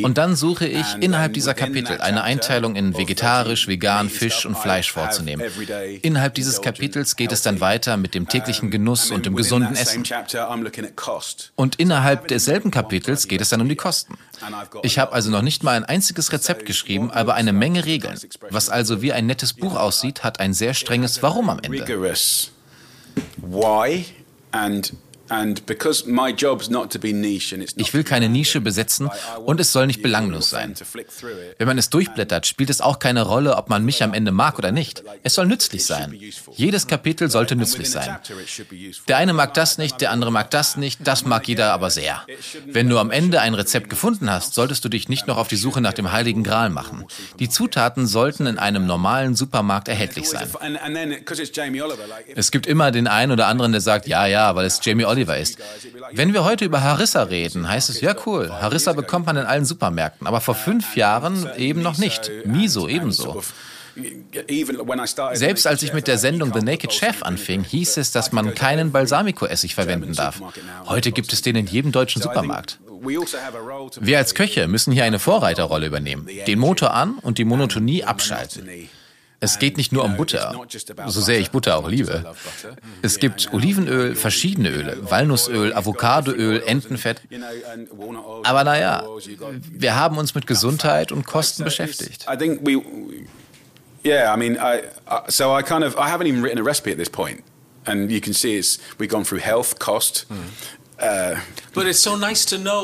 [0.03, 4.91] Und dann suche ich innerhalb dieser Kapitel eine Einteilung in vegetarisch, vegan, Fisch und Fleisch
[4.91, 5.45] vorzunehmen.
[6.01, 10.03] Innerhalb dieses Kapitels geht es dann weiter mit dem täglichen Genuss und dem gesunden Essen.
[11.55, 14.17] Und innerhalb desselben Kapitels geht es dann um die Kosten.
[14.83, 18.19] Ich habe also noch nicht mal ein einziges Rezept geschrieben, aber eine Menge Regeln.
[18.49, 21.85] Was also wie ein nettes Buch aussieht, hat ein sehr strenges Warum am Ende.
[23.37, 24.05] Why
[24.51, 24.93] and
[27.75, 29.09] Ich will keine Nische besetzen
[29.45, 30.73] und es soll nicht belanglos sein.
[31.57, 34.57] Wenn man es durchblättert, spielt es auch keine Rolle, ob man mich am Ende mag
[34.57, 35.03] oder nicht.
[35.23, 36.13] Es soll nützlich sein.
[36.53, 38.17] Jedes Kapitel sollte nützlich sein.
[39.07, 42.21] Der eine mag das nicht, der andere mag das nicht, das mag jeder aber sehr.
[42.65, 45.55] Wenn du am Ende ein Rezept gefunden hast, solltest du dich nicht noch auf die
[45.55, 47.05] Suche nach dem heiligen Gral machen.
[47.39, 50.47] Die Zutaten sollten in einem normalen Supermarkt erhältlich sein.
[52.35, 55.20] Es gibt immer den einen oder anderen, der sagt, ja, ja, weil es Jamie Oliver
[55.29, 55.57] ist.
[56.11, 59.65] Wenn wir heute über Harissa reden, heißt es, ja cool, Harissa bekommt man in allen
[59.65, 62.31] Supermärkten, aber vor fünf Jahren eben noch nicht.
[62.45, 63.41] Miso ebenso.
[65.33, 68.91] Selbst als ich mit der Sendung The Naked Chef anfing, hieß es, dass man keinen
[68.91, 70.41] Balsamico-Essig verwenden darf.
[70.85, 72.79] Heute gibt es den in jedem deutschen Supermarkt.
[73.99, 78.89] Wir als Köche müssen hier eine Vorreiterrolle übernehmen, den Motor an und die Monotonie abschalten.
[79.43, 80.55] Es geht nicht nur um Butter,
[81.07, 82.23] so sehr ich Butter auch liebe.
[83.01, 87.21] Es gibt Olivenöl, verschiedene Öle, Walnussöl, Avocadoöl, Entenfett.
[88.43, 89.03] Aber naja,
[89.71, 92.25] wir haben uns mit Gesundheit und Kosten beschäftigt.
[94.03, 94.81] Yeah, I mean, I,
[95.27, 97.43] so I kind of, I haven't even written a recipe at this point.
[97.85, 100.37] And you can see it's, we've gone through health, cost, mm.
[101.01, 101.35] Äh,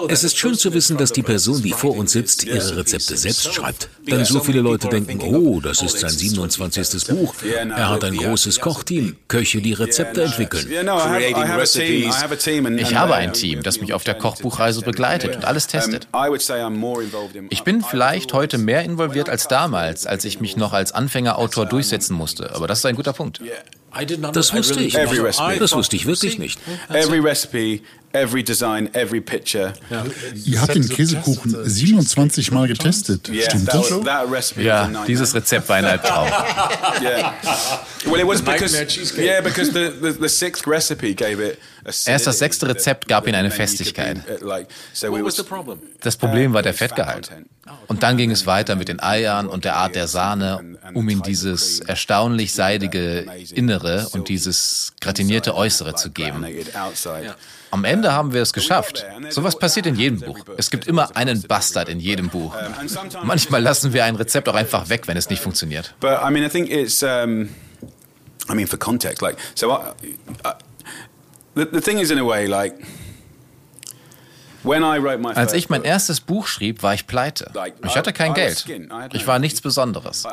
[0.07, 3.53] es ist schön zu wissen, dass die Person, die vor uns sitzt, ihre Rezepte selbst
[3.53, 3.89] schreibt.
[4.07, 7.07] Denn so viele Leute denken, oh, das ist sein 27.
[7.07, 7.35] Buch.
[7.43, 10.67] Er hat ein großes Kochteam, Köche, die Rezepte entwickeln.
[12.77, 16.07] Ich habe ein Team, das mich auf der Kochbuchreise begleitet und alles testet.
[17.49, 22.15] Ich bin vielleicht heute mehr involviert als damals, als ich mich noch als Anfängerautor durchsetzen
[22.15, 22.55] musste.
[22.55, 23.41] Aber das ist ein guter Punkt.
[24.33, 24.93] Das wusste ich.
[25.59, 26.59] Das wusste ich wirklich nicht.
[26.89, 27.81] Every recipe,
[28.13, 29.73] every design, every picture.
[29.89, 30.05] Ja.
[30.45, 33.29] Ihr habt den Käsekuchen 27 Mal getestet.
[33.47, 33.89] Stimmt das?
[34.63, 36.27] Ja, dieses Rezept war ein Albtraum.
[42.05, 44.21] Erst das sechste Rezept gab ihm eine Festigkeit.
[46.01, 47.31] Das Problem war der Fettgehalt.
[47.87, 51.23] Und dann ging es weiter mit den Eiern und der Art der Sahne, um ihm
[51.23, 56.45] dieses erstaunlich seidige Innere und dieses gratinierte Äußere zu geben.
[57.71, 59.05] Am Ende haben wir es geschafft.
[59.29, 60.39] Sowas passiert in jedem Buch.
[60.57, 62.55] Es gibt immer einen Bastard in jedem Buch.
[63.23, 65.95] Manchmal lassen wir ein Rezept auch einfach weg, wenn es nicht funktioniert.
[65.99, 70.53] But I mean, I think it's, I mean, for context, like, so I,
[75.35, 77.51] als ich mein erstes Buch schrieb, war ich pleite.
[77.85, 78.65] Ich hatte kein Geld.
[79.13, 80.25] Ich war nichts Besonderes.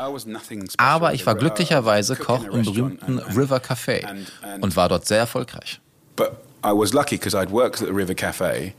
[0.77, 4.05] Aber ich war glücklicherweise Koch im berühmten River Café
[4.61, 5.81] und war dort sehr erfolgreich.
[6.67, 8.73] I was lucky because I'd worked at the River Cafe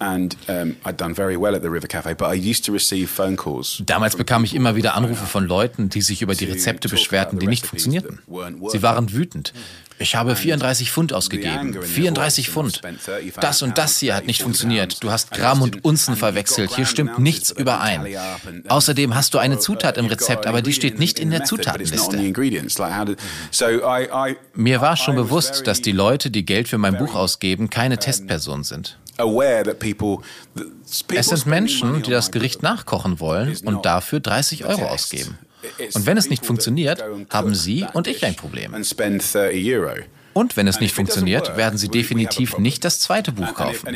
[0.00, 3.10] And, um, I'd done very well at the River Cafe, but I used to receive
[3.10, 3.82] phone calls.
[3.84, 7.46] Damals bekam ich immer wieder Anrufe von Leuten, die sich über die Rezepte beschwerten, die
[7.46, 8.18] nicht funktionierten.
[8.72, 9.52] Sie waren wütend.
[10.00, 11.80] Ich habe 34 Pfund ausgegeben.
[11.80, 12.80] 34 Pfund.
[13.38, 15.02] Das und das hier hat nicht funktioniert.
[15.02, 16.74] Du hast Gramm und Unzen verwechselt.
[16.74, 18.06] Hier stimmt nichts überein.
[18.68, 22.16] Außerdem hast du eine Zutat im Rezept, aber die steht nicht in der Zutatenliste.
[24.54, 28.64] Mir war schon bewusst, dass die Leute, die Geld für mein Buch ausgeben, keine Testpersonen
[28.64, 28.98] sind.
[31.14, 35.38] Es sind Menschen, die das Gericht nachkochen wollen und dafür 30 Euro ausgeben.
[35.94, 38.74] Und wenn es nicht funktioniert, haben Sie und ich ein Problem.
[40.32, 43.88] Und wenn es nicht funktioniert, werden Sie definitiv nicht das zweite Buch kaufen.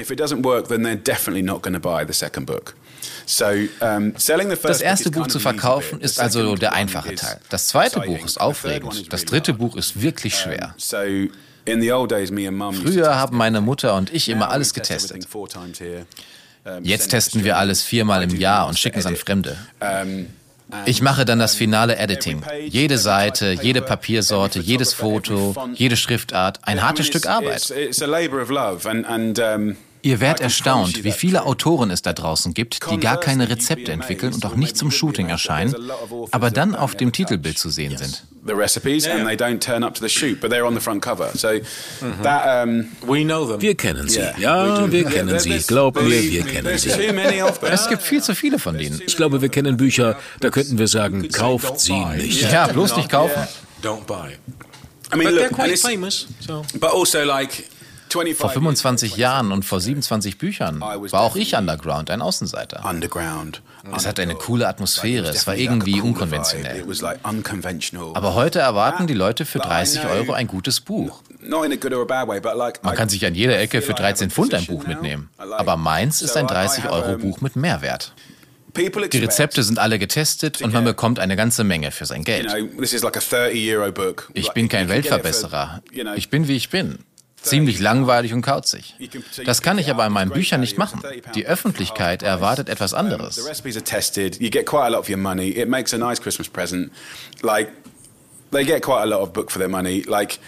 [4.62, 7.40] Das erste Buch zu verkaufen ist also der einfache Teil.
[7.50, 9.12] Das zweite Buch ist aufregend.
[9.12, 10.74] Das dritte Buch ist wirklich schwer.
[11.66, 15.26] Früher haben meine Mutter und ich immer alles getestet.
[16.82, 19.56] Jetzt testen wir alles viermal im Jahr und schicken es an Fremde.
[20.86, 22.42] Ich mache dann das finale Editing.
[22.66, 26.60] Jede Seite, jede Papiersorte, jedes Foto, jede Schriftart.
[26.62, 27.72] Ein hartes Stück Arbeit.
[30.04, 34.34] Ihr werdet erstaunt, wie viele Autoren es da draußen gibt, die gar keine Rezepte entwickeln
[34.34, 35.74] und auch nicht zum Shooting erscheinen,
[36.30, 38.22] aber dann auf dem Titelbild zu sehen sind.
[38.42, 38.54] Wir
[43.74, 44.20] kennen sie.
[44.36, 45.58] Ja, wir kennen sie.
[45.66, 46.90] Glaub mir, wir kennen sie.
[47.62, 49.00] Es gibt viel zu viele von denen.
[49.06, 52.52] Ich glaube, wir kennen Bücher, da könnten wir sagen, kauft sie nicht.
[52.52, 53.48] Ja, bloß nicht kaufen.
[53.82, 54.36] Don't buy.
[55.12, 56.26] I mean, look, quite famous.
[56.74, 57.64] But also like
[58.34, 62.84] vor 25 Jahren und vor 27 Büchern war auch ich Underground, ein Außenseiter.
[63.96, 66.84] Es hatte eine coole Atmosphäre, es war irgendwie unkonventionell.
[68.14, 71.22] Aber heute erwarten die Leute für 30 Euro ein gutes Buch.
[71.46, 75.28] Man kann sich an jeder Ecke für 13 Pfund ein Buch mitnehmen.
[75.36, 78.12] Aber meins ist ein 30-Euro-Buch mit Mehrwert.
[78.76, 82.52] Die Rezepte sind alle getestet und man bekommt eine ganze Menge für sein Geld.
[84.34, 85.82] Ich bin kein Weltverbesserer.
[86.16, 86.98] Ich bin, wie ich bin.
[87.44, 88.94] Ziemlich langweilig und kauzig.
[89.44, 91.02] Das kann ich aber in meinen Büchern nicht machen.
[91.34, 93.40] Die Öffentlichkeit erwartet etwas anderes.
[98.54, 100.04] They get quite a lot of book for their money.
[100.06, 100.38] Like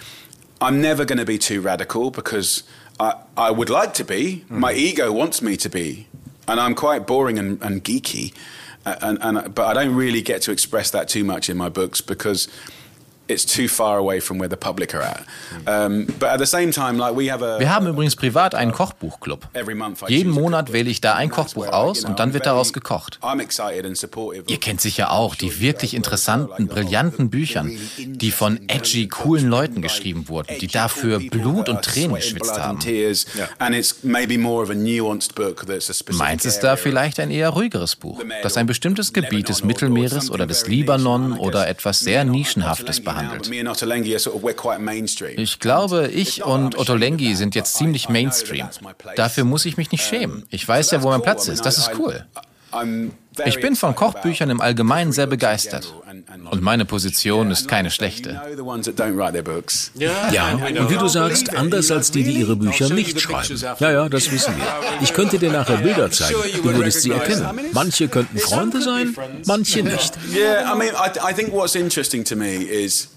[0.60, 2.62] I'm never going to be too radical because
[3.01, 4.44] I I would like to be.
[4.48, 6.06] My ego wants me to be,
[6.47, 8.32] and I'm quite boring and, and geeky.
[8.85, 12.01] And, and but I don't really get to express that too much in my books
[12.01, 12.48] because
[17.59, 19.48] Wir haben übrigens privat einen Kochbuchclub.
[19.55, 22.73] every month I Jeden Monat wähle ich da ein Kochbuch aus und dann wird daraus
[22.73, 23.19] gekocht.
[24.47, 30.28] Ihr kennt sicher auch die wirklich interessanten, brillanten Büchern, die von edgy, coolen Leuten geschrieben
[30.28, 32.78] wurden, die dafür Blut und Tränen geschwitzt haben.
[36.12, 40.47] Meins ist da vielleicht ein eher ruhigeres Buch, das ein bestimmtes Gebiet des Mittelmeeres oder
[40.47, 43.15] des Libanon oder etwas sehr Nischenhaftes behandelt.
[45.38, 48.68] Ich glaube, ich und Otto Lengi sind jetzt ziemlich Mainstream.
[49.16, 50.44] Dafür muss ich mich nicht schämen.
[50.51, 51.64] Ich weiß ja, wo mein Platz ist.
[51.66, 52.26] Das ist cool.
[53.44, 55.92] Ich bin von Kochbüchern im Allgemeinen sehr begeistert.
[56.50, 58.40] Und meine Position ist keine schlechte.
[60.32, 63.60] Ja, und wie du sagst, anders als die, die ihre Bücher nicht schreiben.
[63.78, 64.64] Ja, ja, das wissen wir.
[65.02, 66.38] Ich könnte dir nachher Bilder zeigen.
[66.62, 67.46] Du würdest sie erkennen.
[67.72, 69.14] Manche könnten Freunde sein,
[69.46, 70.14] manche nicht.
[70.34, 73.08] Yeah, I mean, I, I think what's interesting to me is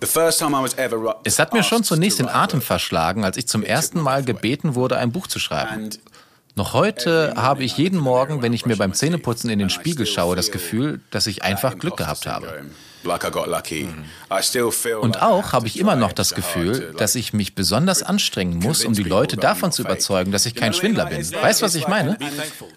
[0.00, 0.96] the first time I was ever.
[0.96, 4.74] ru- Es hat mir schon zunächst den Atem verschlagen, als ich zum ersten Mal gebeten
[4.74, 5.90] wurde, ein Buch zu schreiben.
[6.58, 10.34] Noch heute habe ich jeden Morgen, wenn ich mir beim Zähneputzen in den Spiegel schaue,
[10.34, 12.66] das Gefühl, dass ich einfach Glück gehabt habe.
[15.00, 18.92] Und auch habe ich immer noch das Gefühl, dass ich mich besonders anstrengen muss, um
[18.92, 21.18] die Leute davon zu überzeugen, dass ich kein Schwindler bin.
[21.32, 22.18] Weißt du, was ich meine?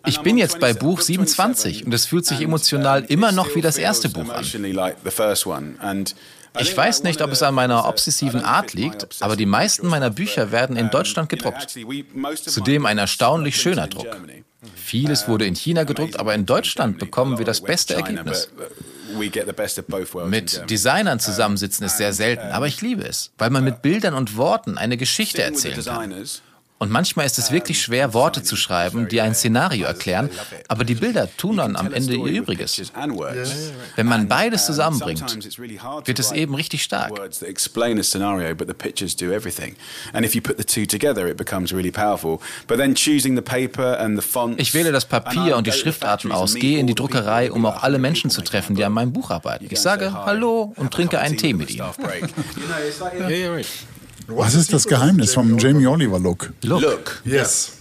[0.06, 3.80] Ich bin jetzt bei Buch 27 und es fühlt sich emotional immer noch wie das
[3.80, 4.46] erste Buch an.
[6.60, 10.52] Ich weiß nicht, ob es an meiner obsessiven Art liegt, aber die meisten meiner Bücher
[10.52, 11.78] werden in Deutschland gedruckt.
[12.36, 14.08] Zudem ein erstaunlich schöner Druck.
[14.76, 18.50] Vieles wurde in China gedruckt, aber in Deutschland bekommen wir das beste Ergebnis.
[20.26, 24.38] Mit Designern zusammensitzen ist sehr selten, aber ich liebe es, weil man mit Bildern und
[24.38, 26.14] Worten eine Geschichte erzählen kann.
[26.82, 30.32] Und manchmal ist es wirklich schwer, Worte zu schreiben, die ein Szenario erklären,
[30.68, 32.82] aber die Bilder tun dann am Ende ihr Übriges.
[33.96, 35.48] Wenn man beides zusammenbringt,
[36.08, 37.12] wird es eben richtig stark.
[44.58, 48.00] Ich wähle das Papier und die Schriftarten aus, gehe in die Druckerei, um auch alle
[48.00, 49.68] Menschen zu treffen, die an meinem Buch arbeiten.
[49.70, 51.86] Ich sage Hallo und trinke einen Tee mit ihnen.
[54.36, 56.52] Was ist das Geheimnis vom Jamie Oliver Look?
[56.64, 57.22] Look.
[57.26, 57.74] Yes.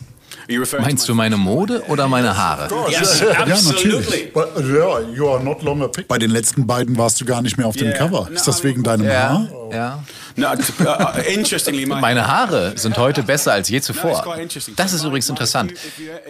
[0.81, 2.69] Meinst du meine Mode oder meine Haare?
[2.91, 3.93] Yes, Ja, absolutely.
[3.93, 4.33] natürlich.
[4.33, 6.09] But, yeah, picked.
[6.09, 7.99] Bei den letzten beiden warst du gar nicht mehr auf dem Yeah.
[7.99, 8.29] Cover.
[8.33, 9.49] Ist das wegen deinem Haar?
[9.73, 10.03] Ja.
[10.39, 10.43] Uh,
[10.85, 14.25] uh, interestingly, Meine Haare sind heute besser als je zuvor.
[14.77, 15.75] Das ist übrigens interessant.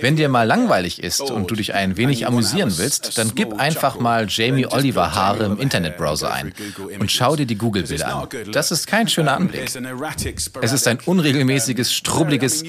[0.01, 3.99] Wenn dir mal langweilig ist und du dich ein wenig amüsieren willst, dann gib einfach
[3.99, 6.53] mal Jamie Oliver Haare im Internetbrowser ein
[6.99, 8.29] und schau dir die Google-Bilder an.
[8.53, 9.71] Das ist kein schöner Anblick.
[10.61, 12.65] Es ist ein unregelmäßiges, strubbliges,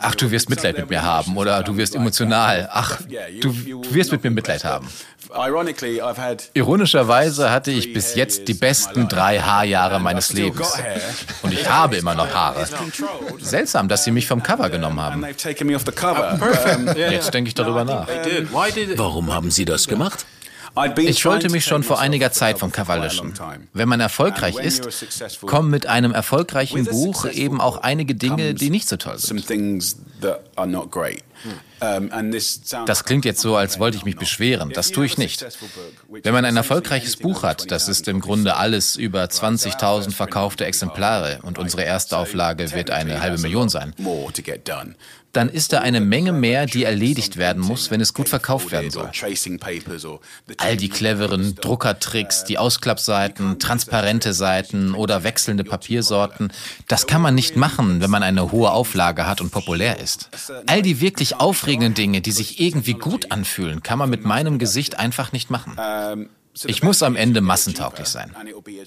[0.00, 3.00] ach, du wirst Mitleid mit mir haben oder du wirst emotional, ach,
[3.40, 4.88] du, du wirst mit mir Mitleid haben.
[6.54, 10.72] Ironischerweise hatte ich bis jetzt die besten drei Haarjahre meines Lebens.
[11.42, 12.66] Und ich habe immer noch Haare.
[13.40, 15.24] Seltsam, dass sie mich vom Cover genommen haben.
[16.96, 18.08] Jetzt denke ich darüber nach.
[18.96, 20.26] Warum haben Sie das gemacht?
[20.98, 23.32] Ich wollte mich schon vor einiger Zeit vom cover löschen.
[23.72, 24.86] Wenn man erfolgreich ist,
[25.40, 29.42] kommen mit einem erfolgreichen Buch eben auch einige Dinge, die nicht so toll sind.
[31.80, 34.70] Sounds Das klingt jetzt so, als wollte ich mich beschweren.
[34.70, 35.44] Das tue ich nicht.
[36.08, 41.40] Wenn man ein erfolgreiches Buch hat, das ist im Grunde alles über 20.000 verkaufte Exemplare
[41.42, 43.94] und unsere erste Auflage wird eine halbe Million sein,
[45.36, 48.90] dann ist da eine Menge mehr, die erledigt werden muss, wenn es gut verkauft werden
[48.90, 49.10] soll.
[50.56, 56.52] All die cleveren Druckertricks, die Ausklappseiten, transparente Seiten oder wechselnde Papiersorten,
[56.88, 60.30] das kann man nicht machen, wenn man eine hohe Auflage hat und populär ist.
[60.66, 64.98] All die wirklich aufregenden Dinge, die sich irgendwie gut anfühlen, kann man mit meinem Gesicht
[64.98, 65.76] einfach nicht machen.
[66.64, 68.34] Ich muss am Ende massentauglich sein.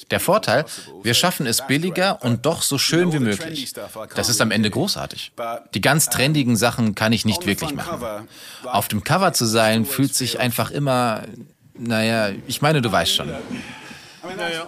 [0.09, 0.65] Der Vorteil,
[1.03, 3.73] wir schaffen es billiger und doch so schön wie möglich.
[4.15, 5.33] Das ist am Ende großartig.
[5.73, 8.27] Die ganz trendigen Sachen kann ich nicht wirklich machen.
[8.63, 11.23] Auf dem Cover zu sein, fühlt sich einfach immer,
[11.77, 13.31] naja, ich meine, du weißt schon.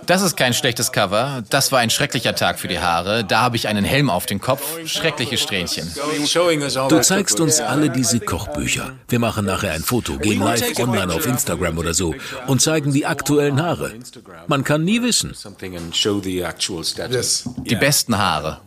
[0.05, 1.43] Das ist kein schlechtes Cover.
[1.49, 3.23] Das war ein schrecklicher Tag für die Haare.
[3.23, 4.61] Da habe ich einen Helm auf den Kopf.
[4.85, 5.91] Schreckliche Strähnchen.
[6.89, 8.93] Du zeigst uns alle diese Kochbücher.
[9.09, 12.15] Wir machen nachher ein Foto, gehen live online auf Instagram oder so
[12.47, 13.93] und zeigen die aktuellen Haare.
[14.47, 15.35] Man kann nie wissen.
[17.65, 18.61] Die besten Haare.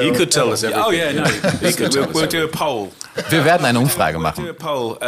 [0.00, 0.84] You could tell us everything.
[0.84, 1.22] Oh yeah, no.
[1.60, 2.90] we'll, we'll do a poll.
[3.28, 4.44] Wir werden eine Umfrage machen.
[4.44, 4.98] Do a poll.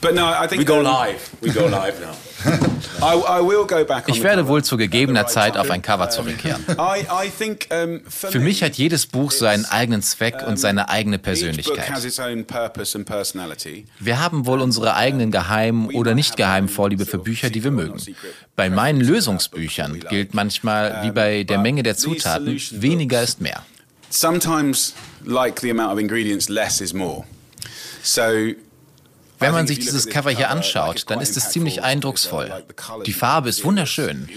[0.00, 1.30] But no, I think We go live.
[1.42, 2.14] We go live now.
[4.06, 6.64] Ich werde wohl zu gegebener Zeit auf ein Cover zurückkehren.
[8.08, 11.90] Für mich hat jedes Buch seinen eigenen Zweck und seine eigene Persönlichkeit.
[14.00, 18.00] Wir haben wohl unsere eigenen geheimen oder nicht geheimen Vorliebe für Bücher, die wir mögen.
[18.56, 23.62] Bei meinen Lösungsbüchern gilt manchmal, wie bei der Menge der Zutaten, weniger ist mehr.
[24.10, 24.94] Sometimes,
[25.24, 27.24] like the amount of ingredients, less is more.
[28.02, 28.52] So
[29.44, 32.64] Wenn man sich dieses Cover hier anschaut, dann ist es ziemlich eindrucksvoll.
[33.04, 34.28] Die Farbe ist wunderschön.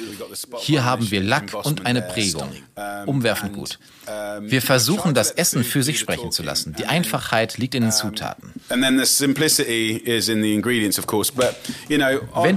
[0.60, 2.52] Hier haben wir Lack und eine Prägung.
[3.06, 3.80] Umwerfend gut.
[4.42, 6.76] Wir versuchen, das Essen für sich sprechen zu lassen.
[6.78, 8.54] Die Einfachheit liegt in den Zutaten.
[8.70, 8.98] Wenn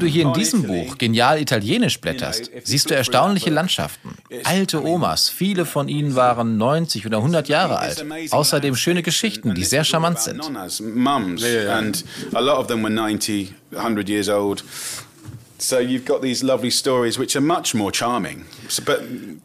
[0.00, 4.16] du hier in diesem Buch genial italienisch blätterst, siehst du erstaunliche Landschaften.
[4.44, 8.04] Alte Omas, viele von ihnen waren 90 oder 100 Jahre alt.
[8.30, 10.40] Außerdem schöne Geschichten, die sehr charmant sind.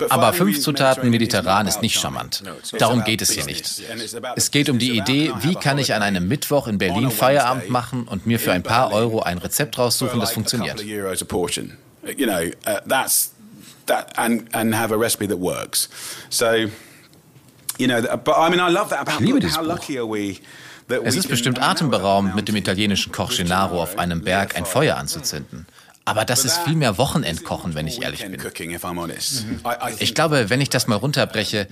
[0.09, 2.43] Aber fünf Zutaten mediterran ist nicht charmant.
[2.77, 3.81] Darum geht es hier nicht.
[4.35, 8.07] Es geht um die Idee, wie kann ich an einem Mittwoch in Berlin Feierabend machen
[8.07, 10.77] und mir für ein paar Euro ein Rezept raussuchen, das funktioniert.
[10.77, 11.77] couple of euros a portion.
[12.17, 12.51] You know,
[12.87, 13.31] that's
[13.87, 15.89] that, and and have a recipe that works.
[16.29, 16.45] So,
[17.79, 19.73] you know, th- but I mean, I love that about Ich liebe dieses how Buch.
[19.73, 20.35] lucky are we
[20.87, 24.97] that Es ist bestimmt atemberaubend, mit dem italienischen Koch Gennaro auf einem Berg ein Feuer.
[24.97, 25.65] anzuzünden.
[26.07, 28.33] Aber das ist vielmehr Wochenendkochen, wenn ich ehrlich bin.
[28.35, 28.77] I
[29.99, 31.67] Ich glaube, wenn ich das mal runterbreche,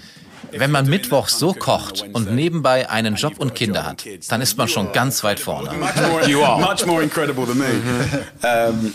[0.52, 4.68] wenn man mittwochs so kocht und nebenbei einen Job und Kinder hat, dann ist man
[4.68, 5.72] schon ganz weit vorne.
[5.74, 8.92] much more, you are much more incredible than me.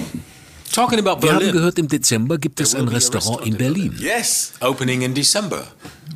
[0.73, 1.53] Talking about Wir haben Berlin.
[1.53, 3.97] gehört, im Dezember gibt es ein Restaurant in Berlin.
[3.99, 5.67] yes, Opening in December.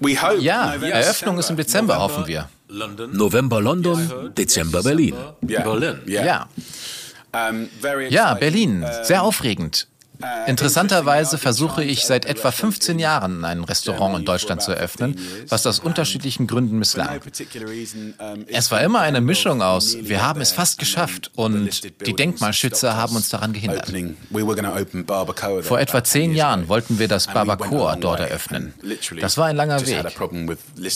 [0.00, 0.40] we hope.
[0.40, 2.48] Ja, November, Eröffnung ist im Dezember, hoffen wir.
[2.68, 3.16] London.
[3.16, 5.14] November London, Dezember Berlin.
[5.48, 5.62] Yeah.
[5.62, 5.98] Berlin.
[6.06, 6.24] Yeah.
[6.24, 6.48] Ja,
[8.10, 8.40] ja, exciting.
[8.40, 9.88] Berlin, Um, sehr aufregend.
[10.46, 15.18] Interessanterweise versuche ich seit etwa 15 Jahren ein Restaurant in Deutschland zu eröffnen,
[15.48, 17.20] was aus unterschiedlichen Gründen misslang.
[18.46, 23.16] Es war immer eine Mischung aus, wir haben es fast geschafft und die Denkmalschützer haben
[23.16, 23.92] uns daran gehindert.
[25.62, 28.74] Vor etwa about 10 zehn Jahren wollten wir das Barbacoa dort eröffnen.
[29.20, 30.04] Das war ein langer Weg.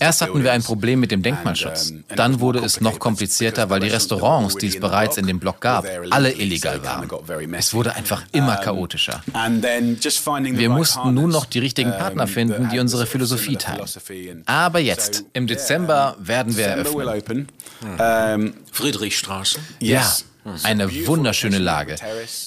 [0.00, 0.62] Erst hatten wir ein.
[0.66, 1.92] Problem mit dem Denkmalschutz.
[2.16, 5.86] Dann wurde es noch komplizierter, weil die restaurants die es bereits in dem Block gab,
[6.10, 7.08] alle illegal waren.
[7.54, 9.15] Es wurde einfach immer chaotischer.
[9.24, 14.42] The Wir mussten nun noch die richtigen Partner finden, die unsere Philosophie teilen.
[14.46, 17.48] Aber jetzt, im Dezember, werden wir eröffnen.
[17.82, 19.58] Um, Friedrichstraße.
[19.80, 20.24] Ja, yes.
[20.62, 21.96] eine wunderschöne Lage.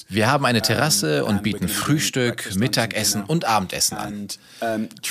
[0.08, 4.28] Wir haben eine Terrasse und bieten Frühstück, Mittagessen und Abendessen an.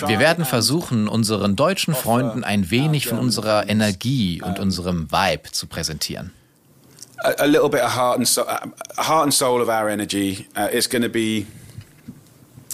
[0.06, 5.68] Wir werden versuchen, unseren deutschen Freunden ein wenig von unserer Energie und unserem Vibe zu
[5.68, 6.32] präsentieren.
[7.24, 10.48] A, a little bit of heart and soul, uh, heart and soul of our energy.
[10.56, 11.46] Uh, it's going to be.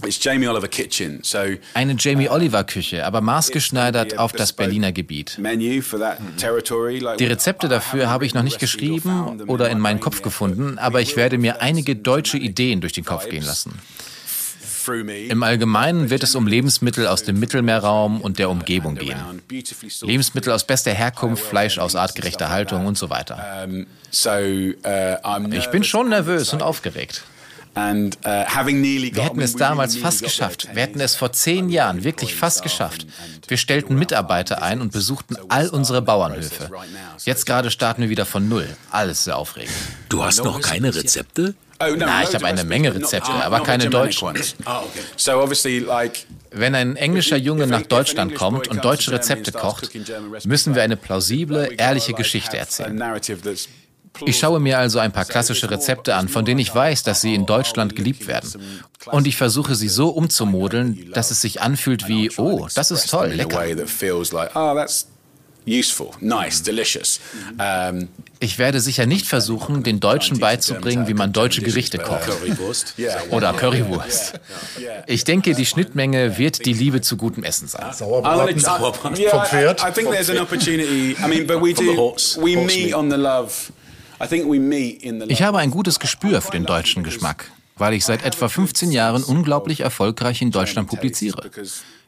[0.03, 5.37] It's Jamie Oliver Kitchen, so Eine Jamie Oliver Küche, aber maßgeschneidert auf das Berliner Gebiet.
[5.39, 6.99] menu for that territory.
[6.99, 10.99] Like Die Rezepte dafür habe ich noch nicht geschrieben oder in meinen Kopf gefunden, aber
[11.01, 13.79] ich werde mir einige deutsche Ideen durch den Kopf gehen lassen.
[14.87, 19.17] Im Allgemeinen wird es um Lebensmittel aus dem Mittelmeerraum und der Umgebung gehen.
[20.01, 23.67] Lebensmittel aus bester Herkunft, Fleisch aus artgerechter Haltung und so weiter.
[23.67, 23.85] Uh,
[25.51, 27.23] Ich bin schon nervös und aufgeregt.
[27.77, 30.69] Uh, Wir hätten es damals fast geschafft.
[30.73, 31.67] Wir hätten 10 es vor zehn.
[31.69, 33.05] Jahren wirklich fast geschafft.
[33.47, 36.71] Wir stellten Mitarbeiter ein und besuchten all unsere Bauernhöfe.
[37.25, 38.67] Jetzt gerade starten wir wieder von Null.
[38.91, 39.75] Alles sehr aufregend.
[40.07, 41.53] Du hast noch keine Rezepte?
[41.79, 44.33] Oh, Na, ich habe eine Menge Rezepte, aber keine deutschen.
[45.79, 49.89] like Wenn ein englischer Junge nach Deutschland kommt und deutsche Rezepte kocht,
[50.45, 52.97] müssen wir eine plausible, ehrliche Geschichte erzählen.
[54.25, 57.35] Ich schaue mir also ein paar klassische Rezepte an, von denen ich weiß, dass sie
[57.35, 58.49] in Deutschland geliebt werden.
[59.07, 63.33] Und ich versuche sie so umzumodeln, dass es sich anfühlt wie, oh, das ist toll,
[63.33, 63.65] lecker.
[65.67, 67.19] Useful, nice, delicious.
[67.57, 68.07] Um,
[68.39, 72.21] Ich werde sicher nicht versuchen, den Deutschen beizubringen, wie man deutsche Gerichte kocht.
[72.25, 72.93] Currywurst.
[73.31, 74.39] Oder Currywurst.
[75.07, 77.91] Ich denke, die Schnittmenge wird die Liebe zu gutem Essen sein.
[77.93, 79.17] Sauerbraten Sauerbraten.
[79.19, 79.81] yeah, vom I, Pferd.
[79.81, 81.15] I think there's an opportunity.
[81.23, 81.97] I mean, but we From the do.
[82.01, 82.93] horse- we horse meet meat.
[82.93, 83.71] on the love.
[84.21, 85.25] I think we meet in the.
[85.27, 85.47] Ich love.
[85.47, 87.49] habe ein gutes Gespür für den deutschen Geschmack.
[87.77, 91.41] weil ich seit etwa 15 Jahren unglaublich erfolgreich in Deutschland publiziere.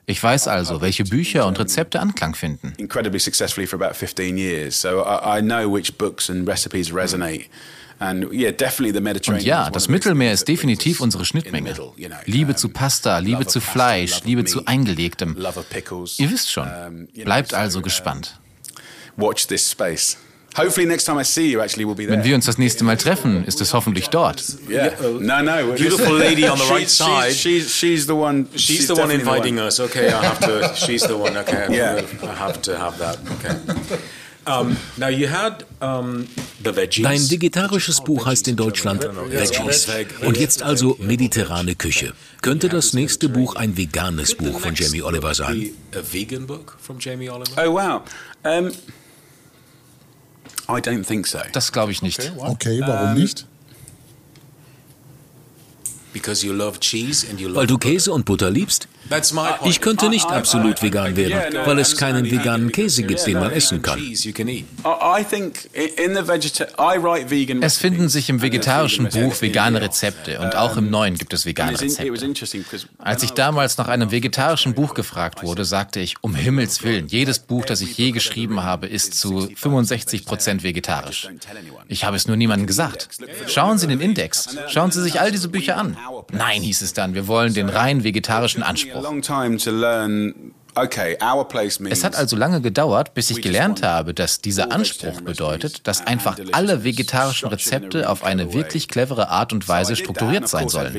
[0.10, 2.74] Ich weiß also, welche Bücher und Rezepte Anklang finden.
[2.78, 7.48] Incredibly successfully for about 15 years, so I, I know which books and recipes resonate.
[8.00, 11.76] Und ja, das Mittelmeer ist definitiv unsere Schnittmenge.
[12.26, 15.36] Liebe zu Pasta, Liebe zu Fleisch, Liebe zu Eingelegtem.
[15.36, 17.08] Ihr wisst schon.
[17.14, 18.40] Bleibt also gespannt.
[19.18, 20.18] Watch this space.
[20.58, 24.44] Wenn wir uns das nächste Mal treffen, ist es hoffentlich dort.
[24.70, 24.92] Yeah.
[25.02, 25.74] No, no.
[25.76, 27.32] Beautiful lady on the right side.
[27.34, 28.48] She's, she's the one.
[28.54, 29.80] She's, she's the one inviting us.
[29.80, 30.76] Okay, I have to.
[30.76, 31.38] She's the one.
[31.38, 32.02] Okay, yeah.
[32.24, 33.18] I have to have that.
[33.40, 33.56] Okay.
[34.48, 36.28] Um, now you had, um,
[36.64, 37.04] the veggies.
[37.04, 39.88] Dein vegetarisches Buch heißt in Deutschland Veggies.
[40.22, 42.14] Und jetzt also mediterrane Küche.
[42.42, 45.72] Könnte das nächste Buch ein veganes Buch von Jamie Oliver sein?
[45.94, 47.52] A vegan book from Jamie Oliver?
[47.58, 48.02] Oh wow.
[48.44, 48.72] Um,
[50.69, 51.39] I don't think so.
[51.53, 52.19] Das glaube ich nicht.
[52.19, 53.45] Okay, okay warum nicht?
[57.56, 58.88] Weil du Käse und Butter liebst?
[59.66, 63.82] Ich könnte nicht absolut vegan werden, weil es keinen veganen Käse gibt, den man essen
[63.82, 64.00] kann.
[67.62, 71.80] Es finden sich im vegetarischen Buch vegane Rezepte und auch im neuen gibt es vegane
[71.80, 72.12] Rezepte.
[72.98, 77.40] Als ich damals nach einem vegetarischen Buch gefragt wurde, sagte ich, um Himmels Willen, jedes
[77.40, 81.30] Buch, das ich je geschrieben habe, ist zu 65 Prozent vegetarisch.
[81.88, 83.10] Ich habe es nur niemandem gesagt.
[83.48, 84.56] Schauen Sie den Index.
[84.68, 85.98] Schauen Sie sich all diese Bücher an.
[86.32, 88.97] Nein, hieß es dann, wir wollen den rein vegetarischen Anspruch.
[91.90, 96.38] Es hat also lange gedauert, bis ich gelernt habe, dass dieser Anspruch bedeutet, dass einfach
[96.52, 100.94] alle vegetarischen Rezepte auf eine wirklich clevere Art und Weise strukturiert sein sollen.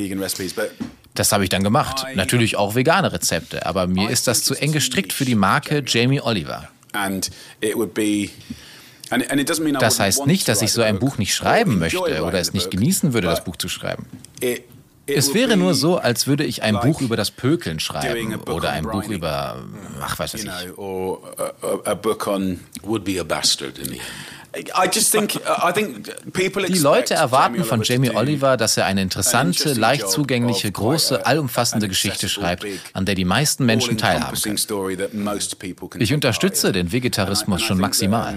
[1.14, 2.06] Das habe ich dann gemacht.
[2.14, 6.20] Natürlich auch vegane Rezepte, aber mir ist das zu eng gestrickt für die Marke Jamie
[6.20, 6.68] Oliver.
[9.80, 13.14] Das heißt nicht, dass ich so ein Buch nicht schreiben möchte oder es nicht genießen
[13.14, 14.06] würde, das Buch zu schreiben.
[15.08, 18.04] Es wäre nur so, als würde ich ein Buch über das Pökeln schreiben
[18.54, 19.56] oder ein Buch über,
[20.00, 20.44] ach, weiß ich.
[26.68, 32.28] Die Leute erwarten von Jamie Oliver, dass er eine interessante, leicht zugängliche, große, allumfassende Geschichte
[32.28, 32.64] schreibt,
[32.94, 34.58] an der die meisten Menschen teilhaben können.
[35.98, 38.36] Ich unterstütze den Vegetarismus schon maximal.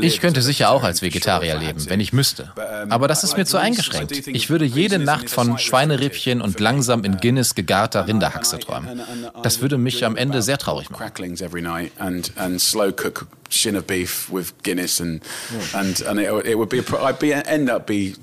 [0.00, 2.52] Ich könnte sicher auch als Vegetarier leben, wenn ich müsste.
[2.88, 4.26] Aber das ist mir zu eingeschränkt.
[4.26, 9.00] Ich würde jede Nacht von Schweinerippchen und langsam in Guinness gegarter Rinderhaxe träumen.
[9.44, 13.28] Das würde mich am Ende sehr traurig machen cracklings every night and, and slow cook
[13.48, 15.74] shin of beef with Guinness and mm.
[15.74, 18.14] and, and it, it would be I'd be end up be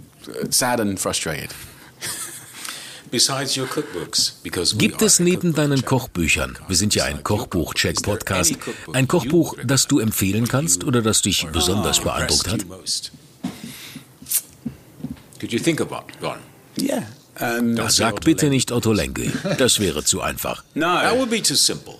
[0.49, 1.53] sad and frustrated.
[4.77, 8.55] Gibt es neben deinen Kochbüchern, wir sind ja ein Kochbuch-Check-Podcast,
[8.93, 12.65] ein Kochbuch, das du empfehlen kannst oder das dich besonders beeindruckt hat?
[17.87, 20.63] Sag bitte nicht Otto Lengi, das wäre zu einfach.
[20.75, 21.95] No, that would be too simple.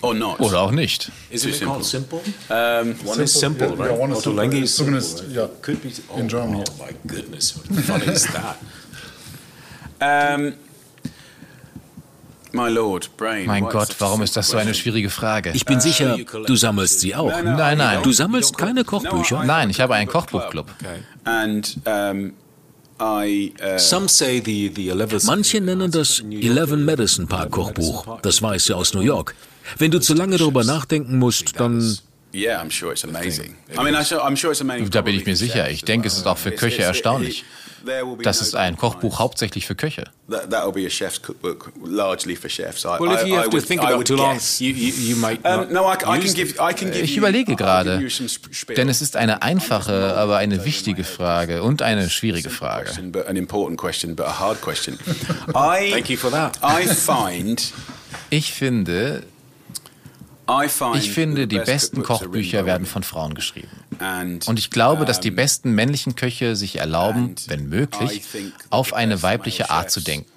[0.00, 0.40] Or not.
[0.40, 1.10] Oder auch nicht.
[1.30, 2.20] Isn't it called simple?
[2.48, 3.90] Um, one is simple, right?
[3.90, 4.62] Yeah, one is simple.
[4.62, 5.48] is Zumindest, ja.
[5.60, 6.64] Could be oh, in Germany.
[6.68, 8.56] Oh my goodness, what fun is that?
[10.00, 10.54] Um,
[12.52, 13.46] my Lord, Brain.
[13.46, 15.50] Mein Gott, warum ist das so eine schwierige Frage?
[15.54, 17.30] Ich bin sicher, du sammelst sie auch.
[17.42, 18.02] Nein, nein.
[18.02, 19.44] Du sammelst keine Kochbücher?
[19.44, 20.66] Nein, ich habe einen Kochbuchclub.
[21.24, 22.32] And um,
[23.00, 23.24] uh,
[25.24, 29.34] Manche nennen das Eleven Medicine Park Kochbuch, das Weiße aus New York.
[29.76, 31.98] Wenn du zu lange darüber nachdenken musst, dann
[34.90, 35.70] da bin ich mir sicher.
[35.70, 37.44] Ich denke, es ist auch für Köche erstaunlich.
[38.22, 40.04] Das ist ein Kochbuch hauptsächlich für Köche.
[46.92, 48.02] Ich überlege gerade,
[48.76, 52.90] denn es ist eine einfache, aber eine wichtige Frage und eine schwierige Frage.
[58.30, 59.22] Ich finde,
[60.94, 63.68] ich finde, die besten Kochbücher werden von Frauen geschrieben.
[64.46, 68.22] Und ich glaube, dass die besten männlichen Köche sich erlauben, wenn möglich,
[68.70, 70.30] auf eine weibliche Art zu denken.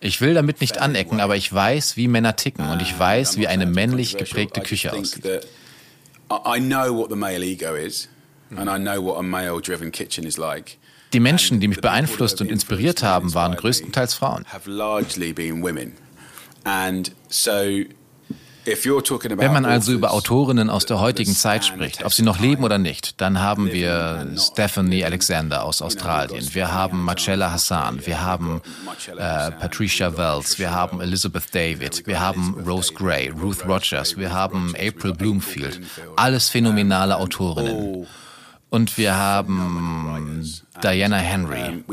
[0.00, 3.48] Ich will damit nicht anecken, aber ich weiß, wie Männer ticken und ich weiß, wie
[3.48, 5.24] eine männlich geprägte Küche aussieht.
[6.30, 8.08] I know what the male ego is,
[8.56, 10.78] and I know what a male driven kitchen is like.
[11.14, 14.44] Die Menschen, die mich beeinflusst und inspiriert haben, waren größtenteils Frauen.
[18.64, 22.78] Wenn man also über Autorinnen aus der heutigen Zeit spricht, ob sie noch leben oder
[22.78, 28.60] nicht, dann haben wir Stephanie Alexander aus Australien, wir haben Marcella Hassan, wir haben
[29.16, 34.74] äh, Patricia Wells, wir haben Elizabeth David, wir haben Rose Gray, Ruth Rogers, wir haben
[34.74, 35.80] April Bloomfield.
[36.16, 38.04] Alles phänomenale Autorinnen.
[38.70, 41.84] Und wir haben Diana Henry.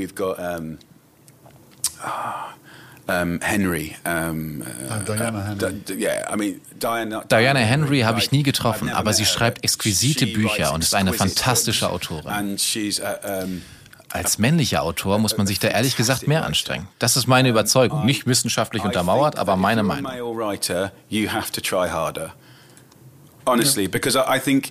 [3.08, 3.95] Um, Henry.
[4.06, 5.82] Um, uh, Diana Henry.
[5.98, 10.74] yeah, I mean, Diana, Diana Henry habe ich nie getroffen, aber sie schreibt exquisite Bücher
[10.74, 12.58] und ist eine fantastische Autorin.
[14.14, 16.88] Als männlicher Autor muss man sich da ehrlich gesagt mehr anstrengen.
[16.99, 18.06] Das ist meine Überzeugung.
[18.06, 20.12] Nicht wissenschaftlich untermauert, aber meine Meinung.
[23.48, 24.70] Honestly, because I think,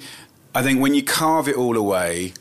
[0.57, 2.33] I think when you carve it all away,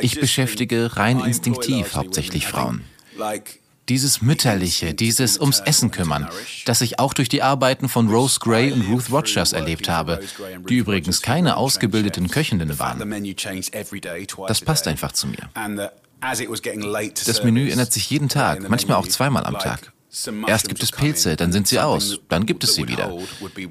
[0.00, 2.84] ich beschäftige rein instinktiv hauptsächlich Frauen.
[3.90, 6.26] Dieses Mütterliche, dieses ums Essen kümmern,
[6.64, 10.20] das ich auch durch die Arbeiten von Rose Gray und Ruth Rogers erlebt habe,
[10.68, 12.98] die übrigens keine ausgebildeten Köchinnen waren.
[14.48, 15.50] Das passt einfach zu mir.
[17.26, 19.92] Das Menü ändert sich jeden Tag, manchmal auch zweimal am Tag.
[20.46, 23.16] Erst gibt es Pilze, dann sind sie aus, dann gibt es sie wieder.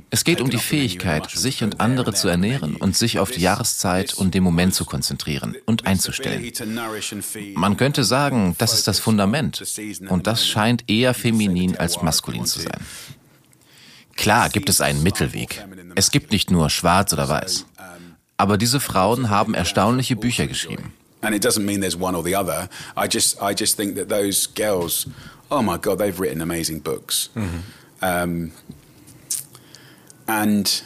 [0.10, 4.14] Es geht um die Fähigkeit, sich und andere zu ernähren und sich auf die Jahreszeit
[4.14, 6.52] und den Moment zu konzentrieren und einzustellen.
[7.56, 9.64] Man könnte sagen, das ist das Fundament
[10.10, 12.82] und das scheint eher feminin als maskulin zu sein.
[14.16, 15.64] Klar gibt es einen Mittelweg.
[15.96, 17.66] Es gibt nicht nur schwarz oder weiß.
[18.36, 20.94] Aber diese Frauen haben erstaunliche Bücher geschrieben.
[21.22, 22.68] And it doesn't mean there's one or the other.
[22.98, 25.08] I just, I just think that those girls
[25.54, 27.30] oh my God, they've written amazing books.
[27.36, 27.60] Mm-hmm.
[28.02, 28.52] Um,
[30.28, 30.82] and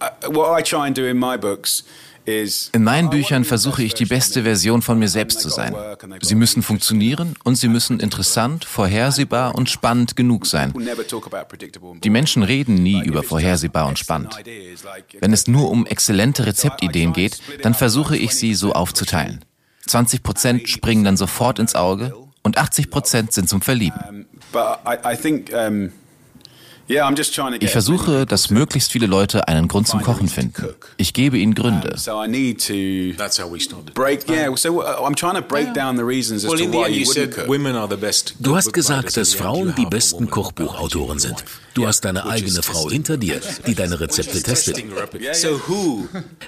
[0.00, 1.82] uh, what I try and do in my books
[2.28, 5.74] in meinen Büchern versuche ich die beste Version von mir selbst zu sein.
[6.20, 10.74] Sie müssen funktionieren und sie müssen interessant, vorhersehbar und spannend genug sein.
[12.04, 14.36] Die Menschen reden nie über vorhersehbar und spannend.
[15.20, 19.44] Wenn es nur um exzellente Rezeptideen geht, dann versuche ich sie so aufzuteilen.
[19.86, 22.12] 20 Prozent springen dann sofort ins Auge
[22.48, 24.26] und 80 Prozent sind zum Verlieben.
[27.60, 30.68] Ich versuche, dass möglichst viele Leute einen Grund zum Kochen finden.
[30.96, 31.94] Ich gebe ihnen Gründe.
[38.40, 41.44] Du hast gesagt, dass Frauen die besten Kochbuchautoren sind.
[41.74, 44.82] Du hast deine eigene Frau hinter dir, die deine Rezepte testet.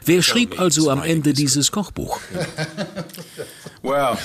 [0.06, 2.18] Wer schrieb also am Ende dieses Kochbuch?
[3.82, 4.18] Wow.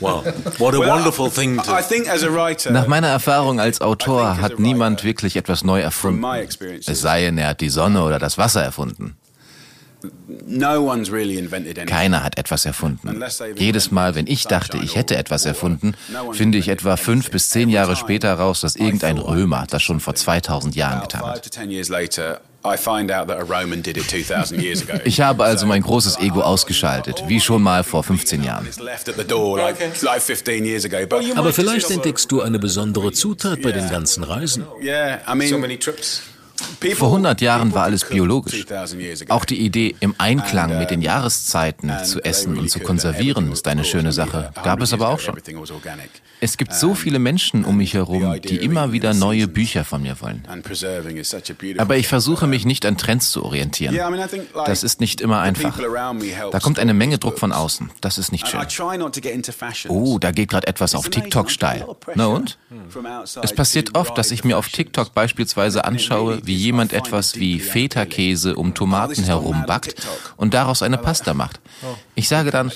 [0.00, 0.24] Wow.
[0.58, 2.72] What a wonderful thing to...
[2.72, 6.24] Nach meiner Erfahrung als Autor hat niemand wirklich etwas neu erfunden.
[6.86, 9.16] Es sei denn, er hat die Sonne oder das Wasser erfunden.
[11.86, 13.24] Keiner hat etwas erfunden.
[13.56, 15.94] Jedes Mal, wenn ich dachte, ich hätte etwas erfunden,
[16.32, 20.14] finde ich etwa fünf bis zehn Jahre später raus, dass irgendein Römer das schon vor
[20.14, 21.50] 2000 Jahren getan hat.
[25.04, 28.66] Ich habe also mein großes Ego ausgeschaltet, wie schon mal vor 15 Jahren.
[31.36, 34.66] Aber vielleicht entdeckst du eine besondere Zutat bei den ganzen Reisen.
[36.96, 38.64] Vor 100 Jahren war alles biologisch.
[39.28, 43.84] Auch die Idee, im Einklang mit den Jahreszeiten zu essen und zu konservieren, ist eine
[43.84, 44.52] schöne Sache.
[44.62, 45.36] Gab es aber auch schon.
[46.40, 50.20] Es gibt so viele Menschen um mich herum, die immer wieder neue Bücher von mir
[50.20, 50.46] wollen.
[51.78, 53.98] Aber ich versuche mich nicht an Trends zu orientieren.
[54.66, 55.78] Das ist nicht immer einfach.
[56.52, 57.90] Da kommt eine Menge Druck von außen.
[58.00, 58.60] Das ist nicht schön.
[59.88, 61.86] Oh, da geht gerade etwas auf TikTok steil.
[62.14, 62.58] Na und?
[63.42, 68.56] Es passiert oft, dass ich mir auf TikTok beispielsweise anschaue, wie jemand etwas wie Feta-Käse
[68.56, 69.94] um Tomaten herum backt
[70.36, 71.60] und daraus eine Pasta macht.
[72.16, 72.72] Ich sage dann,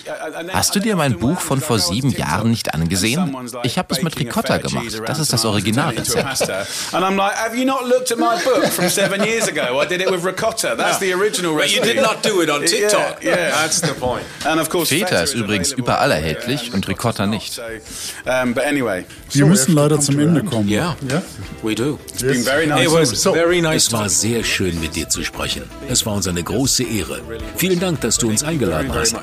[0.52, 3.36] hast du dir mein Buch von vor sieben Jahren nicht angesehen?
[3.64, 5.02] Ich habe es mit Ricotta gemacht.
[5.06, 6.48] Das ist das Originalrezept.
[6.92, 9.82] And I'm like, have you not looked at my book from seven years ago?
[9.82, 10.76] I did it with ricotta.
[10.76, 11.80] That's the original recipe.
[11.80, 13.24] But you did not do it on TikTok.
[13.24, 13.50] Yeah, yeah.
[13.50, 14.24] That's the point.
[14.44, 17.60] And of course, Feta ist übrigens überall erhältlich und Ricotta nicht.
[19.32, 20.68] Wir müssen leider zum Ende kommen.
[20.68, 21.22] Ja, yeah.
[21.62, 21.98] we do.
[22.08, 22.86] It's been very nice.
[22.86, 23.61] It was very nice.
[23.70, 25.62] Es war sehr schön, mit dir zu sprechen.
[25.88, 27.20] Es war uns eine große Ehre.
[27.56, 29.16] Vielen Dank, dass du uns eingeladen hast.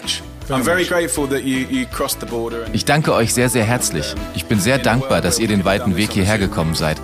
[2.73, 4.15] Ich danke euch sehr, sehr herzlich.
[4.35, 6.97] Ich bin sehr dankbar, dass ihr den weiten Weg hierher gekommen seid.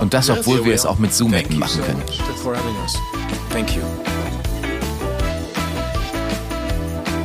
[0.00, 2.02] Und das, obwohl wir es auch mit Zoom machen können.
[3.50, 3.82] Thank you.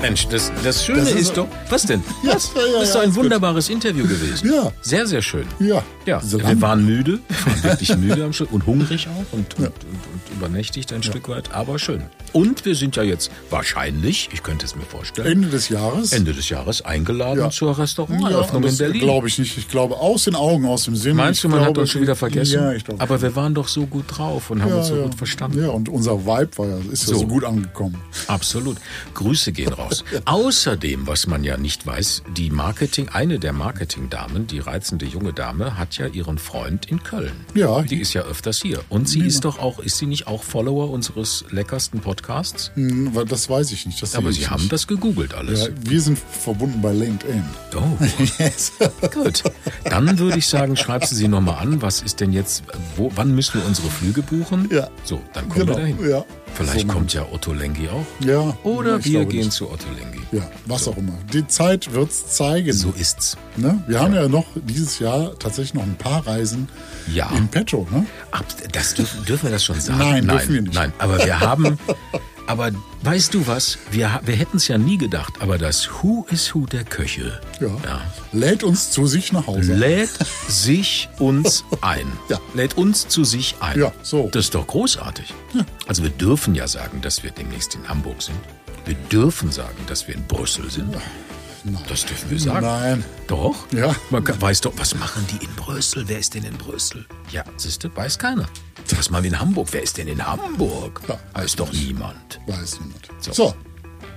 [0.01, 1.47] Mensch, das, das Schöne Das ist- ist, doch.
[1.69, 2.03] Was denn?
[2.23, 2.51] Ja, Was?
[2.55, 3.23] ja, ja, das ist doch ein ist gut.
[3.25, 4.51] wunderbares Interview gewesen.
[4.53, 4.71] Ja.
[4.81, 5.45] Sehr, sehr schön.
[5.59, 5.83] Ja.
[6.05, 9.33] Ja, So wir lang- waren müde, wir waren wirklich müde am Schluss und hungrig auch
[9.33, 12.03] und, und, und, und übernächtigt ein Stück weit, aber schön.
[12.31, 16.13] Und wir sind ja jetzt wahrscheinlich, ich könnte es mir vorstellen, Ende des Jahres.
[16.13, 19.01] Ende des Jahres eingeladen zur Restauranteröffnung in Berlin.
[19.01, 19.57] glaube ich nicht.
[19.57, 21.17] Ich glaube, aus den Augen, aus dem Sinn.
[21.17, 22.53] Meinst du, man glaube, hat uns schon wieder vergessen?
[22.53, 23.01] Ja, ich glaube.
[23.01, 25.61] Aber wir waren doch so gut drauf und haben uns so gut verstanden.
[25.61, 27.19] Ja, und unser Vibe war ja, ist ja So.
[27.21, 27.99] so gut angekommen.
[28.27, 28.77] Absolut.
[29.13, 29.86] Grüße gehen raus.
[30.25, 35.77] Außerdem, was man ja nicht weiß, die Marketing, eine der Marketingdamen, die reizende junge Dame,
[35.77, 37.31] hat ja ihren Freund in Köln.
[37.53, 37.81] Ja.
[37.81, 38.79] Die ist ja öfters hier.
[38.89, 42.71] Und sie ist doch auch, ist sie nicht auch Follower unseres leckersten Podcasts?
[42.75, 44.03] Hm, Das weiß ich nicht.
[44.15, 44.71] Aber sie haben nicht.
[44.71, 45.67] das gegoogelt alles.
[45.67, 47.43] Ja, wir sind verbunden bei LinkedIn.
[47.75, 47.97] Oh.
[49.13, 49.43] Gut.
[49.85, 51.81] Dann würde ich sagen, schreibst du sie nochmal an.
[51.81, 52.63] Was ist denn jetzt,
[52.95, 54.67] wo, wann müssen wir unsere Flüge buchen?
[54.71, 54.89] Ja.
[55.03, 56.09] So, dann kommen Genau, wir dahin.
[56.09, 56.25] ja.
[56.53, 56.93] Vielleicht So.
[56.93, 58.05] kommt ja Otto Lengi auch.
[58.25, 58.57] Ja.
[58.63, 59.51] Oder wir gehen nicht.
[59.51, 60.17] zu Otto Lengi.
[60.31, 61.13] Ja, was auch immer.
[61.31, 62.73] Die Zeit wird's zeigen.
[62.73, 63.37] So ist's.
[63.55, 63.81] Ne?
[63.87, 66.67] Wir haben ja noch dieses Jahr tatsächlich noch ein paar Reisen
[67.13, 67.29] Ja.
[67.35, 67.87] in petto.
[67.91, 68.05] Ne?
[68.31, 69.99] Ab, das dürfen, dürfen wir das schon sagen?
[69.99, 70.73] Nein, nein, dürfen wir nicht.
[70.73, 71.79] Nein, aber wir haben,
[72.45, 72.71] aber
[73.03, 73.77] weißt du was?
[73.91, 77.69] Wir, wir hätten es ja nie gedacht, aber das Who is Who der Köche Ja.
[78.33, 79.73] Lädt uns zu sich nach Hause.
[79.75, 80.09] lädt
[80.49, 82.05] sich uns ein.
[82.29, 82.39] Ja.
[82.53, 83.79] Lädt uns zu sich ein.
[83.79, 84.29] Ja, so.
[84.31, 85.33] Das ist doch großartig.
[85.87, 88.37] Also wir dürfen ja sagen, dass wir demnächst in Hamburg sind.
[88.87, 90.95] Wir dürfen sagen, dass wir in Brüssel sind.
[91.89, 92.65] Das dürfen wir sagen.
[92.65, 93.03] Nein.
[93.27, 93.53] Doch?
[93.73, 93.93] Ja.
[94.09, 96.07] Man kann, weiß doch, was machen die in Brüssel?
[96.07, 97.05] Wer ist denn in Brüssel?
[97.29, 98.45] Ja, siehst du, weiß keiner.
[98.95, 99.67] Was machen wir in Hamburg?
[99.71, 101.01] Wer ist denn in Hamburg?
[101.09, 102.39] Ja, weiß doch niemand.
[102.47, 103.09] Weiß niemand.
[103.19, 103.33] So.
[103.33, 103.53] So,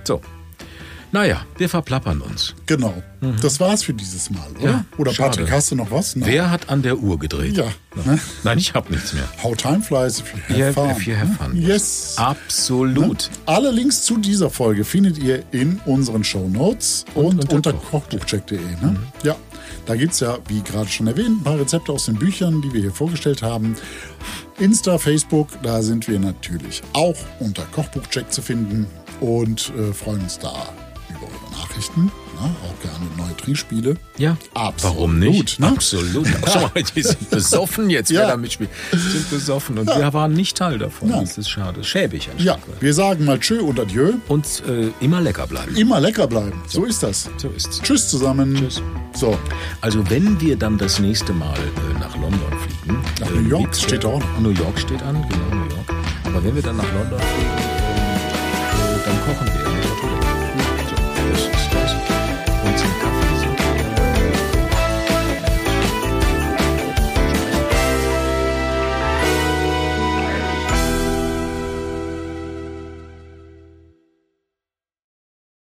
[0.05, 0.21] So.
[1.13, 2.53] Naja, wir verplappern uns.
[2.65, 3.01] genau.
[3.41, 4.59] Das war's für dieses Mal, oder?
[4.59, 4.65] Mhm.
[4.65, 5.29] Ja, oder schade.
[5.37, 6.15] Patrick, hast du noch was?
[6.15, 6.27] Nein.
[6.29, 7.55] Wer hat an der Uhr gedreht?
[7.57, 7.65] Ja.
[8.05, 8.17] Ne?
[8.43, 9.27] Nein, ich habe nichts mehr.
[9.43, 10.89] How time flies if you have Ihr, fun.
[10.89, 11.55] if you have fun.
[11.55, 12.15] Yes.
[12.17, 13.29] Absolut.
[13.45, 17.91] Alle Links zu dieser Folge findet ihr in unseren Show Notes und, unter unter Koch-
[18.09, 18.57] kochbuchcheck.de.
[18.59, 18.95] Ne?
[19.23, 19.35] Ja,
[19.85, 22.73] da gibt es ja, wie gerade schon erwähnt, ein paar Rezepte aus den Büchern, die
[22.73, 23.75] wir hier vorgestellt haben.
[24.57, 28.87] Insta, Facebook, da sind wir natürlich auch unter Kochbuchcheck zu finden
[29.19, 30.69] und äh, freuen uns da
[31.71, 32.05] Nachrichten.
[32.05, 32.11] Ne?
[32.65, 33.95] Auch gerne neue Trinkspiele.
[34.17, 35.59] Ja, Absolut, warum nicht?
[35.59, 35.67] ne?
[35.67, 36.27] Absolut.
[36.51, 38.21] Schau mal, die sind besoffen jetzt, Ja.
[38.21, 38.69] wer da mitspielt.
[38.91, 41.09] Sind besoffen und wir waren nicht Teil davon.
[41.09, 41.21] Nein.
[41.21, 41.83] Das ist schade.
[41.83, 44.13] Schäbig ein Ja, Stück wir sagen mal Tschö und Adieu.
[44.27, 45.75] Und äh, immer lecker bleiben.
[45.75, 46.61] Immer lecker bleiben.
[46.67, 47.29] So ist das.
[47.37, 47.79] So ist's.
[47.81, 48.55] Tschüss zusammen.
[48.55, 48.81] Tschüss.
[49.13, 49.37] So,
[49.81, 53.01] Also wenn wir dann das nächste Mal äh, nach London fliegen.
[53.19, 54.21] Nach äh, New York wird's, steht äh, auch.
[54.39, 55.89] New York steht an, genau, New York.
[56.25, 59.70] Aber wenn wir dann nach London fliegen, äh, dann kochen wir